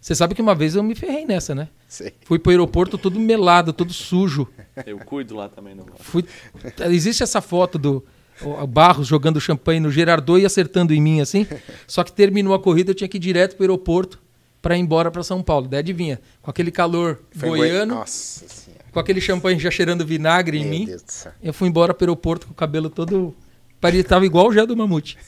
[0.01, 1.67] Você sabe que uma vez eu me ferrei nessa, né?
[1.87, 2.13] Sei.
[2.23, 4.47] Fui pro aeroporto todo melado, todo sujo.
[4.85, 5.75] eu cuido lá também.
[5.75, 5.85] Não.
[5.99, 6.23] Fui...
[6.85, 8.05] Existe essa foto do
[8.69, 11.45] Barros jogando champanhe no Gerardot e acertando em mim assim.
[11.85, 14.19] Só que terminou a corrida, eu tinha que ir direto pro aeroporto
[14.61, 15.67] para ir embora para São Paulo.
[15.67, 18.85] Daí adivinha, com aquele calor Foi goiano, Nossa senhora.
[18.91, 20.85] com aquele champanhe já cheirando vinagre em Meu mim.
[20.85, 21.31] Deus do céu.
[21.43, 23.35] Eu fui embora pro aeroporto com o cabelo todo.
[23.81, 25.17] Parecia tava igual o Gé do Mamute.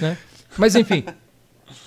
[0.00, 0.16] Né?
[0.56, 1.04] Mas enfim.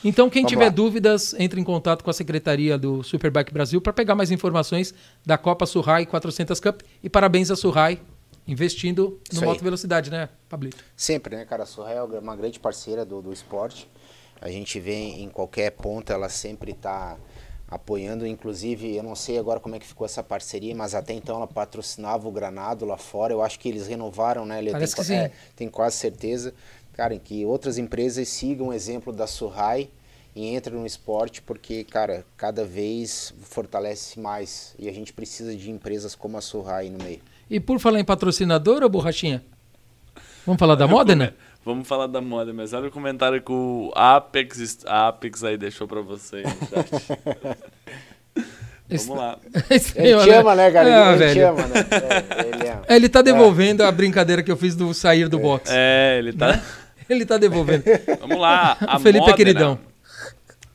[0.04, 0.72] Então, quem Vamos tiver lá.
[0.72, 4.94] dúvidas, entre em contato com a secretaria do Superbike Brasil para pegar mais informações
[5.26, 6.82] da Copa Surrai 400 Cup.
[7.04, 8.00] E parabéns a Surrai
[8.48, 9.48] investindo no Isso aí.
[9.48, 10.84] Moto Velocidade, né, Pablito?
[10.96, 11.64] Sempre, né, cara?
[11.64, 13.88] A Surra é uma grande parceira do, do esporte.
[14.42, 17.18] A gente vê em qualquer ponto, ela sempre está
[17.70, 18.26] apoiando.
[18.26, 21.48] Inclusive, eu não sei agora como é que ficou essa parceria, mas até então ela
[21.48, 23.34] patrocinava o Granado lá fora.
[23.34, 24.64] Eu acho que eles renovaram, né?
[24.72, 25.16] Parece tem, que sim.
[25.16, 26.54] é, tenho quase certeza.
[27.00, 29.88] Cara, que outras empresas sigam o exemplo da Surrai
[30.36, 34.76] e entrem no esporte, porque, cara, cada vez fortalece mais.
[34.78, 37.22] E a gente precisa de empresas como a Surrai no meio.
[37.50, 39.42] E por falar em patrocinador, ô Borrachinha,
[40.46, 41.34] vamos falar da Modena?
[41.64, 46.02] Vamos falar da moda, mas olha o comentário que o Apex, Apex aí deixou pra
[46.02, 47.56] vocês no chat.
[48.90, 49.38] Vamos lá.
[49.96, 51.10] Ele te ama, né, cara?
[51.10, 51.50] Ah, ele te velho.
[51.50, 51.86] ama, né?
[51.92, 52.82] É, ele ama.
[52.88, 55.70] É, Ele tá devolvendo a brincadeira que eu fiz do sair do box.
[55.72, 56.60] É, ele tá.
[57.14, 57.84] Ele tá devolvendo.
[58.20, 58.78] Vamos lá.
[58.80, 59.80] A O Felipe é Modena- queridão.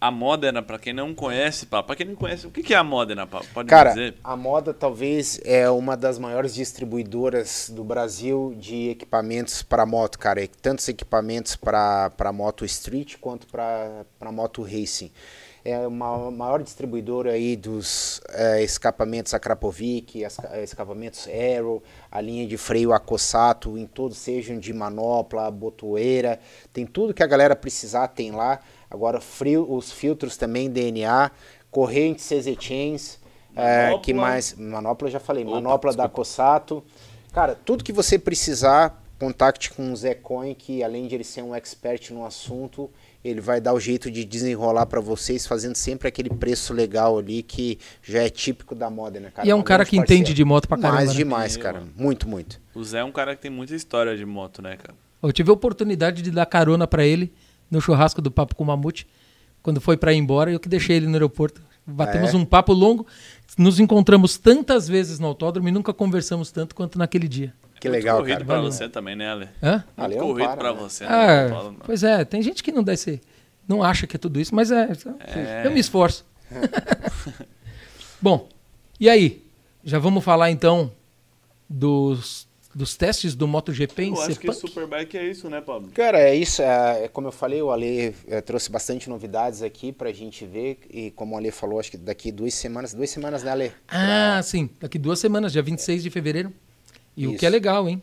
[0.01, 2.85] A Modena, pra quem não conhece, pá, pra quem não conhece, o que é a
[2.85, 3.27] Modena?
[3.27, 4.15] Pode me Cara, dizer?
[4.23, 10.47] a Moda talvez é uma das maiores distribuidoras do Brasil de equipamentos para moto, cara.
[10.61, 15.11] Tantos equipamentos para moto street quanto para moto racing.
[15.65, 20.23] É uma maior distribuidora aí dos eh, escapamentos Akrapovic,
[20.63, 26.39] escapamentos Aero, a linha de freio Acossato, em todos sejam de manopla, botoeira,
[26.71, 28.61] tem tudo que a galera precisar tem lá.
[28.91, 31.31] Agora frio, os filtros também DNA,
[31.71, 33.19] corrente CZ Chains,
[33.57, 34.55] é, que mais?
[34.55, 36.17] Manopla já falei, Opa, manopla da desculpa.
[36.17, 36.85] Cossato.
[37.33, 41.43] Cara, tudo que você precisar, contacte com o Zé Coin, que além de ele ser
[41.43, 42.91] um expert no assunto,
[43.25, 47.43] ele vai dar o jeito de desenrolar para vocês, fazendo sempre aquele preço legal ali
[47.43, 49.49] que já é típico da moda, né, cara?
[49.49, 51.17] E é um Uma cara que entende de moto pra caramba, Mais né?
[51.17, 51.83] demais, cara.
[51.97, 52.61] Muito, muito.
[52.75, 54.95] O Zé é um cara que tem muita história de moto, né, cara?
[55.23, 57.33] Eu tive a oportunidade de dar carona pra ele
[57.71, 59.07] no churrasco do Papo com o Mamute,
[59.63, 61.63] quando foi pra ir embora, eu que deixei ele no aeroporto.
[61.87, 62.37] Batemos é?
[62.37, 63.07] um papo longo,
[63.57, 67.53] nos encontramos tantas vezes no autódromo e nunca conversamos tanto quanto naquele dia.
[67.85, 68.45] Que Muito legal, corrido cara.
[68.47, 69.49] pra você também, né, Ale?
[69.63, 69.73] Hã?
[69.73, 70.79] Muito Ale não corrido para, pra né?
[70.81, 71.49] você, Ah, né?
[71.51, 71.75] Não.
[71.75, 73.21] pois é, tem gente que não deve ser,
[73.69, 74.89] não acha que é tudo isso, mas é,
[75.27, 75.67] É.
[75.67, 76.25] eu me esforço.
[78.21, 78.49] Bom,
[78.99, 79.45] e aí?
[79.85, 80.91] Já vamos falar então
[81.69, 84.55] dos, dos testes do MotoGP em Eu acho que Sepang?
[84.59, 85.91] Superbike é isso, né, Pablo?
[85.93, 86.63] Cara, é isso.
[86.63, 90.79] É, é como eu falei, o Ale é, trouxe bastante novidades aqui pra gente ver.
[90.91, 92.95] E como o Ale falou, acho que daqui duas semanas.
[92.95, 93.73] Duas semanas, né, Ale?
[93.89, 94.71] Ah, sim.
[94.81, 96.51] Daqui duas semanas, dia 26 de fevereiro.
[97.17, 97.39] E o Isso.
[97.39, 98.03] que é legal, hein?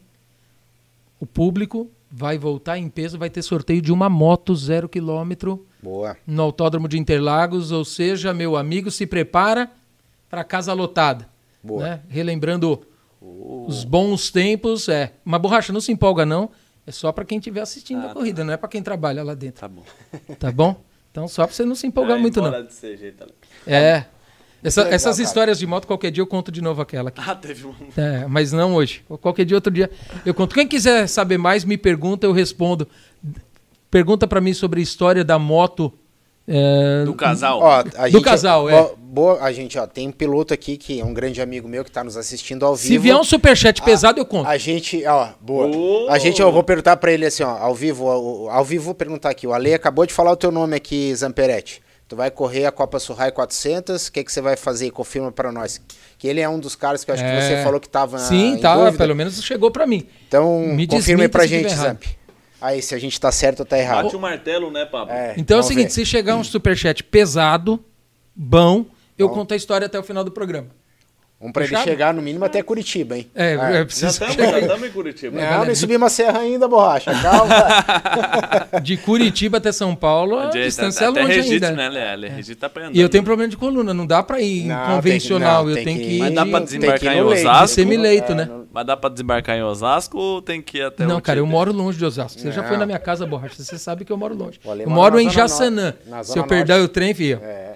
[1.20, 6.18] O público vai voltar em peso, vai ter sorteio de uma moto zero quilômetro Boa.
[6.26, 7.72] no Autódromo de Interlagos.
[7.72, 9.72] Ou seja, meu amigo, se prepara
[10.30, 11.28] para casa lotada.
[11.64, 11.84] Boa.
[11.84, 12.02] né?
[12.10, 12.82] Relembrando
[13.22, 14.90] os bons tempos.
[14.90, 16.50] É, uma borracha, não se empolga não.
[16.88, 19.36] É só para quem estiver assistindo Ah, a corrida, não é para quem trabalha lá
[19.36, 19.62] dentro.
[19.62, 19.84] Tá bom.
[20.40, 20.82] Tá bom?
[21.12, 22.48] Então só para você não se empolgar É, muito não.
[22.48, 23.26] embora desse jeito.
[23.68, 24.06] É.
[24.64, 25.28] Essa- legal, essas cara.
[25.28, 27.22] histórias de moto, qualquer dia eu conto de novo aquela aqui.
[27.26, 27.74] Ah, teve um...
[27.98, 29.04] É, mas não hoje.
[29.22, 29.90] Qualquer dia, outro dia,
[30.26, 30.54] eu conto.
[30.56, 32.88] Quem quiser saber mais, me pergunta, eu respondo.
[33.90, 35.92] Pergunta pra mim sobre a história da moto
[36.48, 37.60] É, Do casal.
[37.60, 38.74] Ó, a Do gente- casal, é.
[38.74, 41.84] ó, boa, a gente, ó, tem um piloto aqui que é um grande amigo meu
[41.84, 43.04] que tá nos assistindo ao se vivo.
[43.04, 44.48] vier um superchat pesado, eu conto.
[44.48, 45.68] A gente, ó, boa.
[45.68, 46.08] Oh!
[46.10, 48.96] A gente, eu vou perguntar pra ele assim, ó, ao vivo, ao, ao vivo vou
[48.96, 49.46] perguntar aqui.
[49.46, 51.82] O Ale acabou de falar o teu nome aqui, Zamperetti.
[52.12, 54.92] Tu vai correr a Copa Surrai 400, o que que você vai fazer?
[54.92, 55.80] Confirma pra nós.
[56.18, 57.40] Que ele é um dos caras que eu acho que É.
[57.58, 58.98] você falou que tava Sim, em tá, dúvida.
[58.98, 60.06] pelo menos chegou pra mim.
[60.28, 61.86] Então, Me confirma aí desminta pra gente, errado.
[61.88, 62.04] Zamp.
[62.60, 64.04] Aí, se a gente tá certo ou tá errado.
[64.04, 65.14] Bate o martelo, né, Pablo?
[65.14, 65.94] É, Então é o seguinte, ver.
[65.94, 67.82] se chegar um superchat pesado,
[68.36, 68.86] bom,
[69.18, 70.68] eu conto a história até o final do programa.
[71.42, 73.28] Vamos pra ele chegar no mínimo até Curitiba, hein?
[73.34, 75.36] É, Ah, é Já preciso estamos chegar já tamo em Curitiba.
[75.36, 75.66] Não, galera.
[75.66, 77.12] nem subimos a serra ainda, borracha.
[77.20, 78.80] Calma.
[78.82, 81.72] de Curitiba até São Paulo, a Até- distância é longe Regite, ainda.
[81.72, 82.30] né, Lele?
[82.30, 82.92] Regite tá andar.
[82.96, 85.84] E eu tenho problema de coluna, não dá pra ir Não, convencional, tem que- eu
[85.84, 87.22] não, tenho que que ir Mas dá pra de- desembarcar em.
[87.22, 87.68] Osasco?
[87.76, 88.50] semileito, né?
[88.72, 91.72] Mas dá pra desembarcar em Osasco ou tem que ir até Não, cara, eu moro
[91.74, 92.40] longe de Osasco.
[92.40, 92.68] Você já Não.
[92.70, 94.60] foi na minha casa, borracha, você sabe que eu moro longe.
[94.80, 95.94] Eu moro em Jaçanã.
[96.24, 97.40] Se eu perder o trem, filho.
[97.44, 97.71] É.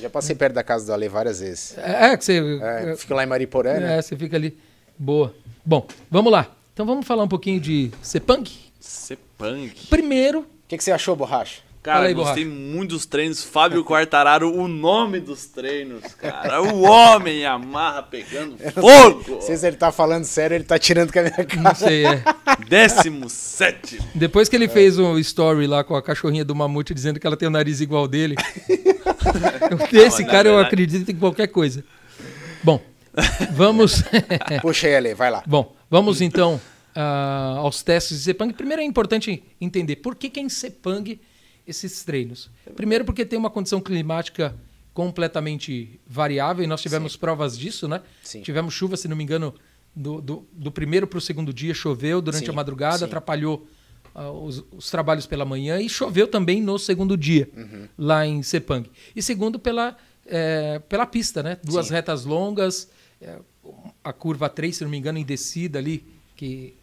[0.00, 1.76] Já passei perto da casa do Ale várias vezes.
[1.78, 2.60] É, é que você.
[2.62, 3.98] É, fico lá em Mariporã, né?
[3.98, 4.56] É, você fica ali.
[4.98, 5.34] Boa.
[5.64, 6.50] Bom, vamos lá.
[6.72, 8.50] Então vamos falar um pouquinho de Sepang.
[8.80, 9.70] Sepang.
[9.90, 11.60] Primeiro, O que, que você achou, borracha?
[11.82, 13.42] Cara, Fala aí, gostei muito dos treinos.
[13.42, 16.62] Fábio Quartararo, o nome dos treinos, cara.
[16.62, 19.24] O homem amarra pegando fogo.
[19.28, 21.74] Não sei se ele tá falando sério, ele tá tirando com a minha não cara.
[21.74, 22.22] sei, é.
[22.68, 24.06] Décimo sétimo.
[24.14, 27.36] Depois que ele fez um story lá com a cachorrinha do mamute dizendo que ela
[27.36, 28.36] tem o nariz igual dele.
[28.68, 31.84] eu- Desse Não, na cara eu verdade- acredito em qualquer coisa.
[32.62, 32.80] Bom,
[33.50, 34.04] vamos.
[34.62, 35.42] Puxa aí, Ale, vai lá.
[35.44, 36.60] Bom, vamos então
[36.94, 38.52] ah, aos testes de Sepang.
[38.52, 41.18] Primeiro é importante entender por que, que é em Sepang
[41.66, 42.50] esses treinos.
[42.76, 44.54] Primeiro porque tem uma condição climática
[44.92, 48.02] completamente variável e nós tivemos provas disso, né?
[48.22, 48.42] Sim.
[48.42, 49.54] Tivemos chuva, se não me engano,
[49.94, 53.04] do, do, do primeiro para o segundo dia choveu durante Sim, a madrugada, sim.
[53.04, 53.66] atrapalhou
[54.14, 57.88] ah, os, os trabalhos pela manhã e choveu também no segundo dia Uhum.
[57.98, 58.88] lá em Sepang.
[59.16, 61.58] E segundo pela, eh, pela pista, né?
[61.64, 61.94] Duas Sim.
[61.94, 62.90] retas longas,
[63.20, 63.38] eh,
[64.04, 66.04] a curva 3, se não me engano, em descida ali,
[66.36, 66.74] que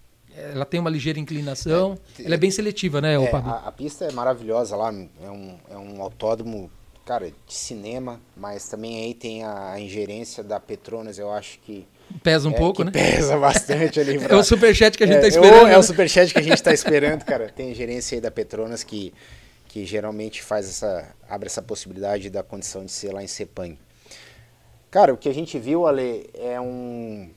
[0.54, 1.98] ela tem uma ligeira inclinação.
[2.24, 3.52] ela é bem seletiva, né, É, Pablo?
[3.52, 4.94] a, a pista é maravilhosa lá,
[5.24, 6.70] é um, é um autódromo,
[7.06, 11.86] cara, de cinema, mas também aí tem a, a ingerência da Petronas, eu acho que,
[12.24, 12.92] Pesa um é, pouco, né?
[12.92, 14.18] pesa bastante ali.
[14.28, 15.68] É o superchat que a gente é, tá é esperando.
[15.68, 15.78] É, né?
[15.78, 17.50] o superchat que a gente tá esperando, cara.
[17.50, 19.14] Tem gerência aí da Petronas que,
[19.68, 23.78] que geralmente faz essa, abre essa possibilidade da condição de ser lá em Sepang.
[24.90, 27.30] Cara, o que a gente viu, Ale, é um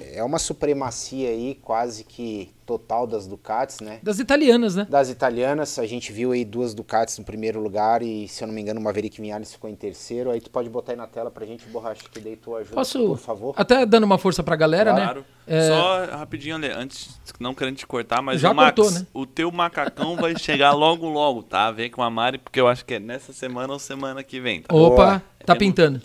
[0.00, 4.00] é uma supremacia aí quase que total das Ducatis, né?
[4.02, 4.86] Das italianas, né?
[4.88, 8.54] Das italianas, a gente viu aí duas Ducatis no primeiro lugar e, se eu não
[8.54, 10.30] me engano, o Maverick Vinales ficou em terceiro.
[10.30, 12.98] Aí tu pode botar aí na tela pra gente, borracha, que daí tu ajuda, Posso,
[13.06, 13.54] por favor.
[13.56, 15.20] até dando uma força pra galera, Claro.
[15.20, 15.26] né?
[15.46, 19.06] É, Só rapidinho, Ale, antes, não querendo te cortar, mas Já o Max, cortou, né?
[19.12, 21.70] o teu macacão vai chegar logo, logo, tá?
[21.70, 24.62] Vem com a Mari, porque eu acho que é nessa semana ou semana que vem,
[24.62, 24.74] tá?
[24.74, 25.22] Opa, Boa.
[25.44, 26.00] tá É não- pintando.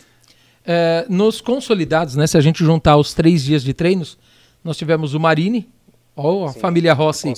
[0.72, 2.28] É, nos consolidados, né?
[2.28, 4.20] Se a gente juntar os três dias de treinos,
[4.64, 5.68] nós tivemos o Marini,
[6.16, 7.34] ó, a Sim, família Rossi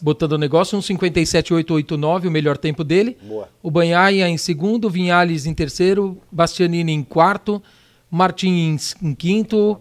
[0.00, 3.16] botando o negócio, um 57,889, o melhor tempo dele.
[3.22, 3.48] Boa.
[3.60, 7.60] O Banhaia em segundo, Vinhales em terceiro, Bastianini em quarto,
[8.08, 9.76] Martins em quinto,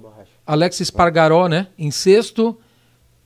[0.45, 2.57] Alex Espargaró, né, em sexto,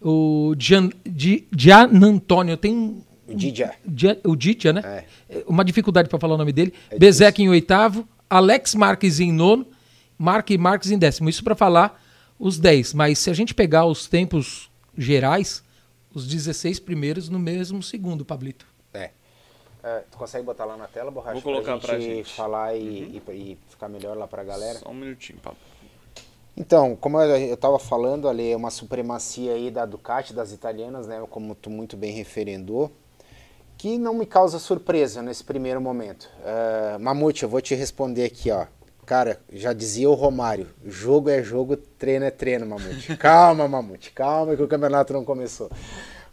[0.01, 3.71] o Gian, Di- Gian Antônio, tem O Didia.
[3.85, 4.81] Dia- o Ditia, né?
[5.29, 5.37] É.
[5.39, 6.73] É Uma dificuldade para falar o nome dele.
[6.89, 9.67] É Bezek em oitavo, Alex Marques em nono,
[10.17, 11.29] Mark Marques em décimo.
[11.29, 12.01] Isso para falar
[12.39, 12.93] os 10.
[12.93, 15.63] Mas se a gente pegar os tempos gerais,
[16.13, 18.65] os 16 primeiros no mesmo segundo, Pablito.
[18.93, 19.11] É.
[19.83, 21.33] É, tu consegue botar lá na tela, borracha?
[21.33, 22.33] Vou colocar pra gente gente.
[22.33, 22.79] falar e,
[23.27, 24.79] e- e ficar melhor lá pra galera.
[24.79, 25.57] Só um minutinho, Pablo.
[26.55, 31.07] Então, como eu eu estava falando ali, é uma supremacia aí da Ducati, das italianas,
[31.07, 32.91] né, como tu muito bem referendou,
[33.81, 36.29] que não me causa surpresa nesse primeiro momento.
[36.41, 38.67] Uh, Mamute, eu vou te responder aqui, ó.
[39.07, 43.17] Cara, já dizia o Romário, jogo é jogo, treino é treino, Mamute.
[43.17, 45.67] Calma, Mamute, calma que o campeonato não começou.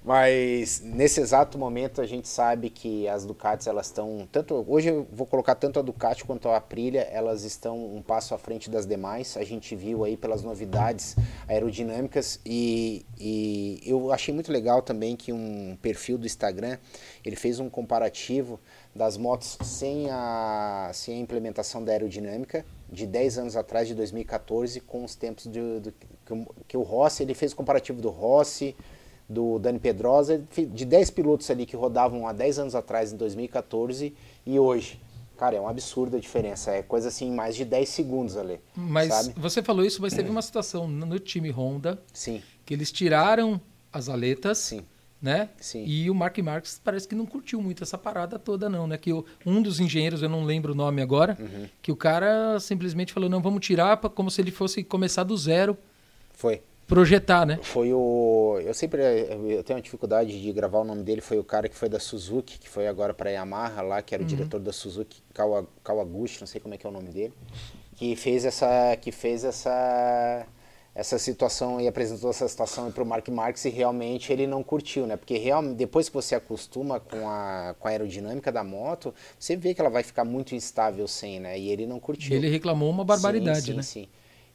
[0.08, 5.06] Mas nesse exato momento a gente sabe que as Ducatis elas estão tanto hoje eu
[5.12, 8.86] vou colocar tanto a Ducati quanto a Aprilia elas estão um passo à frente das
[8.86, 9.36] demais.
[9.36, 11.14] A gente viu aí pelas novidades
[11.46, 16.78] aerodinâmicas e, e eu achei muito legal também que um perfil do Instagram
[17.22, 18.58] ele fez um comparativo
[18.94, 24.80] das motos sem a, sem a implementação da aerodinâmica de 10 anos atrás, de 2014,
[24.80, 25.60] com os tempos de,
[26.24, 28.74] que, o- que o Rossi, ele fez o comparativo do Rossi,
[29.28, 34.14] do Dani Pedrosa, de 10 pilotos ali que rodavam há 10 anos atrás, em 2014,
[34.46, 34.98] e hoje.
[35.36, 39.08] Cara, é um absurdo a diferença, é coisa assim, mais de 10 segundos ali, Mas
[39.14, 39.34] sabe?
[39.36, 43.60] você falou isso, mas teve uma situação no time Honda Sim, que eles tiraram
[43.92, 44.80] as aletas, sim,
[45.22, 45.48] né?
[45.60, 45.84] Sim.
[45.86, 48.98] E o Mark Marques parece que não curtiu muito essa parada toda, não, né?
[48.98, 51.68] Que o- um dos engenheiros, eu não lembro o nome agora, Uhum.
[51.80, 55.36] que o cara simplesmente falou, não, vamos tirar pra, como se ele fosse começar do
[55.36, 55.76] zero,
[56.32, 56.62] Foi.
[56.88, 57.58] Projetar, né?
[57.62, 58.58] Foi o.
[58.64, 61.20] Eu sempre eu tenho uma dificuldade de gravar o nome dele.
[61.20, 64.22] Foi o cara que foi da Suzuki, que foi agora para Yamaha lá, que era
[64.22, 67.32] o diretor da Suzuki, Kawa- Kawaguchi, não sei como é que é o nome dele,
[67.96, 70.46] que fez essa, que fez essa,
[70.94, 75.06] essa situação e apresentou essa situação para o Mark Marques e realmente ele não curtiu,
[75.06, 75.16] né?
[75.16, 79.74] Porque realmente depois que você acostuma com a, com a aerodinâmica da moto, você vê
[79.74, 81.58] que ela vai ficar muito instável sem, né?
[81.58, 82.34] E ele não curtiu.
[82.34, 83.82] E ele reclamou uma barbaridade, sim, sim, né?
[83.82, 84.08] Sim.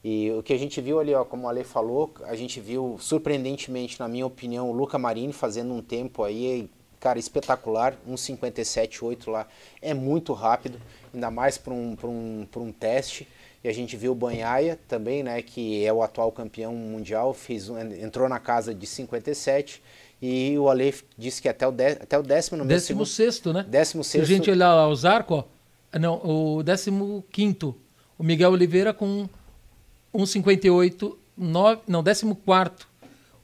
[0.04, 2.98] E o que a gente viu ali, ó, como o Ale falou, a gente viu
[3.00, 6.70] surpreendentemente, na minha opinião, o Luca Marini fazendo um tempo aí,
[7.00, 9.48] cara, espetacular, 1,57,8 lá,
[9.82, 10.78] é muito rápido,
[11.14, 13.28] ainda mais para um, pra um, pra um teste.
[13.64, 17.70] E a gente viu o Banhaia também, né, que é o atual campeão mundial, fez
[17.70, 19.82] um- entrou na casa de 57
[20.22, 23.66] e o Ale disse que até o, dé- até o décimo no Décimo sexto, né?
[23.66, 25.46] décimo Se a sexto, gente olhar lá os arcos,
[25.94, 27.74] ó, não, o décimo quinto,
[28.18, 29.30] o Miguel Oliveira com
[30.14, 32.88] 1,58, nove- não, décimo quarto,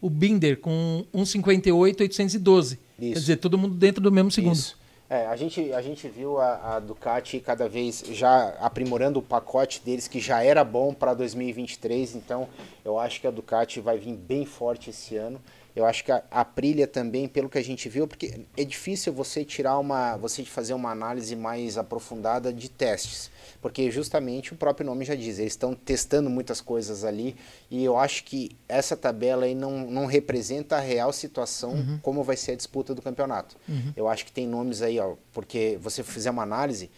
[0.01, 2.79] o Binder com 1,58, 812.
[2.99, 4.53] Quer dizer, todo mundo dentro do mesmo segundo.
[4.55, 4.77] Isso.
[5.09, 9.81] É, a gente, a gente viu a, a Ducati cada vez já aprimorando o pacote
[9.83, 12.47] deles, que já era bom para 2023, então
[12.85, 15.41] eu acho que a Ducati vai vir bem forte esse ano.
[15.75, 16.45] Eu acho que a a
[16.87, 20.91] também, pelo que a gente viu, porque é difícil você tirar uma, você fazer uma
[20.91, 23.31] análise mais aprofundada de testes,
[23.61, 27.35] porque justamente o próprio nome já diz, eles estão testando muitas coisas ali
[27.69, 32.35] e eu acho que essa tabela aí não, não representa a real situação como vai
[32.35, 33.55] ser a disputa do campeonato.
[33.95, 36.89] Eu acho que tem nomes aí, ó, porque você fizer uma análise,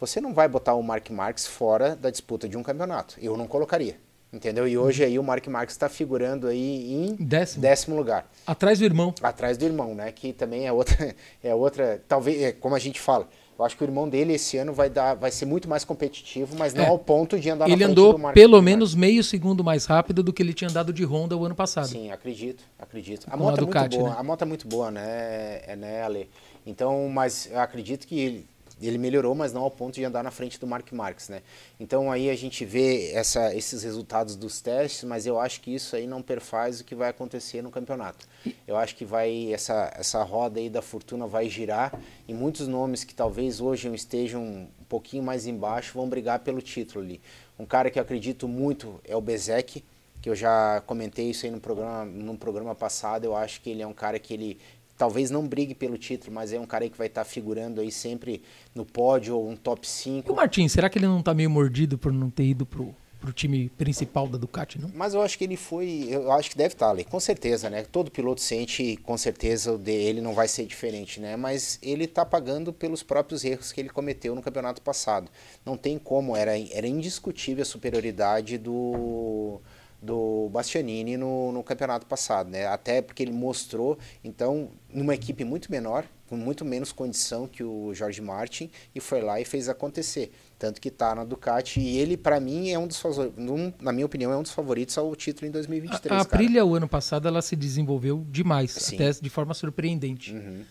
[0.00, 3.16] você não vai botar o Mark Marques fora da disputa de um campeonato.
[3.20, 3.96] Eu não colocaria.
[4.32, 4.66] Entendeu?
[4.66, 7.60] E hoje aí o Mark Marques está figurando aí em Décimo.
[7.60, 9.14] décimo lugar Atrás do irmão.
[9.22, 10.10] atrás do irmão, né?
[10.10, 11.14] Que também é outra,
[11.44, 13.28] é outra, talvez, é, como a gente fala,
[13.58, 16.56] eu acho que o irmão dele esse ano vai dar, vai ser muito mais competitivo,
[16.58, 16.88] mas não É.
[16.88, 20.54] ao ponto de andar Ele andou pelo menos meio segundo mais rápido do que ele
[20.54, 21.88] tinha andado de Honda o ano passado.
[21.88, 23.26] Sim, acredito, acredito.
[23.30, 24.16] A moto é Ducati, muito boa, né?
[24.18, 26.30] a moto é muito boa, né, é, né, Ale?
[26.66, 28.46] Então, mas eu acredito que ele,
[28.86, 31.42] ele melhorou, mas não ao ponto de andar na frente do Mark Marques, né?
[31.78, 35.96] Então aí a gente vê essa, esses resultados dos testes, mas eu acho que isso
[35.96, 38.26] aí não perfaz o que vai acontecer no campeonato.
[38.66, 41.92] Eu acho que vai essa essa roda aí da fortuna vai girar
[42.26, 47.04] e muitos nomes que talvez hoje estejam um pouquinho mais embaixo vão brigar pelo título
[47.04, 47.20] ali.
[47.58, 49.84] Um cara que eu acredito muito é o Bezek,
[50.20, 53.82] que eu já comentei isso aí no programa, no programa passado, eu acho que ele
[53.82, 54.58] é um cara que ele
[54.96, 58.42] talvez não brigue pelo título, mas é um cara que vai estar figurando aí sempre
[58.74, 60.34] no pódio ou um top E o 5.
[60.34, 63.68] Martins, será que ele não tá meio mordido por não ter ido pro, pro time
[63.70, 64.90] principal da Ducati, não?
[64.94, 67.84] Mas eu acho que ele foi, eu acho que deve estar ali, com certeza, né?
[67.84, 71.36] Todo piloto sente, com certeza o dele não vai ser diferente, né?
[71.36, 75.30] Mas ele está pagando pelos próprios erros que ele cometeu no campeonato passado.
[75.64, 79.60] Não tem como, era, era indiscutível a superioridade do
[80.02, 82.66] do Bastianini no, no campeonato passado, né?
[82.66, 87.94] Até porque ele mostrou, então, numa equipe muito menor, com muito menos condição que o
[87.94, 90.32] Jorge Martin, e foi lá e fez acontecer.
[90.58, 93.36] Tanto que está na Ducati, e ele, para mim, é um dos favoritos,
[93.80, 96.12] na minha opinião, é um dos favoritos ao título em 2023.
[96.12, 96.22] A, a.
[96.22, 98.96] Aprilia, o ano passado, ela se desenvolveu demais, Sim.
[98.96, 100.32] até de forma surpreendente.
[100.32, 100.64] Uhum.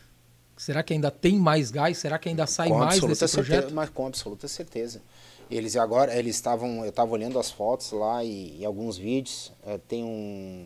[0.58, 1.98] Será que ainda tem mais gás?
[1.98, 3.48] Será que ainda sai mais desse projeto?
[3.48, 5.02] certeza, mas com absoluta certeza.
[5.52, 9.52] Eles agora, eles estavam, eu estava olhando as fotos lá e, e alguns vídeos.
[9.66, 10.66] eh, tem um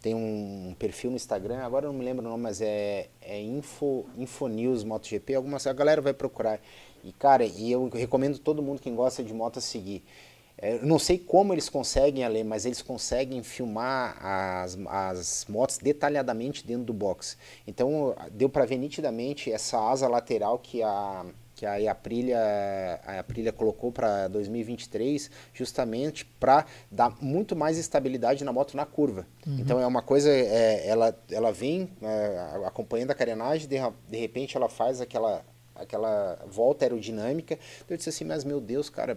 [0.00, 3.40] tem um perfil no Instagram, agora eu não me lembro o nome, mas é, é
[3.40, 6.60] Info, Infonews MotoGP, algumas, a galera vai procurar.
[7.04, 10.02] E cara, e eu recomendo todo mundo quem gosta de moto a seguir.
[10.58, 16.66] É, não sei como eles conseguem, Ale, mas eles conseguem filmar as, as motos detalhadamente
[16.66, 17.36] dentro do box.
[17.66, 21.26] Então deu para ver nitidamente essa asa lateral que a
[21.62, 22.40] que a Aprilia,
[23.06, 29.28] a Aprilia colocou para 2023, justamente para dar muito mais estabilidade na moto na curva.
[29.60, 33.76] Então é uma coisa, é, ela, ela vem é, acompanhando a carenagem, de,
[34.08, 37.56] de repente ela faz aquela, aquela volta aerodinâmica.
[37.88, 39.16] Eu disse assim, mas meu Deus, cara,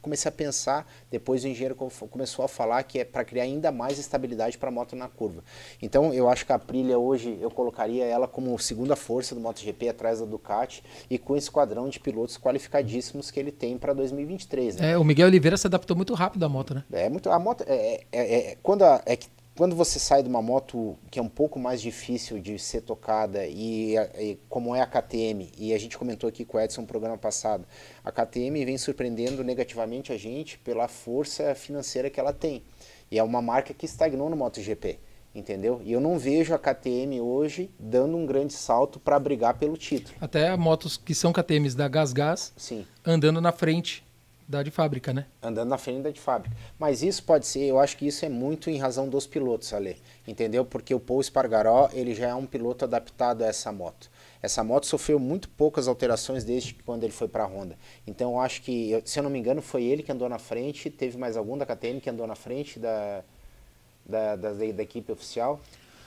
[0.00, 3.70] comecei a pensar, depois o engenheiro co- começou a falar que é para criar ainda
[3.70, 5.42] mais estabilidade para a moto na curva.
[5.80, 9.88] Então eu acho que a Aprilia hoje eu colocaria ela como segunda força do MotoGP
[9.88, 14.76] atrás da Ducati e com esse quadrão de pilotos qualificadíssimos que ele tem para 2023.
[14.76, 14.92] Né?
[14.92, 16.84] É, o Miguel Oliveira se adaptou muito rápido à moto, né?
[16.92, 19.28] É muito a moto é, é- é- é- quando a- é que
[19.60, 23.46] quando você sai de uma moto que é um pouco mais difícil de ser tocada
[23.46, 26.86] e, e como é a KTM e a gente comentou aqui com o Edson no
[26.86, 27.66] programa passado,
[28.02, 32.62] a KTM vem surpreendendo negativamente a gente pela força financeira que ela tem
[33.10, 34.98] e é uma marca que estagnou no MotoGP.
[35.34, 35.82] entendeu?
[35.84, 40.16] E eu não vejo a KTM hoje dando um grande salto para brigar pelo título.
[40.22, 44.02] Até motos que são KTMs da Gas Gas Sim, andando na frente
[44.50, 45.26] da de fábrica, né?
[45.40, 46.56] andando na frente da de fábrica.
[46.76, 49.96] Mas isso pode ser, eu acho que isso é muito em razão dos pilotos, Ale,
[50.26, 50.64] entendeu?
[50.64, 54.10] Porque o Paul Espargaró, ele já é um piloto adaptado a essa moto.
[54.42, 57.78] Essa moto sofreu muito poucas alterações desde que quando ele foi para a Honda.
[58.04, 60.90] Então eu acho que, se eu não me engano, foi ele que andou na frente,
[60.90, 63.22] teve mais algum da KTM que andou na frente da,
[64.04, 65.60] da, da, da equipe oficial.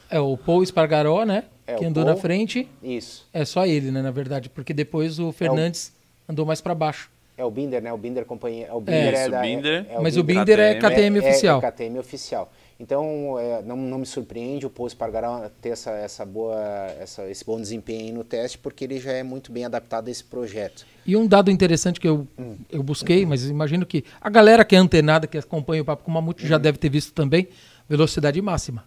[0.10, 1.46] É o Paul Espargaró, né?
[1.66, 2.16] É, que o andou Paul.
[2.16, 2.70] na frente.
[2.84, 3.26] Isso.
[3.32, 5.94] É só ele, né, na verdade, porque depois o Fernandes
[6.28, 7.13] andou mais para baixo.
[7.36, 7.92] É o Binder, né?
[7.92, 8.74] O Binder companhia.
[8.74, 9.86] O Binder é, Isso, da, Binder.
[9.90, 10.96] é- é Mas o Binder Binder é KTM.
[10.96, 11.60] KTM é, oficial.
[11.64, 12.52] É, KTM oficial.
[12.80, 16.60] Então, é, não, não me surpreende o Paul Espargaró ter essa, essa boa,
[17.00, 20.12] essa, esse bom desempenho aí no teste, porque ele já é muito bem adaptado a
[20.12, 20.86] esse projeto.
[21.06, 22.28] E um dado interessante que eu,
[22.70, 26.12] eu busquei, mas imagino que a galera que é antenada, que acompanha o Papo com
[26.12, 27.48] Mamute, já deve ter visto também,
[27.88, 28.84] velocidade máxima.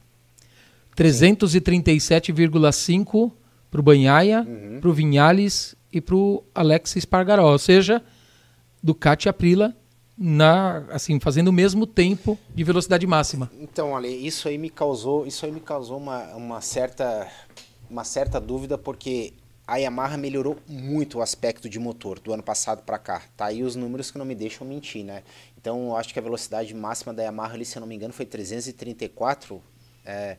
[0.97, 3.33] 337,5
[3.71, 4.47] para o Banhaia,
[4.81, 7.53] para o Vinhales e para o Alex Espargaró.
[7.53, 8.03] Ou seja,
[8.87, 9.75] Ducati e Aprila
[10.17, 13.51] na, assim, fazendo o mesmo tempo de velocidade máxima.
[13.61, 17.29] Então, Ale, isso aí me causou, isso aí me causou uma, uma certa,
[17.91, 19.35] uma certa dúvida, porque
[19.67, 23.23] a Yamaha melhorou muito o aspecto de motor do ano passado para cá.
[23.37, 25.25] Tá aí os números que não me deixam mentir, né?
[25.59, 28.15] Então, eu acho que a velocidade máxima da Yamaha, ali, se eu não me engano,
[28.15, 29.61] foi 334.
[30.05, 30.37] É,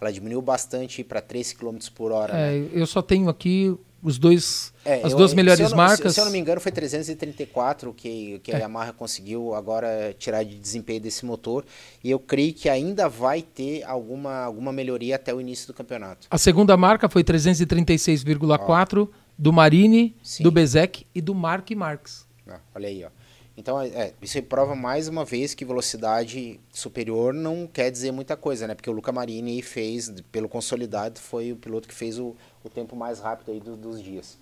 [0.00, 2.32] ela diminuiu bastante para 3 km por hora.
[2.32, 2.56] né?
[2.56, 5.76] É, eu só tenho aqui os dois, É, as eu- duas se melhores eu não-
[5.76, 6.12] marcas.
[6.12, 8.60] Se, se eu não me engano, foi 334 que, que a É.
[8.62, 11.64] Yamaha conseguiu agora tirar de desempenho desse motor.
[12.02, 16.26] E eu creio que ainda vai ter alguma, alguma melhoria até o início do campeonato.
[16.30, 19.08] A segunda marca foi 336,4
[19.38, 20.42] do Marini, Sim.
[20.42, 22.26] do Bezek e do Mark Marques.
[22.48, 23.08] Ó, olha aí, ó.
[23.54, 28.34] Então, é, é, isso prova mais uma vez que velocidade superior não quer dizer muita
[28.34, 28.74] coisa, né?
[28.74, 32.34] Porque o Luca Marini fez, pelo consolidado, foi o piloto que fez o,
[32.64, 34.38] o tempo mais rápido aí do- dos dias.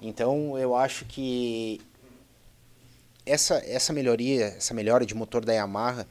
[0.00, 1.80] Então, eu acho que
[3.24, 6.06] essa, essa melhoria, essa melhora de motor da Yamaha,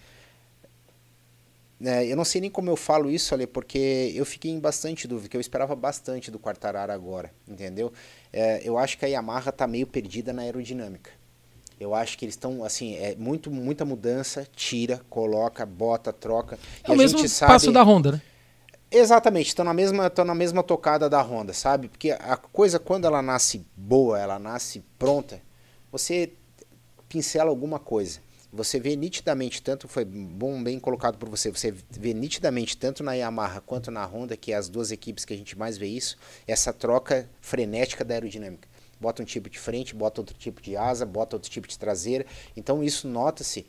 [1.80, 5.08] né, eu não sei nem como eu falo isso, ali, porque eu fiquei em bastante
[5.08, 7.92] dúvida, que eu esperava bastante do Quartararo agora, entendeu?
[8.32, 11.12] É, eu acho que a Yamaha está meio perdida na aerodinâmica.
[11.78, 16.58] Eu acho que eles estão, assim, é muito, muita mudança, tira, coloca, bota, troca.
[16.84, 18.22] É o mesmo passo da Honda, né?
[18.98, 21.90] Exatamente, estão na mesma, estão na mesma tocada da Honda, sabe?
[21.90, 25.42] Porque a coisa quando ela nasce boa, ela nasce pronta,
[25.92, 26.32] você
[27.10, 28.22] pincela alguma coisa.
[28.54, 33.12] Você vê nitidamente, tanto foi bom, bem colocado por você, você vê nitidamente tanto na
[33.12, 36.18] Yamaha quanto na Honda, que é as duas equipes que a gente mais vê isso,
[36.48, 38.66] essa troca frenética da aerodinâmica.
[38.98, 42.26] Bota um tipo de frente, bota outro tipo de asa, bota outro tipo de traseira.
[42.56, 43.68] Então isso nota-se.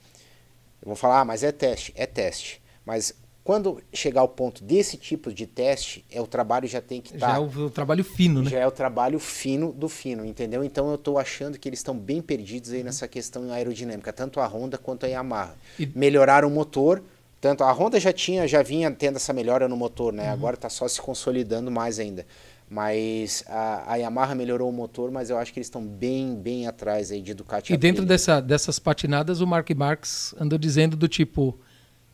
[0.80, 2.62] Eu vou falar, ah, mas é teste, é teste.
[2.84, 3.12] Mas
[3.46, 7.28] quando chegar ao ponto desse tipo de teste, é o trabalho já tem que estar.
[7.30, 8.50] Já é o, o trabalho fino, né?
[8.50, 10.64] Já é o trabalho fino do fino, entendeu?
[10.64, 14.46] Então eu estou achando que eles estão bem perdidos aí nessa questão aerodinâmica, tanto a
[14.48, 15.54] Honda quanto a Yamaha.
[15.78, 17.00] E- Melhoraram o motor,
[17.40, 20.28] tanto a Honda já tinha, já vinha tendo essa melhora no motor, né?
[20.28, 22.26] Agora está só se consolidando mais ainda.
[22.68, 26.66] Mas a, a Yamaha melhorou o motor, mas eu acho que eles estão bem, bem
[26.66, 27.72] atrás aí de Ducati.
[27.72, 31.56] E dentro dessa, dessas patinadas, o Mark Marques andou dizendo do tipo,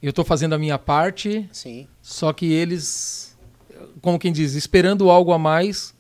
[0.07, 1.87] eu estou fazendo a minha parte, Sim.
[2.03, 3.37] só que eles,
[4.01, 5.95] como quem diz, esperando algo a mais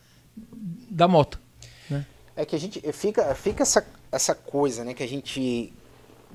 [0.90, 1.40] da moto.
[1.88, 2.04] Né?
[2.34, 4.92] É que a gente fica, fica essa, essa coisa, né?
[4.92, 5.72] Que a gente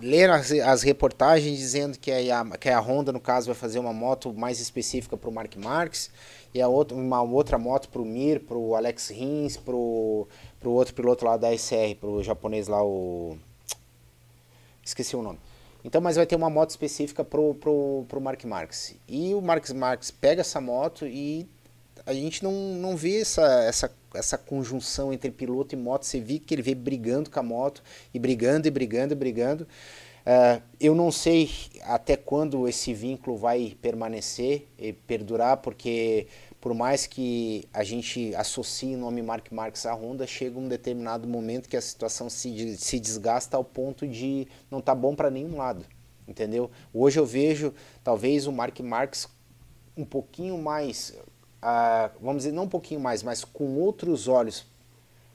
[0.01, 3.93] lê as, as reportagens dizendo que a, que a Honda, no caso, vai fazer uma
[3.93, 6.09] moto mais específica para o Mark Marques
[6.53, 10.27] e a outra, uma outra moto para o Mir, para o Alex Rins, para o
[10.63, 13.37] outro piloto lá da SR, para o japonês lá, o...
[14.83, 15.39] Esqueci o nome.
[15.87, 18.93] Então, mas vai ter uma moto específica pro, pro, pro Mark Marques.
[19.07, 21.47] E o Mark Marques pega essa moto e
[22.05, 26.03] a gente não, não vê essa, essa, essa conjunção entre piloto e moto.
[26.03, 27.81] Você vê que ele vê brigando com a moto,
[28.13, 29.65] e brigando, e brigando, e brigando.
[30.25, 31.49] Eh, eu não sei
[31.83, 36.27] até quando esse vínculo vai permanecer e perdurar, porque
[36.67, 41.25] por mais que a gente associe o nome Mark Marques à Honda, chega um determinado
[41.25, 45.55] momento que a situação se, se desgasta ao ponto de não estar bom para nenhum
[45.55, 45.85] lado,
[46.27, 46.69] entendeu?
[46.93, 47.73] Hoje eu vejo
[48.03, 49.29] talvez o Mark Marques
[49.95, 51.15] um pouquinho mais,
[51.61, 54.65] ah, vamos dizer, não um pouquinho mais, mas com outros olhos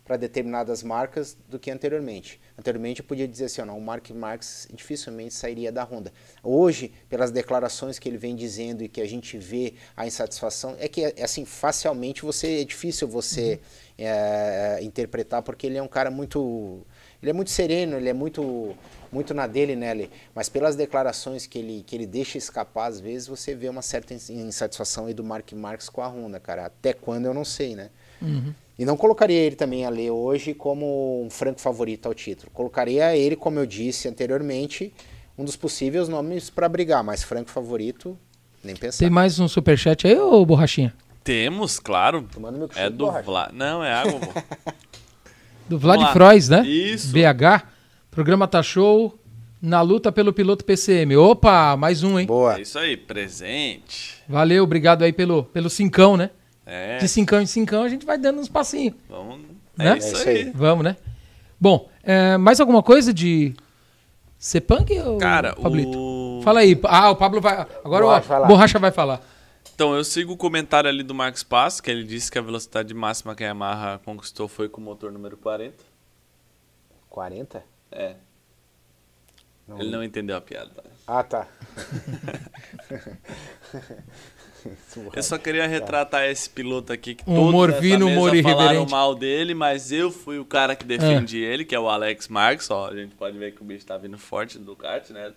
[0.04, 2.40] para determinadas marcas do que anteriormente.
[2.58, 6.12] Anteriormente eu podia dizer assim, ó, não, o Mark Marques dificilmente sairia da Honda.
[6.42, 10.88] Hoje, pelas declarações que ele vem dizendo e que a gente vê a insatisfação, é
[10.88, 13.60] que assim, facialmente você é difícil você
[13.96, 16.84] é, interpretar porque ele é um cara muito
[17.22, 18.76] ele é muito sereno, ele é muito
[19.12, 20.10] muito na dele, né, Ale?
[20.34, 24.14] Mas pelas declarações que ele, que ele deixa escapar, às vezes você vê uma certa
[24.14, 26.66] insatisfação aí do Mark Marques com a Honda, cara.
[26.66, 27.90] Até quando eu não sei, né?
[28.22, 28.54] Uhum.
[28.78, 32.50] E não colocaria ele também, Ale, hoje como um franco favorito ao título.
[32.52, 34.92] Colocaria ele, como eu disse anteriormente,
[35.36, 38.18] um dos possíveis nomes para brigar, mas franco favorito,
[38.64, 38.98] nem pensar.
[38.98, 40.94] Tem mais um superchat aí, ô Borrachinha?
[41.22, 42.26] Temos, claro.
[42.32, 43.52] Tomando meu É do Vlad.
[43.52, 44.20] Não, é água.
[45.68, 46.12] Do Vlad.
[46.12, 46.66] Frois, né?
[46.66, 47.12] Isso.
[47.12, 47.66] BH.
[48.10, 49.18] Programa tá show.
[49.60, 51.16] Na luta pelo piloto PCM.
[51.16, 52.26] Opa, mais um, hein?
[52.26, 52.58] Boa.
[52.58, 54.16] É isso aí, presente.
[54.28, 56.30] Valeu, obrigado aí pelo, pelo cincão, né?
[56.64, 58.94] É, De cincão em cincão a gente vai dando uns passinhos.
[59.08, 59.40] vamos.
[59.76, 59.94] Né?
[59.94, 60.50] É isso É isso aí.
[60.54, 60.96] Vamos, né?
[61.60, 63.54] Bom, é, mais alguma coisa de
[64.38, 65.96] Sepunk ou Cara, Pablito?
[65.96, 66.40] o.
[66.42, 66.78] Fala aí.
[66.84, 67.66] Ah, o Pablo vai.
[67.84, 68.46] Agora Borracha, o.
[68.46, 69.20] Borracha vai falar.
[69.74, 72.92] Então, eu sigo o comentário ali do Marcos Pass, que ele disse que a velocidade
[72.92, 75.76] máxima que a Yamaha conquistou foi com o motor número 40.
[77.08, 77.64] 40?
[77.90, 78.16] É.
[79.66, 79.80] Não.
[79.80, 80.84] Ele não entendeu a piada.
[81.06, 81.46] Ah, tá.
[85.14, 88.42] Eu só queria retratar esse piloto aqui que Um todos humor nessa fino, mesa humor
[88.42, 92.28] falaram mal dele, mas eu fui o cara que defendi ele, que é o Alex
[92.28, 92.70] Marques.
[92.70, 95.32] Ó, a gente pode ver que o bicho tá vindo forte do kart, né?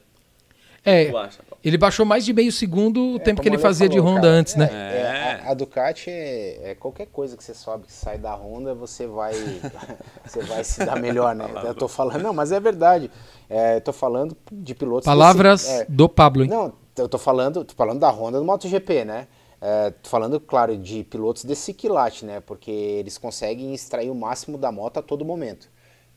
[0.87, 4.11] É, acha, ele baixou mais de meio segundo o tempo que ele fazia de falou,
[4.11, 4.69] Honda cara, antes, é, né?
[4.71, 8.75] é, a, a Ducati é, é qualquer coisa que você sobe, que sai da Honda,
[8.75, 9.33] você vai,
[10.23, 11.45] você vai se dar melhor, né?
[11.65, 13.09] Eu tô falando, não, mas é verdade.
[13.49, 15.05] É, eu tô falando de pilotos.
[15.05, 16.49] Palavras desse- é, do Pablo, hein?
[16.49, 19.27] Não, eu tô falando, tô falando da Honda do MotoGP, né?
[19.61, 22.39] É, tô falando, claro, de pilotos desse quilate, né?
[22.39, 25.67] Porque eles conseguem extrair o máximo da moto a todo momento.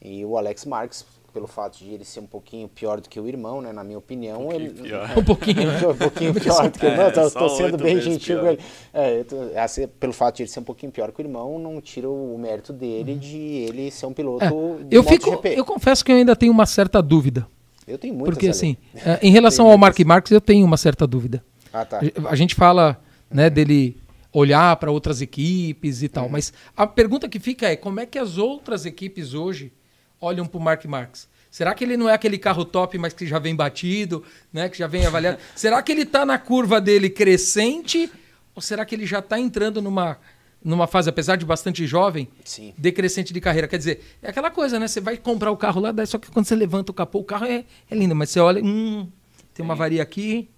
[0.03, 3.27] E o Alex Marques, pelo fato de ele ser um pouquinho pior do que o
[3.27, 3.73] irmão, né?
[3.73, 5.09] Na minha opinião, ele pior.
[5.19, 5.79] Um pouquinho, né?
[5.89, 7.07] um pouquinho pior do que o irmão.
[7.07, 8.61] É, tô, só tô sendo bem gentil com ele.
[8.93, 11.81] É, tô- assim, pelo fato de ele ser um pouquinho pior que o irmão, não
[11.81, 14.81] tira o mérito dele de ele ser um piloto Uhum.
[14.81, 15.59] É, de eu fico, MotoGP.
[15.59, 17.47] eu confesso que eu ainda tenho uma certa dúvida.
[17.89, 19.99] Eu tenho muitas Porque assim, é, em relação ao Mark.
[20.01, 21.43] Marques, eu tenho uma certa dúvida.
[21.73, 22.01] Ah, tá.
[22.29, 23.01] A gente fala,
[23.31, 23.97] né, dele
[24.33, 26.31] olhar para outras equipes e tal, Uhum.
[26.33, 29.73] mas a pergunta que fica é como é que as outras equipes hoje
[30.21, 31.29] olham para o Mark Marques?
[31.51, 34.77] Será que ele não é aquele carro top, mas que já vem batido, né, que
[34.79, 35.39] já vem avaliado?
[35.57, 38.11] será que ele está na curva dele crescente
[38.55, 40.19] ou será que ele já está entrando numa
[40.63, 42.75] numa fase, apesar de bastante jovem, Sim.
[42.77, 43.69] decrescente de carreira?
[43.69, 44.89] Quer dizer, é aquela coisa, né?
[44.89, 47.25] Você vai comprar o carro lá, daí só que quando você levanta o capô, o
[47.25, 49.09] carro é, é lindo, mas você olha, hum,
[49.55, 50.49] tem uma varia aqui,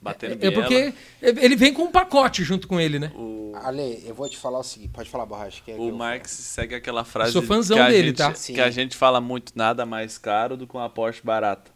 [0.00, 0.54] Batendo é biela.
[0.54, 3.12] porque ele vem com um pacote junto com ele, né?
[3.14, 4.90] O, Ale, eu vou te falar o seguinte.
[4.92, 5.62] Pode falar, Borracha.
[5.64, 8.16] Que é que o eu- Marx segue aquela frase sou fãzão que, a dele, gente,
[8.16, 8.34] tá?
[8.34, 8.54] Sim.
[8.54, 11.70] que a gente fala muito nada mais caro do que uma Porsche barata.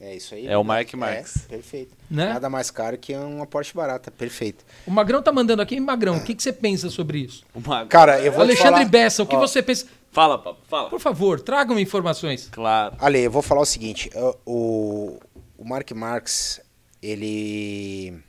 [0.00, 0.46] É isso aí.
[0.46, 0.66] É o verdade.
[0.66, 1.44] Mark Marques.
[1.44, 1.96] É, perfeito.
[2.08, 2.32] Né?
[2.32, 4.10] Nada mais caro que uma Porsche barata.
[4.12, 4.64] Perfeito.
[4.86, 7.44] O Magrão tá mandando aqui, Magrão, o que, que você pensa sobre isso?
[7.88, 8.84] Cara, eu vou Alexandre falar...
[8.84, 9.86] Bessa, o que Ó, você pensa?
[10.12, 10.88] Fala, papo, fala.
[10.88, 12.48] Por favor, tragam informações.
[12.50, 12.96] Claro.
[13.00, 14.08] Ale, eu vou falar o seguinte.
[14.46, 15.18] O,
[15.56, 16.60] o Mark Marx,
[17.02, 18.22] ele...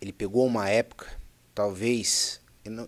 [0.00, 1.06] Ele pegou uma época,
[1.54, 2.40] talvez...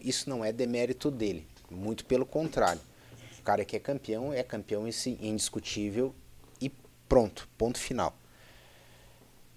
[0.02, 1.46] Isso não é demérito dele.
[1.70, 2.80] Muito pelo contrário.
[3.38, 4.86] O cara que é campeão, é campeão
[5.20, 6.14] indiscutível
[7.08, 7.48] pronto.
[7.56, 8.16] Ponto final.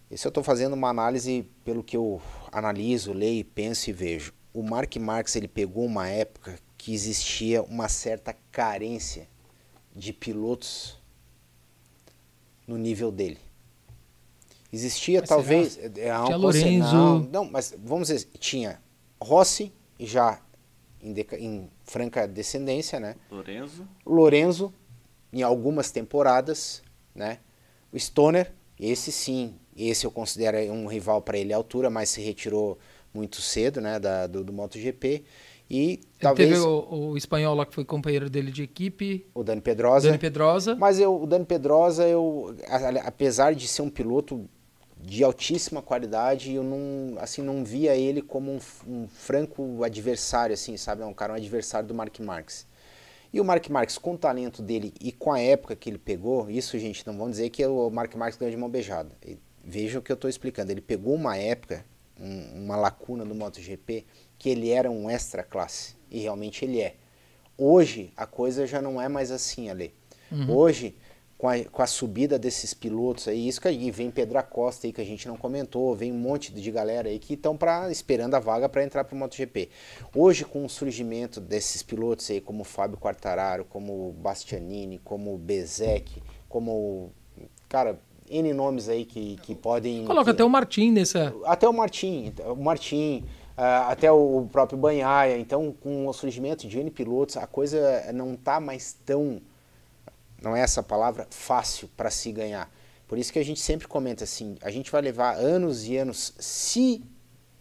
[0.09, 2.21] Esse eu estou fazendo uma análise pelo que eu
[2.51, 4.33] analiso, leio, penso e vejo.
[4.53, 9.27] O Mark Marx ele pegou uma época que existia uma certa carência
[9.95, 10.97] de pilotos
[12.67, 13.39] no nível dele.
[14.73, 16.95] Existia Mas talvez é, é, Tinha um- Lorenzo.
[16.95, 18.81] Não, não, mas vamos dizer, tinha
[19.21, 20.41] Rossi já
[21.01, 23.15] em, deca- em franca descendência, né?
[23.29, 23.87] Lorenzo.
[24.05, 24.73] Lorenzo
[25.33, 26.81] em algumas temporadas,
[27.15, 27.39] né?
[27.91, 32.21] O Stoner, esse sim, esse eu considero um rival para ele à altura, mas se
[32.21, 32.77] retirou
[33.13, 35.23] muito cedo, né, da, do, do MotoGP.
[35.69, 39.61] E talvez Teve o, o, o espanhol lá que foi companheiro dele de equipe, Dani
[39.61, 40.07] Pedrosa.
[40.07, 40.75] Dani Pedrosa.
[40.75, 44.49] Mas eu, o Dani Pedrosa, eu, a- apesar de ser um piloto
[45.01, 50.77] de altíssima qualidade, eu não, assim, não via ele como um, um franco adversário, assim,
[50.77, 51.01] sabe?
[51.01, 52.67] É um cara, um adversário do Mark Marques.
[53.33, 56.49] E o Mark Marques, com o talento dele e com a época que ele pegou,
[56.49, 59.11] isso, gente, não vão dizer que o Mark Marques ganhou de mão beijada.
[59.63, 60.71] Vejam o que eu estou explicando.
[60.71, 61.85] Ele pegou uma época,
[62.19, 64.05] um- uma lacuna do MotoGP,
[64.37, 65.95] que ele era um extra classe.
[66.09, 66.95] E realmente ele é.
[67.57, 69.93] Hoje, a coisa já não é mais assim, Ale.
[70.49, 70.95] Hoje,
[71.41, 74.93] com a, com a subida desses pilotos aí, isso que aí vem Pedro Acosta aí
[74.93, 77.57] que a gente não comentou, vem um monte de galera aí que estão
[77.89, 79.67] esperando a vaga para entrar para o MotoGP.
[80.15, 86.71] Hoje, com o surgimento desses pilotos aí, como Fábio Quartararo, como Bastianini, como Bezek, como,
[86.71, 87.11] o-
[87.67, 87.99] cara,
[88.29, 90.05] N nomes aí que, que podem...
[90.05, 91.33] Coloca que- até o Martim nessa.
[91.45, 95.37] até o Martim, o Martim, Uh, até o próprio Banhaia.
[95.37, 99.39] Então, com o surgimento de N pilotos, a coisa não está mais tão,
[100.41, 102.69] não é essa palavra, fácil para se ganhar.
[103.07, 106.33] Por isso que a gente sempre comenta assim, a gente vai levar anos e anos,
[106.39, 107.03] se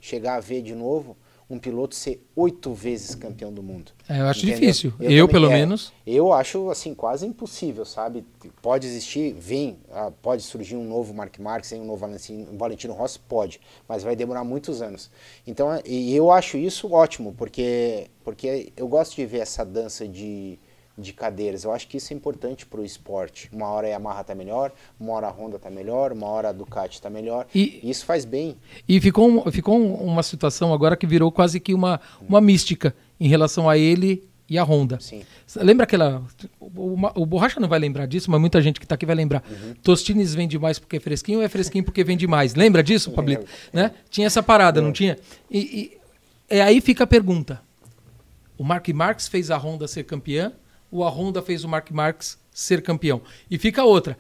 [0.00, 1.16] chegar a ver de novo,
[1.50, 3.90] um piloto ser oito vezes campeão do mundo.
[4.08, 4.60] É, eu acho entendeu?
[4.60, 4.92] difícil.
[5.00, 5.92] Eu, eu pelo é, menos.
[6.06, 8.24] Eu acho assim quase impossível, sabe?
[8.62, 13.18] Pode existir, vem, ah, pode surgir um novo Mark Marques, um novo Valentino, Valentino Rossi,
[13.18, 15.10] pode, mas vai demorar muitos anos.
[15.44, 20.56] Então, eu acho isso ótimo, porque porque eu gosto de ver essa dança de
[21.00, 21.64] de cadeiras.
[21.64, 23.48] Eu acho que isso é importante para o esporte.
[23.52, 26.52] Uma hora a Yamaha está melhor, uma hora a Honda está melhor, uma hora a
[26.52, 27.46] Ducati está melhor.
[27.54, 28.56] E isso faz bem.
[28.88, 33.68] E ficou, ficou uma situação agora que virou quase que uma, uma mística em relação
[33.68, 34.98] a ele e a Honda.
[35.00, 35.22] Sim.
[35.56, 36.24] Lembra aquela.
[36.58, 39.44] O, o, Borracha não vai lembrar disso, mas muita gente que está aqui vai lembrar.
[39.48, 39.74] Uhum.
[39.80, 42.56] Tostines vende mais porque é fresquinho ou é fresquinho porque vende mais?
[42.56, 43.46] Lembra disso, Pablito?
[43.72, 43.92] Né?
[44.10, 45.16] Tinha essa parada, não tinha?
[45.48, 45.92] E,
[46.50, 47.62] e, e aí fica a pergunta.
[48.58, 50.52] O Mark Marx fez a Honda ser campeã
[50.90, 53.20] o a Honda fez o Mark Marx ser campeão.
[53.50, 54.18] E fica outra.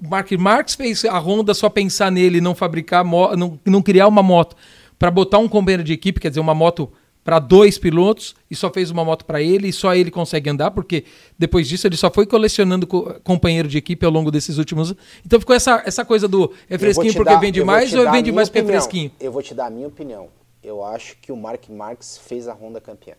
[0.00, 4.22] O Mark Marx fez a Honda só pensar nele, não fabricar, não, não criar uma
[4.22, 4.56] moto
[4.98, 6.92] para botar um companheiro de equipe, quer dizer, uma moto
[7.24, 10.72] para dois pilotos e só fez uma moto para ele e só ele consegue andar,
[10.72, 11.04] porque
[11.38, 15.02] depois disso ele só foi colecionando co companheiro de equipe ao longo desses últimos anos.
[15.24, 18.48] Então ficou essa, essa coisa do é fresquinho porque dar, vende mais ou vende mais
[18.48, 18.66] opinião.
[18.66, 19.10] porque é fresquinho?
[19.20, 20.28] Eu vou te dar a minha opinião.
[20.62, 23.14] Eu acho que o Mark Marx fez a Honda campeã.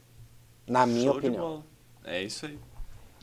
[0.67, 1.63] Na minha Show opinião.
[2.05, 2.57] É isso aí.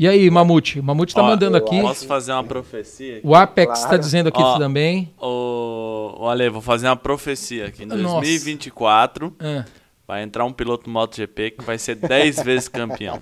[0.00, 0.80] E aí, Mamute?
[0.80, 1.78] O Mamute tá Ó, mandando aqui.
[1.78, 3.18] Posso fazer uma profecia?
[3.18, 3.26] Aqui?
[3.26, 4.02] O Apex está claro.
[4.02, 5.12] dizendo aqui Ó, também.
[5.20, 6.14] O...
[6.16, 7.84] Olha, vou fazer uma profecia aqui.
[7.84, 9.62] Em 2024 é.
[10.08, 13.20] vai entrar um piloto MotoGP que vai ser 10 vezes campeão.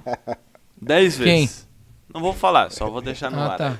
[0.80, 1.24] 10 vezes.
[1.24, 1.68] Quem?
[2.14, 3.58] Não vou falar, só vou deixar no ah, ar.
[3.58, 3.74] Tá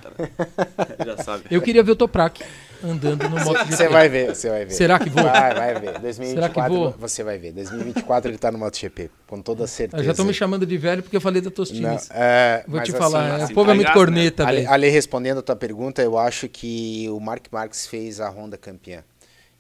[1.07, 1.45] Já sabe.
[1.53, 2.43] Eu queria ver o Toprak
[2.83, 3.77] andando no MotoGP.
[3.77, 4.73] Você vai ver, você vai ver.
[4.73, 5.23] Será que vou?
[5.23, 5.99] Vai, vai ver.
[5.99, 6.91] 2024 Será que vou?
[6.93, 7.53] você vai ver.
[7.53, 10.01] 2024 ele tá no MotoGP, com toda certeza.
[10.01, 12.09] Eu já estão me chamando de velho porque eu falei da Tostines.
[12.13, 14.53] É, vou te falar, assim, é, o povo é muito corneta, né?
[14.53, 14.71] velho.
[14.71, 19.03] Ali, respondendo a tua pergunta, eu acho que o Mark Marques fez a Honda campeã.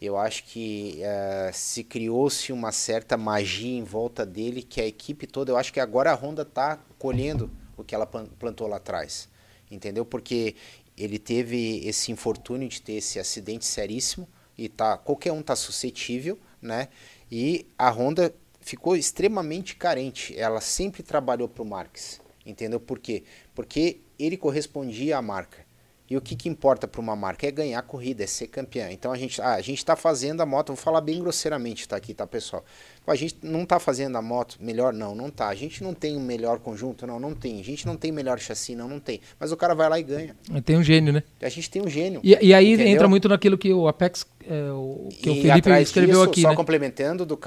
[0.00, 5.26] Eu acho que uh, se criou-se uma certa magia em volta dele, que a equipe
[5.26, 9.28] toda, eu acho que agora a Honda está colhendo o que ela plantou lá atrás.
[9.70, 10.04] Entendeu?
[10.04, 10.54] Porque
[10.98, 16.38] ele teve esse infortúnio de ter esse acidente seríssimo e tá qualquer um tá suscetível,
[16.60, 16.88] né?
[17.30, 20.36] E a Honda ficou extremamente carente.
[20.36, 22.80] Ela sempre trabalhou para o Marques, entendeu?
[22.80, 23.22] Por quê?
[23.54, 25.67] Porque ele correspondia à marca.
[26.10, 27.46] E o que, que importa para uma marca?
[27.46, 28.90] É ganhar a corrida, é ser campeã.
[28.90, 32.14] Então a gente ah, a está fazendo a moto, vou falar bem grosseiramente, tá aqui,
[32.14, 32.64] tá, pessoal?
[33.06, 35.48] A gente não está fazendo a moto melhor, não, não tá.
[35.48, 37.60] A gente não tem o um melhor conjunto, não, não tem.
[37.60, 39.20] A gente não tem melhor chassi, não, não tem.
[39.38, 40.36] Mas o cara vai lá e ganha.
[40.64, 41.22] Tem um gênio, né?
[41.42, 42.20] A gente tem um gênio.
[42.24, 42.94] E, e aí entendeu?
[42.94, 46.42] entra muito naquilo que o Apex, é, o, que e o Felipe escreveu disso, aqui,
[46.42, 46.56] só né?
[46.56, 47.38] complementando do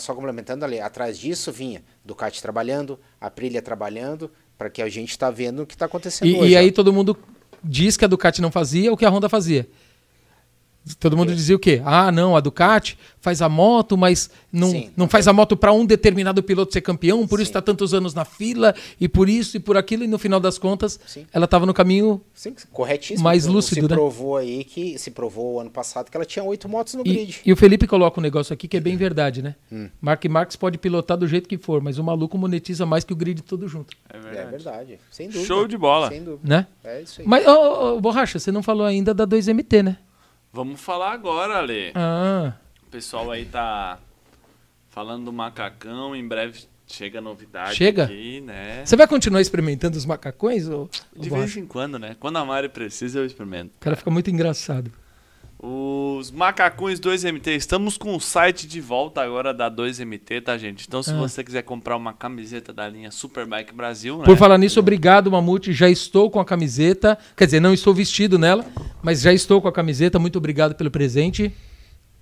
[0.00, 5.10] só complementando ali, atrás disso vinha Ducati trabalhando, a Aprilia trabalhando, para que a gente
[5.10, 6.52] está vendo o que está acontecendo e, hoje.
[6.52, 7.16] E aí todo mundo
[7.62, 9.68] diz que a Ducati não fazia o que a Honda fazia.
[11.00, 11.82] Todo mundo dizia o quê?
[11.84, 15.72] Ah, não, a Ducati faz a moto, mas não, Sim, não faz a moto para
[15.72, 17.42] um determinado piloto ser campeão, por Sim.
[17.42, 20.38] isso está tantos anos na fila, e por isso e por aquilo, e no final
[20.38, 21.26] das contas, Sim.
[21.32, 22.22] ela estava no caminho
[22.70, 23.24] corretíssimo.
[23.24, 23.80] mais lúcido.
[23.80, 23.96] Se né?
[23.96, 27.40] provou aí que se provou ano passado que ela tinha oito motos no e, grid.
[27.44, 29.56] E o Felipe coloca um negócio aqui que é bem verdade, né?
[29.72, 29.88] Hum.
[30.00, 33.16] Mark Marques pode pilotar do jeito que for, mas o maluco monetiza mais que o
[33.16, 33.96] grid todo junto.
[34.08, 34.38] É verdade.
[34.38, 34.98] É verdade.
[35.10, 35.46] Sem dúvida.
[35.46, 36.10] Show de bola.
[36.10, 36.48] Sem dúvida.
[36.48, 36.66] Né?
[36.84, 37.26] É isso aí.
[37.26, 39.96] Mas, oh, oh, Borracha, você não falou ainda da 2MT, né?
[40.56, 41.92] Vamos falar agora, Ale.
[41.94, 42.54] Ah.
[42.86, 43.98] O pessoal aí tá
[44.88, 48.04] falando do macacão, em breve chega novidade chega?
[48.04, 48.82] aqui, né?
[48.82, 50.66] Você vai continuar experimentando os macacões?
[50.66, 50.88] Ou...
[51.14, 52.16] De vez em quando, né?
[52.18, 53.72] Quando a Mari precisa, eu experimento.
[53.76, 54.90] O cara fica muito engraçado.
[55.58, 60.84] Os macacões 2MT, estamos com o site de volta agora da 2MT, tá, gente?
[60.86, 61.16] Então, se ah.
[61.16, 64.36] você quiser comprar uma camiseta da linha Superbike Brasil, Por né?
[64.36, 65.72] falar nisso, obrigado, Mamute.
[65.72, 67.16] Já estou com a camiseta.
[67.34, 68.66] Quer dizer, não estou vestido nela,
[69.02, 70.18] mas já estou com a camiseta.
[70.18, 71.50] Muito obrigado pelo presente.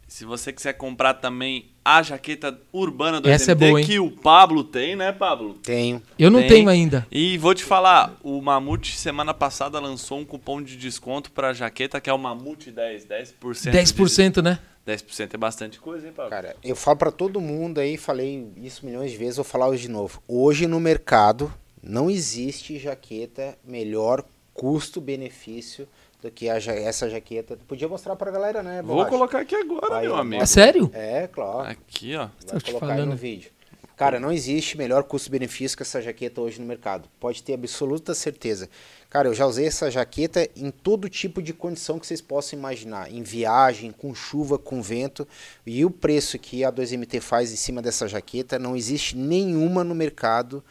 [0.07, 3.87] Se você quiser comprar também a jaqueta urbana do Essa SMT, é boa, hein?
[3.87, 5.55] que o Pablo tem, né, Pablo?
[5.55, 6.03] Tenho.
[6.19, 6.49] Eu não tem.
[6.49, 7.07] tenho ainda.
[7.11, 12.01] E vou te falar, o Mamute semana passada lançou um cupom de desconto para jaqueta
[12.01, 13.35] que é o Mamute 10, 10%.
[13.43, 14.43] 10%, de...
[14.43, 14.59] né?
[14.87, 16.31] 10% é bastante coisa, hein, Pablo?
[16.31, 19.83] Cara, eu falo para todo mundo aí, falei isso milhões de vezes, vou falar hoje
[19.83, 20.23] de novo.
[20.29, 21.53] Hoje no mercado
[21.83, 25.89] não existe jaqueta melhor custo-benefício
[26.25, 27.59] do que a, essa jaqueta.
[27.69, 28.81] Podia mostrar pra galera, né?
[28.83, 30.43] Vou colocar aqui agora, Aí, meu amigo.
[30.43, 30.91] É sério?
[30.95, 31.69] É, claro.
[31.69, 32.29] Aqui, ó.
[32.51, 33.51] Vai colocar aí no vídeo.
[33.95, 37.09] Cara, não existe melhor custo-benefício que essa jaqueta hoje no mercado.
[37.21, 38.69] Pode ter absoluta certeza.
[39.09, 43.13] Cara, eu já usei essa jaqueta em todo tipo de condição que vocês possam imaginar.
[43.13, 45.29] Em viagem, com chuva, com vento.
[45.65, 49.95] E o preço que a 2MT faz em cima dessa jaqueta, não existe nenhuma no
[49.95, 50.65] mercado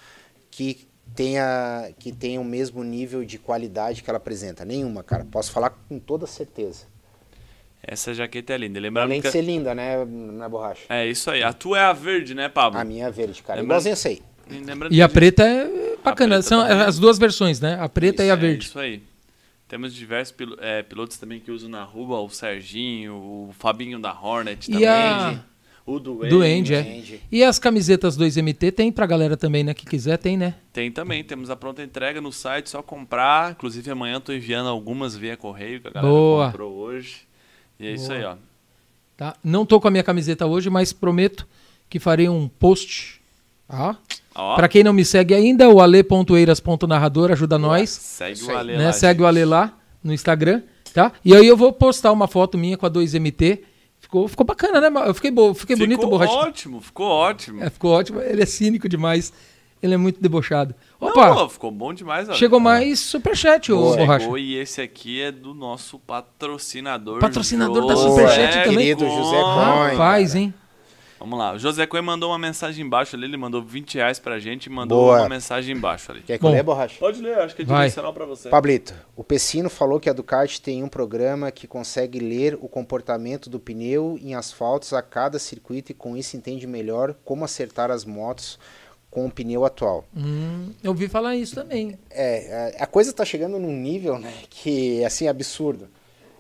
[0.52, 0.86] que
[1.16, 4.64] tenha, que tenha o mesmo nível de qualidade que ela apresenta.
[4.66, 5.26] Nenhuma, cara.
[5.26, 6.86] Posso falar com toda certeza.
[7.86, 8.80] Essa jaqueta é linda.
[8.80, 9.28] Lembrando Além que...
[9.28, 10.82] de ser linda, né, na borracha?
[10.90, 11.44] É isso aí.
[11.44, 12.80] A tua é a verde, né, Pablo?
[12.80, 13.60] A minha é verde, cara.
[13.60, 14.22] Lembrando- Igualzinho essa aí.
[14.50, 16.36] Lembrando E a preta é bacana.
[16.36, 16.86] preta São também.
[16.86, 17.78] as duas versões, né?
[17.80, 18.66] A preta e a Isso, é verde.
[18.68, 19.04] isso aí.
[19.68, 24.14] Temos diversos pilo- é, pilotos também que usam na rua, o Serginho, o Fabinho da
[24.14, 24.88] Hornet E também.
[24.88, 25.44] a-
[25.86, 26.30] O Duende.
[26.30, 26.82] Duende, é.
[26.82, 27.22] Duende.
[27.30, 29.74] E as camisetas 2MT tem pra galera também, né?
[29.74, 30.56] Que quiser, tem, né?
[30.72, 33.52] Tem também, temos a pronta entrega no site, só comprar.
[33.52, 36.46] Inclusive amanhã tô enviando algumas via correio que a galera Boa.
[36.52, 37.22] comprou hoje.
[37.78, 38.36] E é isso aí, ó.
[39.18, 39.36] Tá?
[39.44, 41.46] Não tô com a minha camiseta hoje, mas prometo
[41.90, 43.22] que farei um post.
[43.68, 43.98] Tá?
[44.36, 47.90] ó Pra quem não me segue ainda, o ale.eiras.narrador ajuda nós.
[47.90, 48.86] segue Isso o Ale né?
[48.86, 49.30] lá, Segue o gente.
[49.30, 50.62] Ale lá no Instagram,
[50.94, 51.12] tá?
[51.26, 53.60] E aí eu vou postar uma foto minha com a 2MT.
[54.14, 55.08] Ficou, ficou bacana, né?
[55.08, 55.56] Eu fiquei, bo...
[55.56, 56.34] fiquei bonito, Ficou borracha.
[56.34, 57.64] ótimo, ficou ótimo.
[57.64, 58.22] É, ficou ótimo.
[58.22, 59.34] Ele é cínico demais.
[59.82, 60.76] Ele é muito debochado.
[61.00, 62.34] Opa, Não, ficou bom demais, ó.
[62.34, 63.98] chegou mais superchat, ô Boa.
[63.98, 64.24] borracha.
[64.26, 67.20] Chegou e esse aqui é do nosso patrocinador.
[67.20, 68.78] Patrocinador da José Superchat também.
[68.78, 69.42] Querido José.
[69.92, 70.54] Rapaz, hein?
[71.24, 74.40] Vamos lá, o José Coelho mandou uma mensagem embaixo ali, ele mandou 20 reais pra
[74.40, 75.20] gente e mandou Boa.
[75.22, 76.22] uma mensagem embaixo ali.
[76.22, 76.50] Quer que Bom.
[76.50, 77.00] eu leia, borracha?
[77.00, 77.78] Pode ler, acho que é Vai.
[77.84, 78.50] direcional pra você.
[78.50, 83.50] Pablito, o Pessino falou que a Ducati tem um programa que consegue ler o comportamento
[83.50, 88.04] do pneu em asfaltos a cada circuito e com isso entende melhor como acertar as
[88.04, 88.60] motos
[89.10, 90.04] com o pneu atual.
[90.14, 91.98] Hum, eu ouvi falar isso também.
[92.12, 95.88] É, a- coisa está chegando num nível né, que assim absurdo.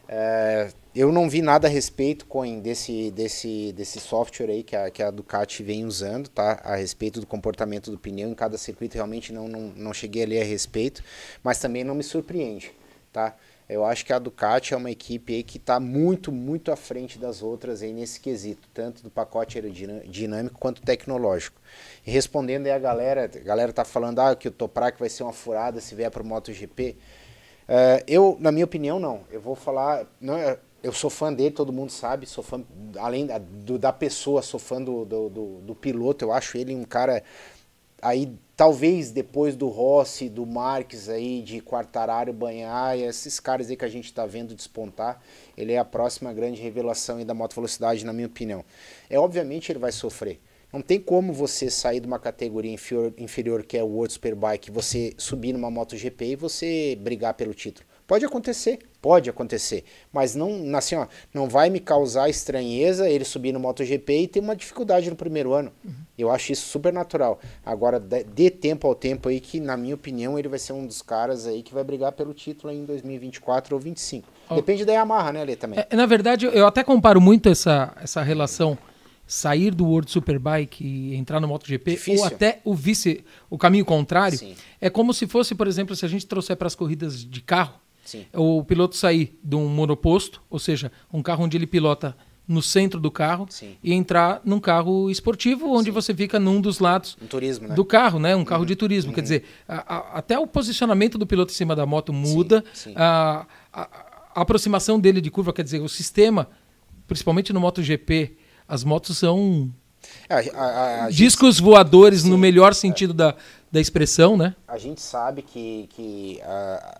[0.09, 2.27] É, eu não vi nada a respeito
[2.61, 6.61] desse, desse, desse software aí que a, que a Ducati vem usando, tá?
[6.63, 10.27] A respeito do comportamento do pneu em cada circuito, realmente não, não, não cheguei a
[10.27, 11.03] ler a respeito,
[11.43, 12.71] mas também não me surpreende,
[13.11, 13.35] tá?
[13.67, 17.41] Eu acho que a Ducati é uma equipe que está muito, muito à frente das
[17.41, 21.59] outras aí nesse quesito, tanto do pacote aerodinâmico quanto tecnológico.
[22.05, 25.23] E respondendo aí a galera, a galera tá falando ah, que o Toprak vai ser
[25.23, 26.97] uma furada se vier para o MotoGP.
[27.67, 29.21] É, eu, na minha opinião, não.
[29.31, 30.05] Eu vou falar.
[30.19, 32.25] Não, é- eu sou fã dele, todo mundo sabe.
[32.27, 32.63] Sou fã,
[32.97, 36.25] além da, do- da pessoa, sou fã do, do, do- do piloto.
[36.25, 37.23] Eu acho ele um cara.
[38.01, 43.85] Aí, talvez depois do Rossi, do Marques aí, de Quartararo, Banhaia, esses caras aí que
[43.85, 45.21] a gente está vendo despontar,
[45.55, 48.65] ele é a próxima grande revelação aí da moto velocidade, na minha opinião.
[49.09, 50.41] É obviamente ele vai sofrer.
[50.71, 54.69] Não tem como você sair de uma categoria inferior, inferior que é o World Superbike,
[54.71, 57.87] você subir numa MotoGP e você brigar pelo título.
[58.05, 63.51] Pode acontecer, pode acontecer, mas não, assim, ó, não vai me causar estranheza ele subir
[63.51, 65.73] no MotoGP e ter uma dificuldade no primeiro ano.
[66.17, 67.37] Eu acho isso super natural.
[67.65, 71.01] Agora, dê tempo ao tempo aí que, na minha opinião, ele vai ser um dos
[71.01, 74.25] caras aí que vai brigar pelo título em 2024 ou 2025.
[74.49, 74.55] Ó.
[74.55, 75.83] Depende da Yamaha, né, Lê, também.
[75.89, 78.77] É, na verdade, eu até comparo muito essa, essa relação
[79.27, 82.21] sair do World Superbike e entrar no MotoGP Difícil.
[82.21, 84.37] ou até o vice, o caminho contrário.
[84.37, 84.55] Sim.
[84.79, 87.82] É como se fosse, por exemplo, se a gente trouxer para as corridas de carro,
[88.03, 88.25] Sim.
[88.33, 92.15] o piloto sair de um monoposto, ou seja, um carro onde ele pilota
[92.45, 93.77] no centro do carro Sim.
[93.81, 97.75] e entrar num carro esportivo onde você fica num dos lados Um turismo, né?
[97.75, 98.35] do carro, né?
[98.35, 99.13] Um carro de turismo.
[99.13, 102.93] Quer dizer, a- a- até o posicionamento do piloto em cima da moto muda, sim.
[102.97, 103.89] A, a-
[104.35, 106.49] aproximação dele de curva, quer dizer, o sistema,
[107.07, 108.35] principalmente no MotoGP,
[108.67, 109.71] as motos são
[110.27, 110.41] É, a
[111.09, 113.35] gente- discos voadores no melhor sentido da,
[113.71, 114.53] da expressão, né?
[114.67, 116.99] A gente sabe que, que ah,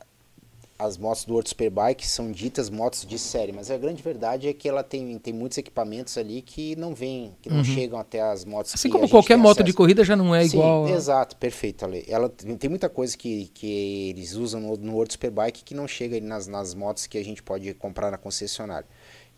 [0.78, 4.54] as motos do World Superbike são ditas motos de série, mas a grande verdade é
[4.54, 8.44] que ela tem, tem muitos equipamentos ali que não vêm, que não chegam até as
[8.44, 8.76] motos Uhum.
[8.76, 9.78] Assim como qualquer moto de acesso.
[9.78, 10.86] corrida já não é Sim, igual.
[10.86, 12.04] a- exato, perfeito, Ale.
[12.08, 16.20] Ela tem muita coisa que, que eles usam no, no World Superbike que não chega
[16.20, 18.88] nas, nas motos que a gente pode comprar na concessionária.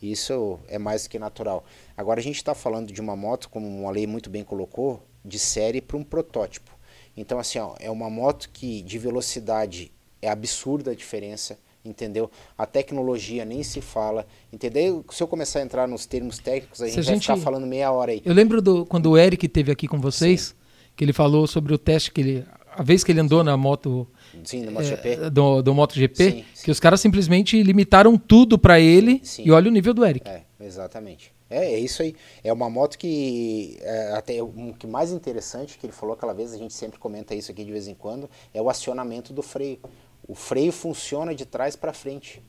[0.01, 1.63] Isso é mais do que natural.
[1.95, 5.39] Agora a gente está falando de uma moto, como a lei muito bem colocou, de
[5.39, 6.71] série para um protótipo.
[7.17, 12.29] Então, assim, ó, é uma moto que de velocidade é absurda a diferença, entendeu?
[12.57, 15.03] A tecnologia nem se fala, entendeu?
[15.11, 17.65] Se eu começar a entrar nos termos técnicos, a gente a vai gente- ficar falando
[17.67, 18.21] meia hora aí.
[18.25, 20.55] Eu lembro do, quando o Eric teve aqui com vocês,
[20.95, 22.45] que ele falou sobre o teste que ele.
[22.77, 24.05] A vez que ele andou na moto
[24.43, 24.65] Sim,
[25.03, 26.63] é, do, do MotoGP, Sim, sim.
[26.65, 29.43] que os caras simplesmente limitaram tudo pra ele Sim.
[29.45, 30.27] e olha o nível do Eric.
[30.29, 31.33] É, exatamente.
[31.49, 32.13] É, é isso aí.
[32.43, 36.51] É uma moto que é, até o que mais interessante que ele falou aquela vez,
[36.53, 39.79] a gente sempre comenta isso aqui de vez em quando, é o acionamento do freio.
[40.27, 42.41] O freio funciona de trás para frente.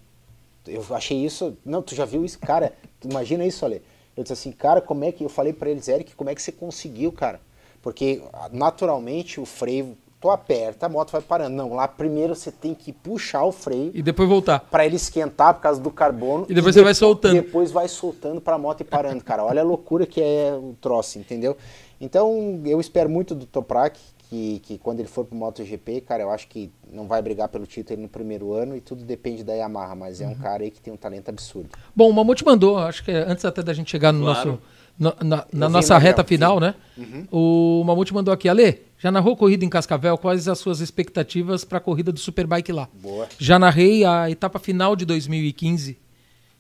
[0.67, 2.73] Eu achei isso, não, tu já viu isso, cara?
[3.05, 3.83] Imagina isso, Ale?
[4.17, 6.43] Eu disse assim, cara, como é que eu falei para eles, Eric, como é que
[6.43, 7.41] você conseguiu, cara?
[7.83, 11.55] Porque naturalmente o freio, tu aperta, a moto vai parando.
[11.55, 14.61] Não, lá primeiro você tem que puxar o freio E depois voltar.
[14.61, 16.47] para ele esquentar por causa do carbono.
[16.49, 17.35] E depois você vai soltando.
[17.35, 19.45] Depois vai soltando para a moto e parando, cara.
[19.45, 21.57] Olha a loucura que é o troço, entendeu?
[22.01, 26.31] Então eu espero muito do Toprak, que, que quando ele for pro MotoGP, cara, eu
[26.31, 29.95] acho que não vai brigar pelo título no primeiro ano e tudo depende da Yamaha,
[29.95, 30.27] mas Uhum.
[30.27, 31.71] é um cara aí que tem um talento absurdo.
[31.95, 34.49] Bom, o Mamute mandou, acho que é antes até da gente chegar no Claro.
[34.51, 34.63] nosso,
[34.99, 36.75] na, na- na nossa reta final, né?
[36.97, 37.27] Uhum.
[37.31, 40.17] O Mamute mandou aqui, Ale, já narrou corrida em Cascavel?
[40.19, 42.89] Quais as suas expectativas para a corrida do Superbike lá?
[42.95, 43.29] Boa.
[43.39, 45.99] Já narrei a etapa final de 2015,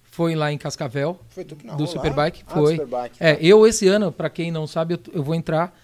[0.04, 1.18] foi lá em Cascavel.
[1.30, 1.90] Foi tu que narrou do lá?
[1.90, 2.42] Superbike?
[2.46, 2.76] Ah, do foi.
[2.76, 3.40] Superbike, é, tá.
[3.42, 5.76] eu esse ano, para quem não sabe, eu, eu vou entrar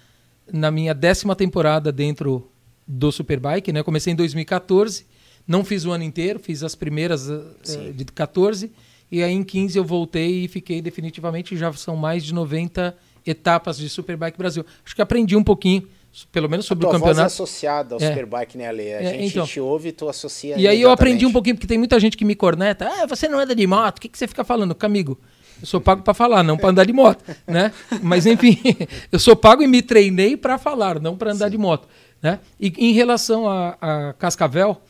[0.52, 2.48] na minha décima temporada dentro
[2.86, 3.82] do Superbike, né?
[3.82, 5.06] Comecei em 2014,
[5.46, 7.92] não fiz o ano inteiro, fiz as primeiras eh, Sim.
[7.92, 8.70] de 14
[9.10, 12.94] e aí em 15 eu voltei e fiquei definitivamente, já são mais de 90
[13.26, 14.64] etapas de Superbike Brasil.
[14.84, 15.86] Acho que aprendi um pouquinho,
[16.32, 17.26] pelo menos sobre o voz é campeonato.
[17.26, 18.08] associada ao É.
[18.08, 18.82] Superbike, né, Ale?
[18.82, 19.46] A É, gente então.
[19.46, 22.16] te ouve e tu associa E aí eu aprendi um pouquinho, porque tem muita gente
[22.16, 22.88] que me corneta.
[22.88, 24.76] Ah, você não anda de moto, o que, que você fica falando?
[24.80, 25.18] Amigo,
[25.62, 27.72] eu sou pago para falar, não para andar de moto, né?
[28.02, 28.58] Mas enfim,
[29.12, 31.88] eu sou pago e me treinei para falar, não para andar de moto,
[32.20, 32.40] né?
[32.58, 34.82] E em relação a, a Cascavel,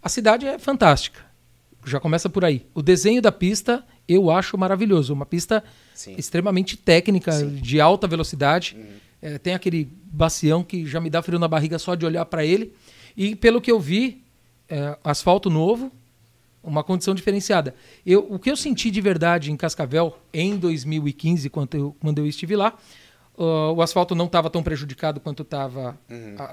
[0.00, 1.20] a cidade é fantástica.
[1.84, 2.64] Já começa por aí.
[2.72, 5.12] O desenho da pista eu acho maravilhoso.
[5.12, 6.14] Uma pista Sim.
[6.16, 7.56] extremamente técnica, Sim.
[7.56, 8.76] de alta velocidade.
[9.20, 12.44] É, tem aquele bacião que já me dá frio na barriga só de olhar para
[12.44, 12.72] ele.
[13.16, 14.22] E pelo que eu vi,
[14.68, 15.90] é, asfalto novo,
[16.62, 17.74] uma condição diferenciada.
[18.06, 22.26] Eu, o que eu senti de verdade em Cascavel em 2015, quando eu, quando eu
[22.26, 22.76] estive lá,
[23.38, 25.98] ah, o asfalto não estava tão prejudicado quanto estava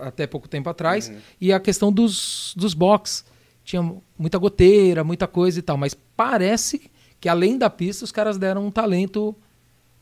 [0.02, 1.12] até pouco tempo atrás.
[1.40, 3.24] E a questão dos, dos box.
[3.64, 3.84] Tinha
[4.18, 5.78] muita goteira, muita coisa e tal.
[5.78, 6.90] Mas parece
[7.22, 9.36] que além da pista, os caras deram um talento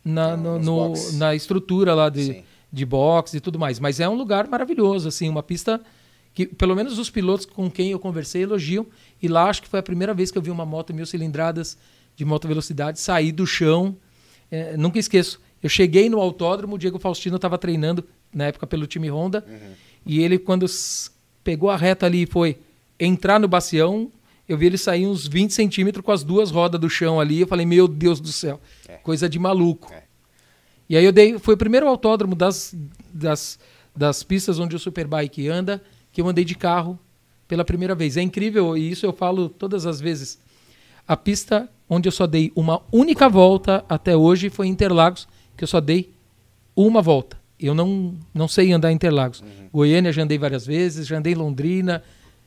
[0.05, 1.13] na, no- nos no- box.
[1.17, 2.43] na estrutura lá de, Sim.
[2.71, 3.77] de box e tudo mais.
[3.77, 5.81] Mas é um lugar maravilhoso, assim, uma pista
[6.37, 8.85] que, pelo menos os pilotos com quem eu conversei, elogiam.
[9.19, 11.75] E lá acho que foi a primeira vez que eu vi uma moto mil cilindradas
[12.15, 13.97] de moto velocidade sair do chão.
[14.51, 15.41] É, nunca esqueço.
[15.63, 19.43] Eu cheguei no autódromo, o Diego Faustino estava treinando, na época, pelo time Honda.
[20.05, 20.67] E ele, quando
[21.43, 22.59] pegou a reta ali e foi
[22.99, 24.11] entrar no bacião,
[24.47, 27.41] eu vi ele sair uns 20 centímetros com as duas rodas do chão ali.
[27.41, 28.61] Eu falei, meu Deus do céu,
[29.01, 29.91] coisa de maluco.
[29.91, 30.03] É.
[30.87, 32.75] E aí eu dei, foi o primeiro autódromo das,
[33.11, 33.57] das,
[33.95, 35.81] das pistas onde o Superbike anda
[36.17, 36.97] que eu andei de carro
[37.47, 38.17] pela primeira vez.
[38.17, 40.39] É incrível, e isso eu falo todas as vezes.
[41.07, 45.63] A pista onde eu só dei uma única volta até hoje foi em Interlagos, que
[45.63, 46.11] eu só dei
[46.75, 47.37] uma volta.
[47.59, 49.43] Eu não, não sei andar em Interlagos.
[49.71, 52.01] Goiânia já andei várias vezes, já andei em Londrina,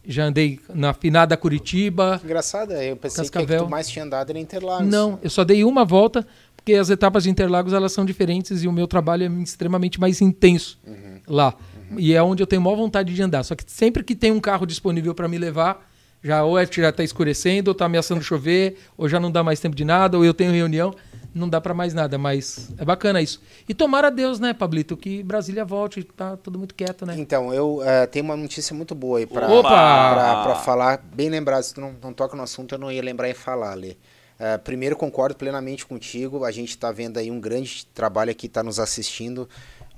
[0.05, 2.21] já andei na finada Curitiba.
[2.25, 3.67] Engraçado, eu pensei que, é que Cascavel.
[3.67, 4.89] tu mais tinha andado era Interlagos.
[4.89, 6.27] Não, eu só dei uma volta,
[6.57, 10.21] porque as etapas de Interlagos elas são diferentes e o meu trabalho é extremamente mais
[10.21, 10.77] intenso
[11.29, 11.55] lá.
[11.97, 13.43] E é onde eu tenho maior vontade de andar.
[13.43, 15.89] Só que sempre que tem um carro disponível para me levar,
[16.23, 19.61] já ou é, já está escurecendo, ou está ameaçando chover, ou já não dá mais
[19.61, 20.95] tempo de nada, ou eu tenho reunião,
[21.35, 22.19] não dá para mais nada.
[22.19, 23.41] Mas é bacana isso.
[23.69, 27.15] E tomara a Deus, né, Pablito, que Brasília volte, tá tudo muito quieto, né?
[27.17, 29.47] Então, eu eh, tenho uma notícia muito boa aí pra,
[30.45, 30.99] pra falar.
[31.15, 33.75] Bem lembrado, se tu não, não toca no assunto, eu não ia lembrar em falar,
[33.75, 33.97] Lê.
[34.41, 36.45] Eh, primeiro, concordo plenamente contigo.
[36.45, 39.47] A gente está vendo aí um grande trabalho aqui, está nos assistindo.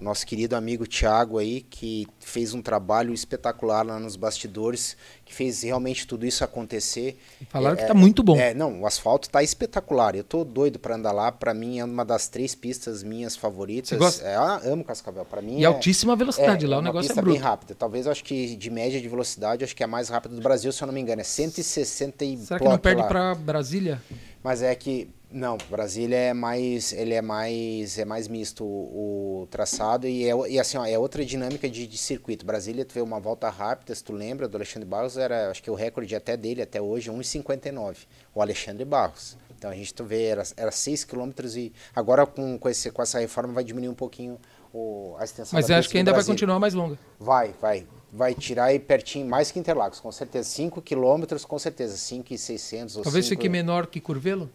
[0.03, 5.63] Nosso querido amigo Thiago aí, que fez um trabalho espetacular lá nos bastidores, que fez
[5.63, 7.17] realmente tudo isso acontecer.
[7.49, 8.37] Falaram que tá muito bom.
[8.37, 10.17] É, não, o asfalto tá espetacular.
[10.17, 11.31] Eu tô doido para andar lá.
[11.31, 13.91] Para mim é uma das três pistas minhas favoritas.
[13.91, 14.27] Você gosta?
[14.27, 14.35] É,
[14.71, 15.25] amo Cascavel.
[15.25, 17.39] Para mim E é, altíssima velocidade lá, o negócio pista é bruto.
[17.39, 17.75] bem rápida.
[17.75, 20.73] Talvez acho que de média de velocidade, acho que é a mais rápida do Brasil,
[20.73, 21.21] se eu não me engano.
[21.21, 24.03] É 160 e Será que não perde para Brasília?
[24.43, 29.47] Mas é que não, Brasília é mais, ele é mais, é mais misto o, o
[29.49, 32.45] traçado e, é, e assim ó, é outra dinâmica de, de circuito.
[32.45, 35.75] Brasília teve uma volta rápida, se tu lembra, do Alexandre Barros era, acho que o
[35.75, 37.97] recorde até dele até hoje 1:59,
[38.35, 39.37] o Alexandre Barros.
[39.57, 43.01] Então a gente tu vê era, era 6 km e agora com com, esse, com
[43.01, 44.39] essa reforma vai diminuir um pouquinho
[44.73, 46.35] o, a extensão Mas acho que ainda vai Brasília.
[46.35, 46.99] continuar mais longa.
[47.19, 47.87] Vai, vai.
[48.13, 50.49] Vai tirar aí pertinho, mais que Interlagos, com certeza.
[50.49, 51.97] 5 quilômetros, com certeza.
[51.97, 54.51] 5,600 ou Talvez cinco- fique menor que Curvelo?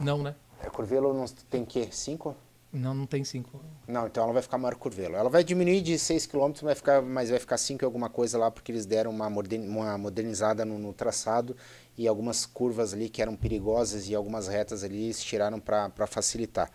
[0.00, 0.34] Não, né?
[0.62, 2.34] É, Curvelo não tem que 5?
[2.72, 3.60] Não, não tem cinco.
[3.86, 5.14] Não, então ela vai ficar maior que Curvelo.
[5.14, 8.38] Ela vai diminuir de 6 km, vai ficar, mas vai ficar 5 e alguma coisa
[8.38, 11.54] lá, porque eles deram uma, modern- uma modernizada no, no traçado
[11.98, 16.70] e algumas curvas ali que eram perigosas e algumas retas ali eles tiraram para facilitar.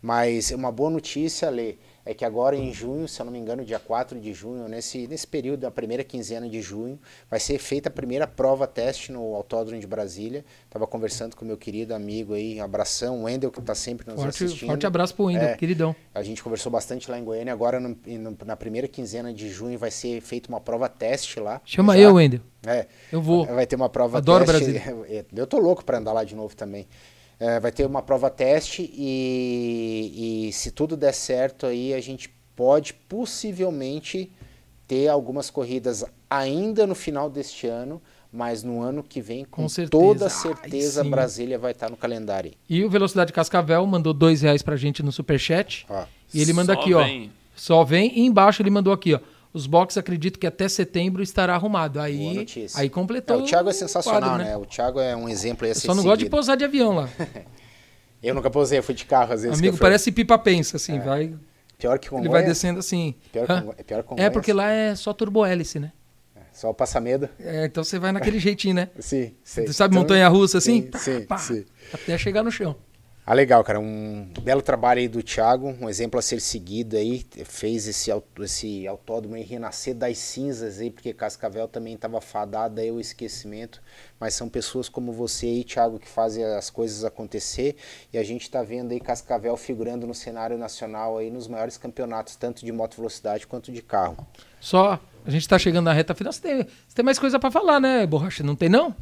[0.00, 1.76] Mas uma boa notícia, Lê,
[2.06, 5.08] é que agora em junho, se eu não me engano, dia 4 de junho, nesse,
[5.08, 9.34] nesse período, da primeira quinzena de junho, vai ser feita a primeira prova teste no
[9.34, 10.44] Autódromo de Brasília.
[10.64, 14.44] Estava conversando com meu querido amigo aí, abração, o Wendel, que está sempre nos forte,
[14.44, 14.68] assistindo.
[14.68, 15.96] Forte abraço pro Wendel, é, queridão.
[16.14, 17.52] A gente conversou bastante lá em Goiânia.
[17.52, 21.60] Agora, no, no, na primeira quinzena de junho, vai ser feita uma prova teste lá.
[21.64, 22.02] Chama já.
[22.04, 22.40] eu, Wendel.
[22.64, 22.86] É.
[23.10, 23.46] Eu vou.
[23.46, 24.72] Vai ter uma prova Adoro teste.
[24.72, 25.26] Brasília.
[25.34, 26.86] Eu tô louco para andar lá de novo também.
[27.38, 32.30] É, vai ter uma prova teste e, e se tudo der certo aí, a gente
[32.54, 34.32] pode possivelmente
[34.88, 38.00] ter algumas corridas ainda no final deste ano,
[38.32, 39.90] mas no ano que vem, com, com certeza.
[40.02, 42.52] toda certeza, Ai, Brasília vai estar no calendário.
[42.68, 45.86] E o Velocidade Cascavel mandou dois reais pra gente no Superchat.
[45.88, 46.06] Ah.
[46.32, 47.30] E ele manda aqui, vem.
[47.32, 47.46] ó.
[47.54, 48.12] Só vem.
[48.18, 49.20] E embaixo ele mandou aqui, ó.
[49.56, 51.98] Os boxes acredito que até setembro estará arrumado.
[51.98, 53.40] Aí, aí completou.
[53.40, 54.50] É, o Thiago é sensacional, quadro, né?
[54.50, 54.56] né?
[54.58, 57.08] O Thiago é um exemplo aí Eu só não gosto de pousar de avião lá.
[58.22, 59.58] eu nunca pousei, eu fui de carro às vezes.
[59.58, 61.00] Amigo, parece pipa pensa, assim, é.
[61.00, 61.34] vai.
[61.78, 62.26] Pior que Congonha.
[62.26, 63.14] Ele vai descendo assim.
[63.32, 65.90] Pior que, é pior que É porque lá é só turbohélice, né?
[66.36, 67.26] É, só passa medo.
[67.40, 68.90] É, então você vai naquele jeitinho, né?
[68.98, 69.66] sim, sim.
[69.66, 70.90] Você sabe então, montanha russa assim?
[70.98, 71.64] Sim, pá, sim, sim.
[71.94, 72.76] Até chegar no chão.
[73.28, 73.80] Ah, legal, cara.
[73.80, 77.26] Um belo trabalho aí do Thiago, um exemplo a ser seguido aí.
[77.44, 78.08] Fez esse,
[78.40, 83.82] esse autódromo aí renascer das cinzas aí, porque Cascavel também estava fadado aí ao esquecimento.
[84.20, 87.74] Mas são pessoas como você aí, Thiago, que fazem as coisas acontecer.
[88.12, 92.36] E a gente está vendo aí Cascavel figurando no cenário nacional aí nos maiores campeonatos,
[92.36, 94.24] tanto de moto velocidade quanto de carro.
[94.60, 96.32] Só, a gente está chegando na reta final.
[96.32, 98.44] Você tem, você tem mais coisa para falar, né, Borracha?
[98.44, 98.94] Não tem, não?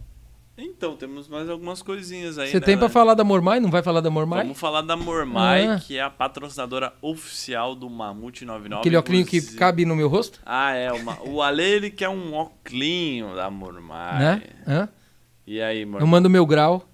[0.57, 2.49] Então, temos mais algumas coisinhas aí.
[2.49, 3.59] Você né, tem para falar da Mormai?
[3.59, 4.43] Não vai falar da Mormai?
[4.43, 5.81] Vamos falar da Mormai, ah.
[5.85, 8.81] que é a patrocinadora oficial do Mamute 99.
[8.81, 10.41] Aquele óculos que cabe no meu rosto?
[10.47, 10.93] Ah, é.
[10.93, 11.21] Uma...
[11.27, 14.19] o Ale, ele quer um óculinho da Mormai.
[14.19, 14.43] Né?
[14.67, 14.89] Hã?
[15.45, 16.03] E aí, Mormai?
[16.03, 16.89] Eu mando meu grau.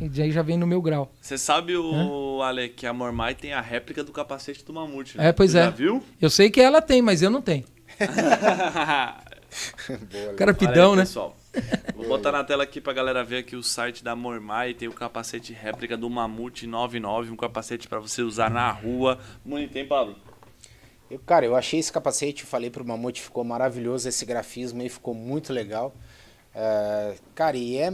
[0.00, 1.12] E aí já vem no meu grau.
[1.20, 2.46] Você sabe, o Hã?
[2.46, 5.16] Ale, que a Mormai tem a réplica do capacete do Mamute.
[5.16, 5.28] Né?
[5.28, 5.62] É, pois Você é.
[5.64, 6.02] Já viu?
[6.20, 7.62] Eu sei que ela tem, mas eu não tenho.
[10.10, 11.02] Boa, Cara pidão, aí, né?
[11.04, 11.36] Pessoal.
[11.94, 14.74] Vou botar na tela aqui pra galera ver aqui o site da Mormai.
[14.74, 19.18] Tem o capacete réplica do Mamute 99, um capacete para você usar na rua.
[19.44, 20.16] Muito tem, Pablo?
[21.10, 25.14] Eu, cara, eu achei esse capacete, falei pro Mamute, ficou maravilhoso esse grafismo aí, ficou
[25.14, 25.94] muito legal.
[26.54, 27.92] Uh, cara, e é.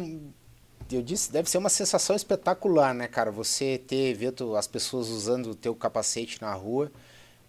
[0.90, 3.30] Eu disse, deve ser uma sensação espetacular, né, cara?
[3.30, 6.90] Você ter, ver as pessoas usando o teu capacete na rua.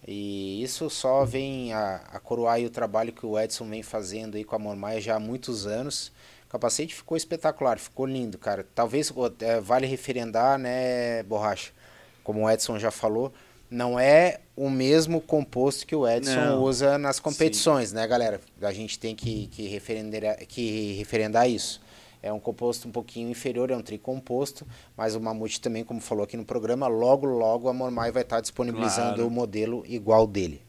[0.07, 4.43] E isso só vem a, a coroar o trabalho que o Edson vem fazendo aí
[4.43, 6.11] com a Mormaia já há muitos anos.
[6.47, 8.65] O capacete ficou espetacular, ficou lindo, cara.
[8.73, 11.71] Talvez é, vale referendar, né, Borracha?
[12.23, 13.31] Como o Edson já falou,
[13.69, 16.61] não é o mesmo composto que o Edson não.
[16.61, 17.95] usa nas competições, Sim.
[17.95, 18.41] né, galera?
[18.61, 21.79] A gente tem que, que, referendar, que referendar isso.
[22.23, 26.23] É um composto um pouquinho inferior, é um tricomposto, mas o Mamute também, como falou
[26.23, 29.27] aqui no programa, logo, logo a Mormai vai estar disponibilizando claro.
[29.27, 30.61] o modelo igual dele.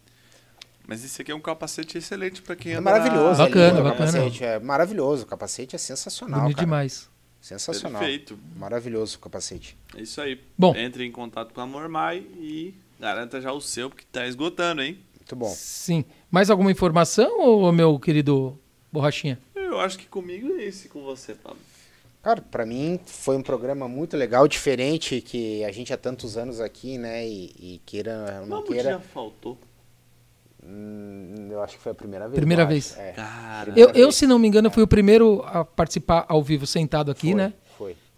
[0.87, 3.47] Mas esse aqui é um capacete excelente para quem é maravilhoso, na...
[3.47, 4.13] bacana, é bacana.
[4.13, 6.67] Capacete é maravilhoso, o capacete é sensacional, Bonito cara.
[6.67, 7.11] demais.
[7.41, 8.01] Sensacional.
[8.01, 8.39] Perfeito.
[8.57, 9.77] Maravilhoso o capacete.
[9.97, 10.41] É isso aí.
[10.57, 14.81] Bom, entre em contato com a Mormai e garanta já o seu porque está esgotando,
[14.81, 14.99] hein?
[15.19, 15.49] Muito bom.
[15.49, 16.05] Sim.
[16.31, 18.59] Mais alguma informação, ou meu querido
[18.93, 19.39] Borrachinha?
[19.73, 21.59] Eu acho que comigo é esse, com você, Pablo.
[22.23, 26.61] Cara, para mim foi um programa muito legal, diferente, que a gente há tantos anos
[26.61, 27.27] aqui, né?
[27.27, 28.91] E, e queira não queira.
[28.91, 29.59] já faltou?
[30.65, 32.37] Hum, eu acho que foi a primeira vez.
[32.37, 32.97] Primeira vez.
[32.97, 33.13] É.
[33.13, 37.11] Cara, eu, eu, se não me engano, fui o primeiro a participar ao vivo sentado
[37.11, 37.53] aqui, foi, né?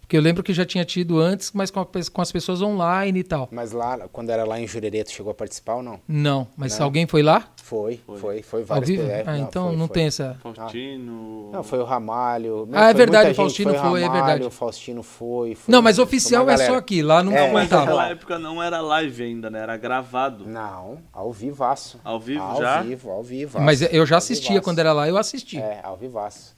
[0.05, 0.15] Foi.
[0.15, 3.19] Porque eu lembro que já tinha tido antes, mas com, a, com, as pessoas online
[3.19, 3.49] e tal.
[3.51, 5.99] Mas lá, quando era lá em Jurerê, tu chegou a participar ou não?
[6.07, 6.85] Não, mas não.
[6.85, 7.47] alguém foi lá?
[7.63, 9.09] Foi, foi, foi, foi várias Ao vivo?
[9.09, 9.93] É, ah, então foi, não foi.
[9.95, 10.37] tem essa.
[10.41, 11.49] Faustino.
[11.51, 12.69] Não, foi o Ramalho.
[12.71, 14.43] ah, é verdade, o Faustino foi, foi Ramalho, é verdade.
[14.45, 15.57] O Faustino foi.
[15.67, 19.23] não, mas oficial é só aqui, lá não é, Mas naquela época não era live
[19.23, 19.59] ainda, né?
[19.59, 20.45] Era gravado.
[20.47, 21.99] Não, ao vivaço.
[22.03, 22.77] Ao vivo ao já?
[22.77, 23.59] Ao vivo, ao vivo.
[23.59, 25.57] Mas eu já assistia quando era lá, eu assisti.
[25.57, 26.54] É, ao vivaço.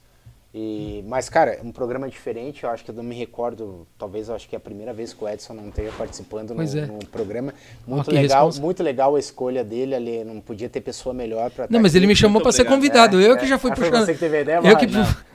[0.60, 4.34] E, mas, cara, um programa diferente, eu acho que eu não me recordo, talvez eu
[4.34, 6.86] acho que é a primeira vez que o Edson não esteja participando no, é.
[6.86, 7.54] no, programa.
[7.86, 8.60] Muito legal, responsa.
[8.60, 12.08] muito legal a escolha dele ali, não podia ter pessoa melhor para Não, mas ele
[12.08, 13.36] me chamou para ser convidado, é, eu é.
[13.36, 14.04] que já fui ah, puxando.
[14.04, 14.86] Você que teve a ideia, eu, que,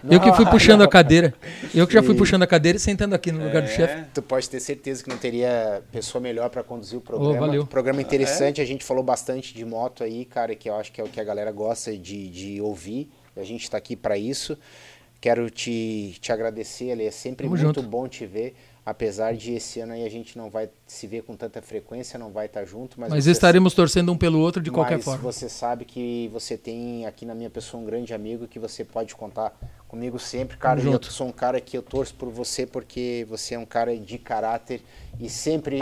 [0.09, 1.33] eu que fui puxando a cadeira.
[1.73, 3.71] Eu que já fui puxando a cadeira e sentando aqui no lugar do é.
[3.71, 4.03] chefe.
[4.13, 7.33] Tu pode ter certeza que não teria pessoa melhor para conduzir o programa.
[7.33, 7.65] Oh, valeu.
[7.65, 11.03] Programa interessante, a gente falou bastante de moto aí, cara, que eu acho que é
[11.05, 13.09] o que a galera gosta de, de ouvir.
[13.35, 14.57] A gente está aqui para isso.
[15.23, 17.81] Quero te, te agradecer, ele é sempre muito junto.
[17.81, 18.57] bom te ver.
[18.85, 22.29] Apesar de esse ano aí a gente não vai se ver com tanta frequência, não
[22.29, 25.23] vai estar junto, mas, mas estaremos torcendo um pelo outro de qualquer mas forma.
[25.23, 29.15] você sabe que você tem aqui na minha pessoa um grande amigo que você pode
[29.15, 30.81] contar comigo sempre, cara.
[30.81, 31.13] Eu junto.
[31.13, 34.81] sou um cara que eu torço por você porque você é um cara de caráter
[35.21, 35.79] e sempre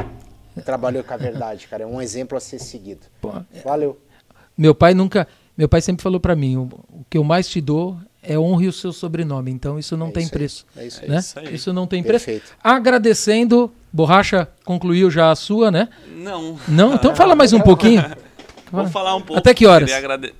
[0.63, 1.81] trabalhou com a verdade, cara.
[1.81, 3.07] É um exemplo a ser seguido.
[3.19, 3.31] Pô,
[3.65, 3.99] Valeu.
[4.55, 5.27] Meu pai nunca.
[5.57, 8.67] Meu pai sempre falou pra mim: o, o que eu mais te dou é honre
[8.67, 9.51] o seu sobrenome.
[9.51, 10.65] Então isso não É tem isso aí, preço.
[10.77, 11.09] é isso aí.
[11.09, 11.17] né?
[11.19, 11.55] isso aí.
[11.55, 12.25] Isso não tem preço.
[12.25, 12.51] Perfeito.
[12.63, 15.89] Agradecendo, Borracha concluiu já a sua, né?
[16.17, 16.57] Não.
[16.67, 16.93] Não?
[17.01, 18.03] Então fala mais um pouquinho.
[18.71, 19.37] Vou falar um pouco.
[19.39, 19.89] Até que horas?
[19.89, 20.33] Queria agrade...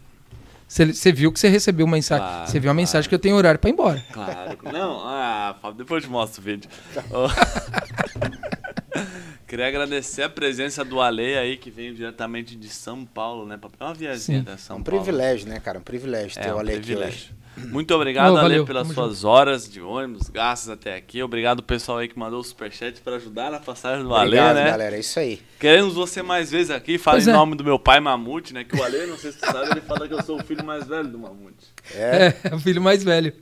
[0.67, 2.25] Você você viu que você recebeu uma mensagem.
[2.25, 4.01] Claro, Você viu a mensagem que eu tenho horário pra ir embora.
[4.13, 4.57] Claro.
[4.71, 6.69] Não, ah, Fábio, depois eu te mostro o vídeo.
[9.47, 13.59] Queria agradecer a presença do Ale aí, que veio diretamente de São Paulo, né?
[13.79, 14.43] É uma viazinha Sim.
[14.47, 15.03] até São É um Paulo.
[15.03, 15.79] privilégio, né, cara?
[15.79, 17.13] Um privilégio ter É o um Ale aqui privilégio.
[17.15, 17.33] hoje.
[17.57, 21.21] Muito obrigado, Ale, valeu, pelas tamo suas horas de ônibus, gastos até aqui.
[21.21, 24.65] Obrigado pessoal aí que mandou o superchat para ajudar na passagem do Ale, né?
[24.65, 24.95] galera.
[24.95, 25.41] É isso aí.
[25.59, 26.97] Queremos você mais vezes aqui.
[26.97, 27.33] Fala Pois em é.
[27.33, 28.63] nome do meu pai Mamute, né?
[28.63, 30.63] Que o Ale, não sei se tu sabe, ele fala que eu sou o filho
[30.63, 31.67] mais velho do Mamute.
[31.93, 32.33] É.
[32.43, 33.33] É, o filho mais velho.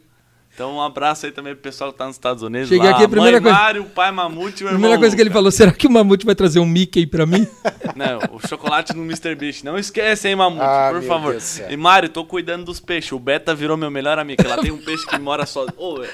[0.59, 2.67] Então um abraço aí também pro pessoal que tá nos Estados Unidos.
[2.67, 2.93] Cheguei lá.
[2.93, 5.29] aqui, a primeira Mãe coisa- Mário, o pai Mamute A irmão primeira coisa que ele
[5.29, 7.47] falou: será que o Mamute vai trazer um Mickey pra mim?
[7.95, 9.35] Não, o chocolate no Mr.
[9.35, 9.63] Beast.
[9.63, 11.31] Não esquece, hein, Mamute, Ah, por meu favor.
[11.31, 11.61] Deus.
[11.69, 13.09] E Mário, tô cuidando dos peixes.
[13.13, 14.45] O Beta virou meu melhor amigo.
[14.45, 15.65] Lá tem um peixe que mora só.
[15.77, 16.09] Ô, é-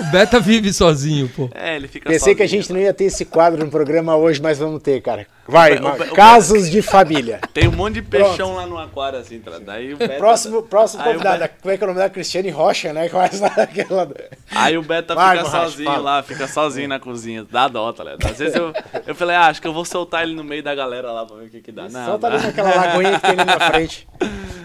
[0.00, 1.48] O Beta vive sozinho, pô.
[1.54, 2.62] é, ele fica Pensei que a sozinho.
[2.62, 5.26] gente não ia ter esse quadro no programa hoje, mas vamos ter, cara.
[5.48, 7.38] Vai, O o Be- o casos de família.
[7.54, 9.60] Tem um monte de peixão lá no aquário, assim, tá?
[9.60, 10.14] Daí o Beta...
[10.14, 11.38] Próximo, próximo Aí convidado.
[11.44, 13.06] Be- Como é que é o nome da Cristiane Rocha, né?
[13.08, 14.08] Que vai estar aquela...
[14.50, 17.46] Aí o Beta Vai, fica sozinho lá, fica sozinho na cozinha.
[17.48, 18.26] Dá dó, tá ligado?
[18.28, 18.72] Às vezes eu,
[19.06, 21.36] eu falei, ah, acho que eu vou soltar ele no meio da galera lá pra
[21.36, 21.88] ver o que que dá.
[21.88, 24.08] Não, Só tá ali naquela lagoinha que tem ali na frente.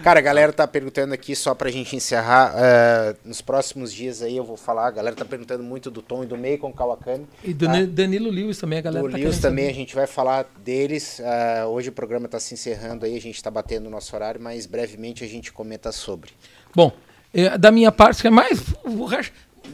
[0.02, 4.36] Cara, a galera tá perguntando aqui, só pra gente encerrar, eh, nos próximos dias aí
[4.36, 7.26] eu vou falar, a galera tá perguntando muito do Tom e do Macon Kawakami.
[7.44, 9.78] E do Ne- Danilo Lewis também, a galera O tá Lewis também, a saber.
[9.78, 11.20] gente vai falar deles.
[11.24, 14.40] ah, hoje o programa está se encerrando aí, a gente está batendo o nosso horário,
[14.40, 16.30] mas brevemente a gente comenta sobre.
[16.74, 16.92] Bom,
[17.34, 18.62] eh, da minha parte, é mais.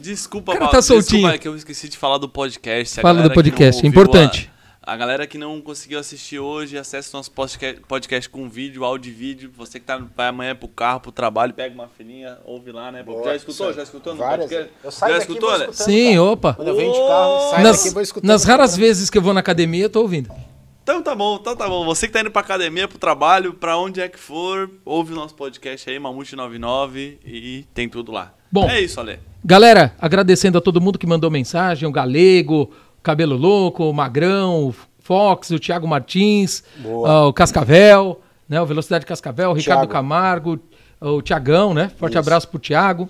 [0.01, 1.21] Desculpa, cara Paulo, tá soltinho.
[1.21, 2.99] Desculpa, é que eu esqueci de falar do podcast.
[2.99, 4.49] A Fala do podcast, é importante.
[4.55, 4.58] A,
[4.89, 9.13] a galera que não conseguiu assistir hoje, acesse nosso podcast, podcast com vídeo, áudio e
[9.13, 9.51] vídeo.
[9.55, 13.03] Você que tá, vai amanhã pro carro, pro trabalho, pega uma fininha, ouve lá, né?
[13.03, 13.71] Boa, já escutou?
[13.71, 14.49] Já escutou no Várias.
[14.49, 14.73] podcast?
[14.83, 15.67] Eu saio já daqui escutou, né?
[15.71, 16.23] Sim, cara.
[16.23, 16.53] opa.
[16.55, 18.27] Quando eu venho de carro, saio daqui e vou Nas, escutando.
[18.27, 20.31] nas raras vezes que eu vou na academia, eu tô ouvindo.
[20.81, 21.85] Então tá bom, então tá bom.
[21.85, 25.15] Você que tá indo pra academia, pro trabalho, pra onde é que for, ouve o
[25.15, 28.33] nosso podcast aí, Mamute 99 e tem tudo lá.
[28.51, 28.67] Bom.
[28.67, 29.19] É isso, Ale.
[29.45, 34.75] Galera, agradecendo a todo mundo que mandou mensagem, o Galego, Cabelo Louco, o Magrão, o
[34.99, 36.63] Fox, o Thiago Martins,
[37.05, 39.91] ah, o Cascavel, né, o Velocidade Cascavel, o Ricardo Thiago.
[39.91, 40.59] Camargo,
[41.01, 41.91] o Tiagão, né?
[41.97, 42.19] Forte Isso.
[42.19, 43.09] abraço pro Thiago.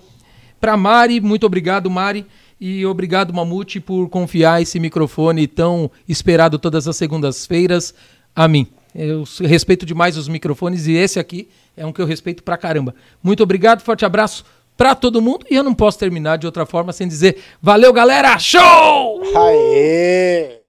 [0.60, 2.26] Pra Mari, muito obrigado, Mari.
[2.60, 7.94] E obrigado, Mamute, por confiar esse microfone tão esperado todas as segundas-feiras
[8.36, 8.66] a mim.
[8.94, 12.94] Eu respeito demais os microfones e esse aqui é um que eu respeito pra caramba.
[13.22, 14.44] Muito obrigado, forte abraço
[14.80, 15.44] pra todo mundo.
[15.50, 18.38] E eu não posso terminar de outra forma sem dizer valeu, galera!
[18.38, 19.20] Show!
[19.36, 20.59] Aê!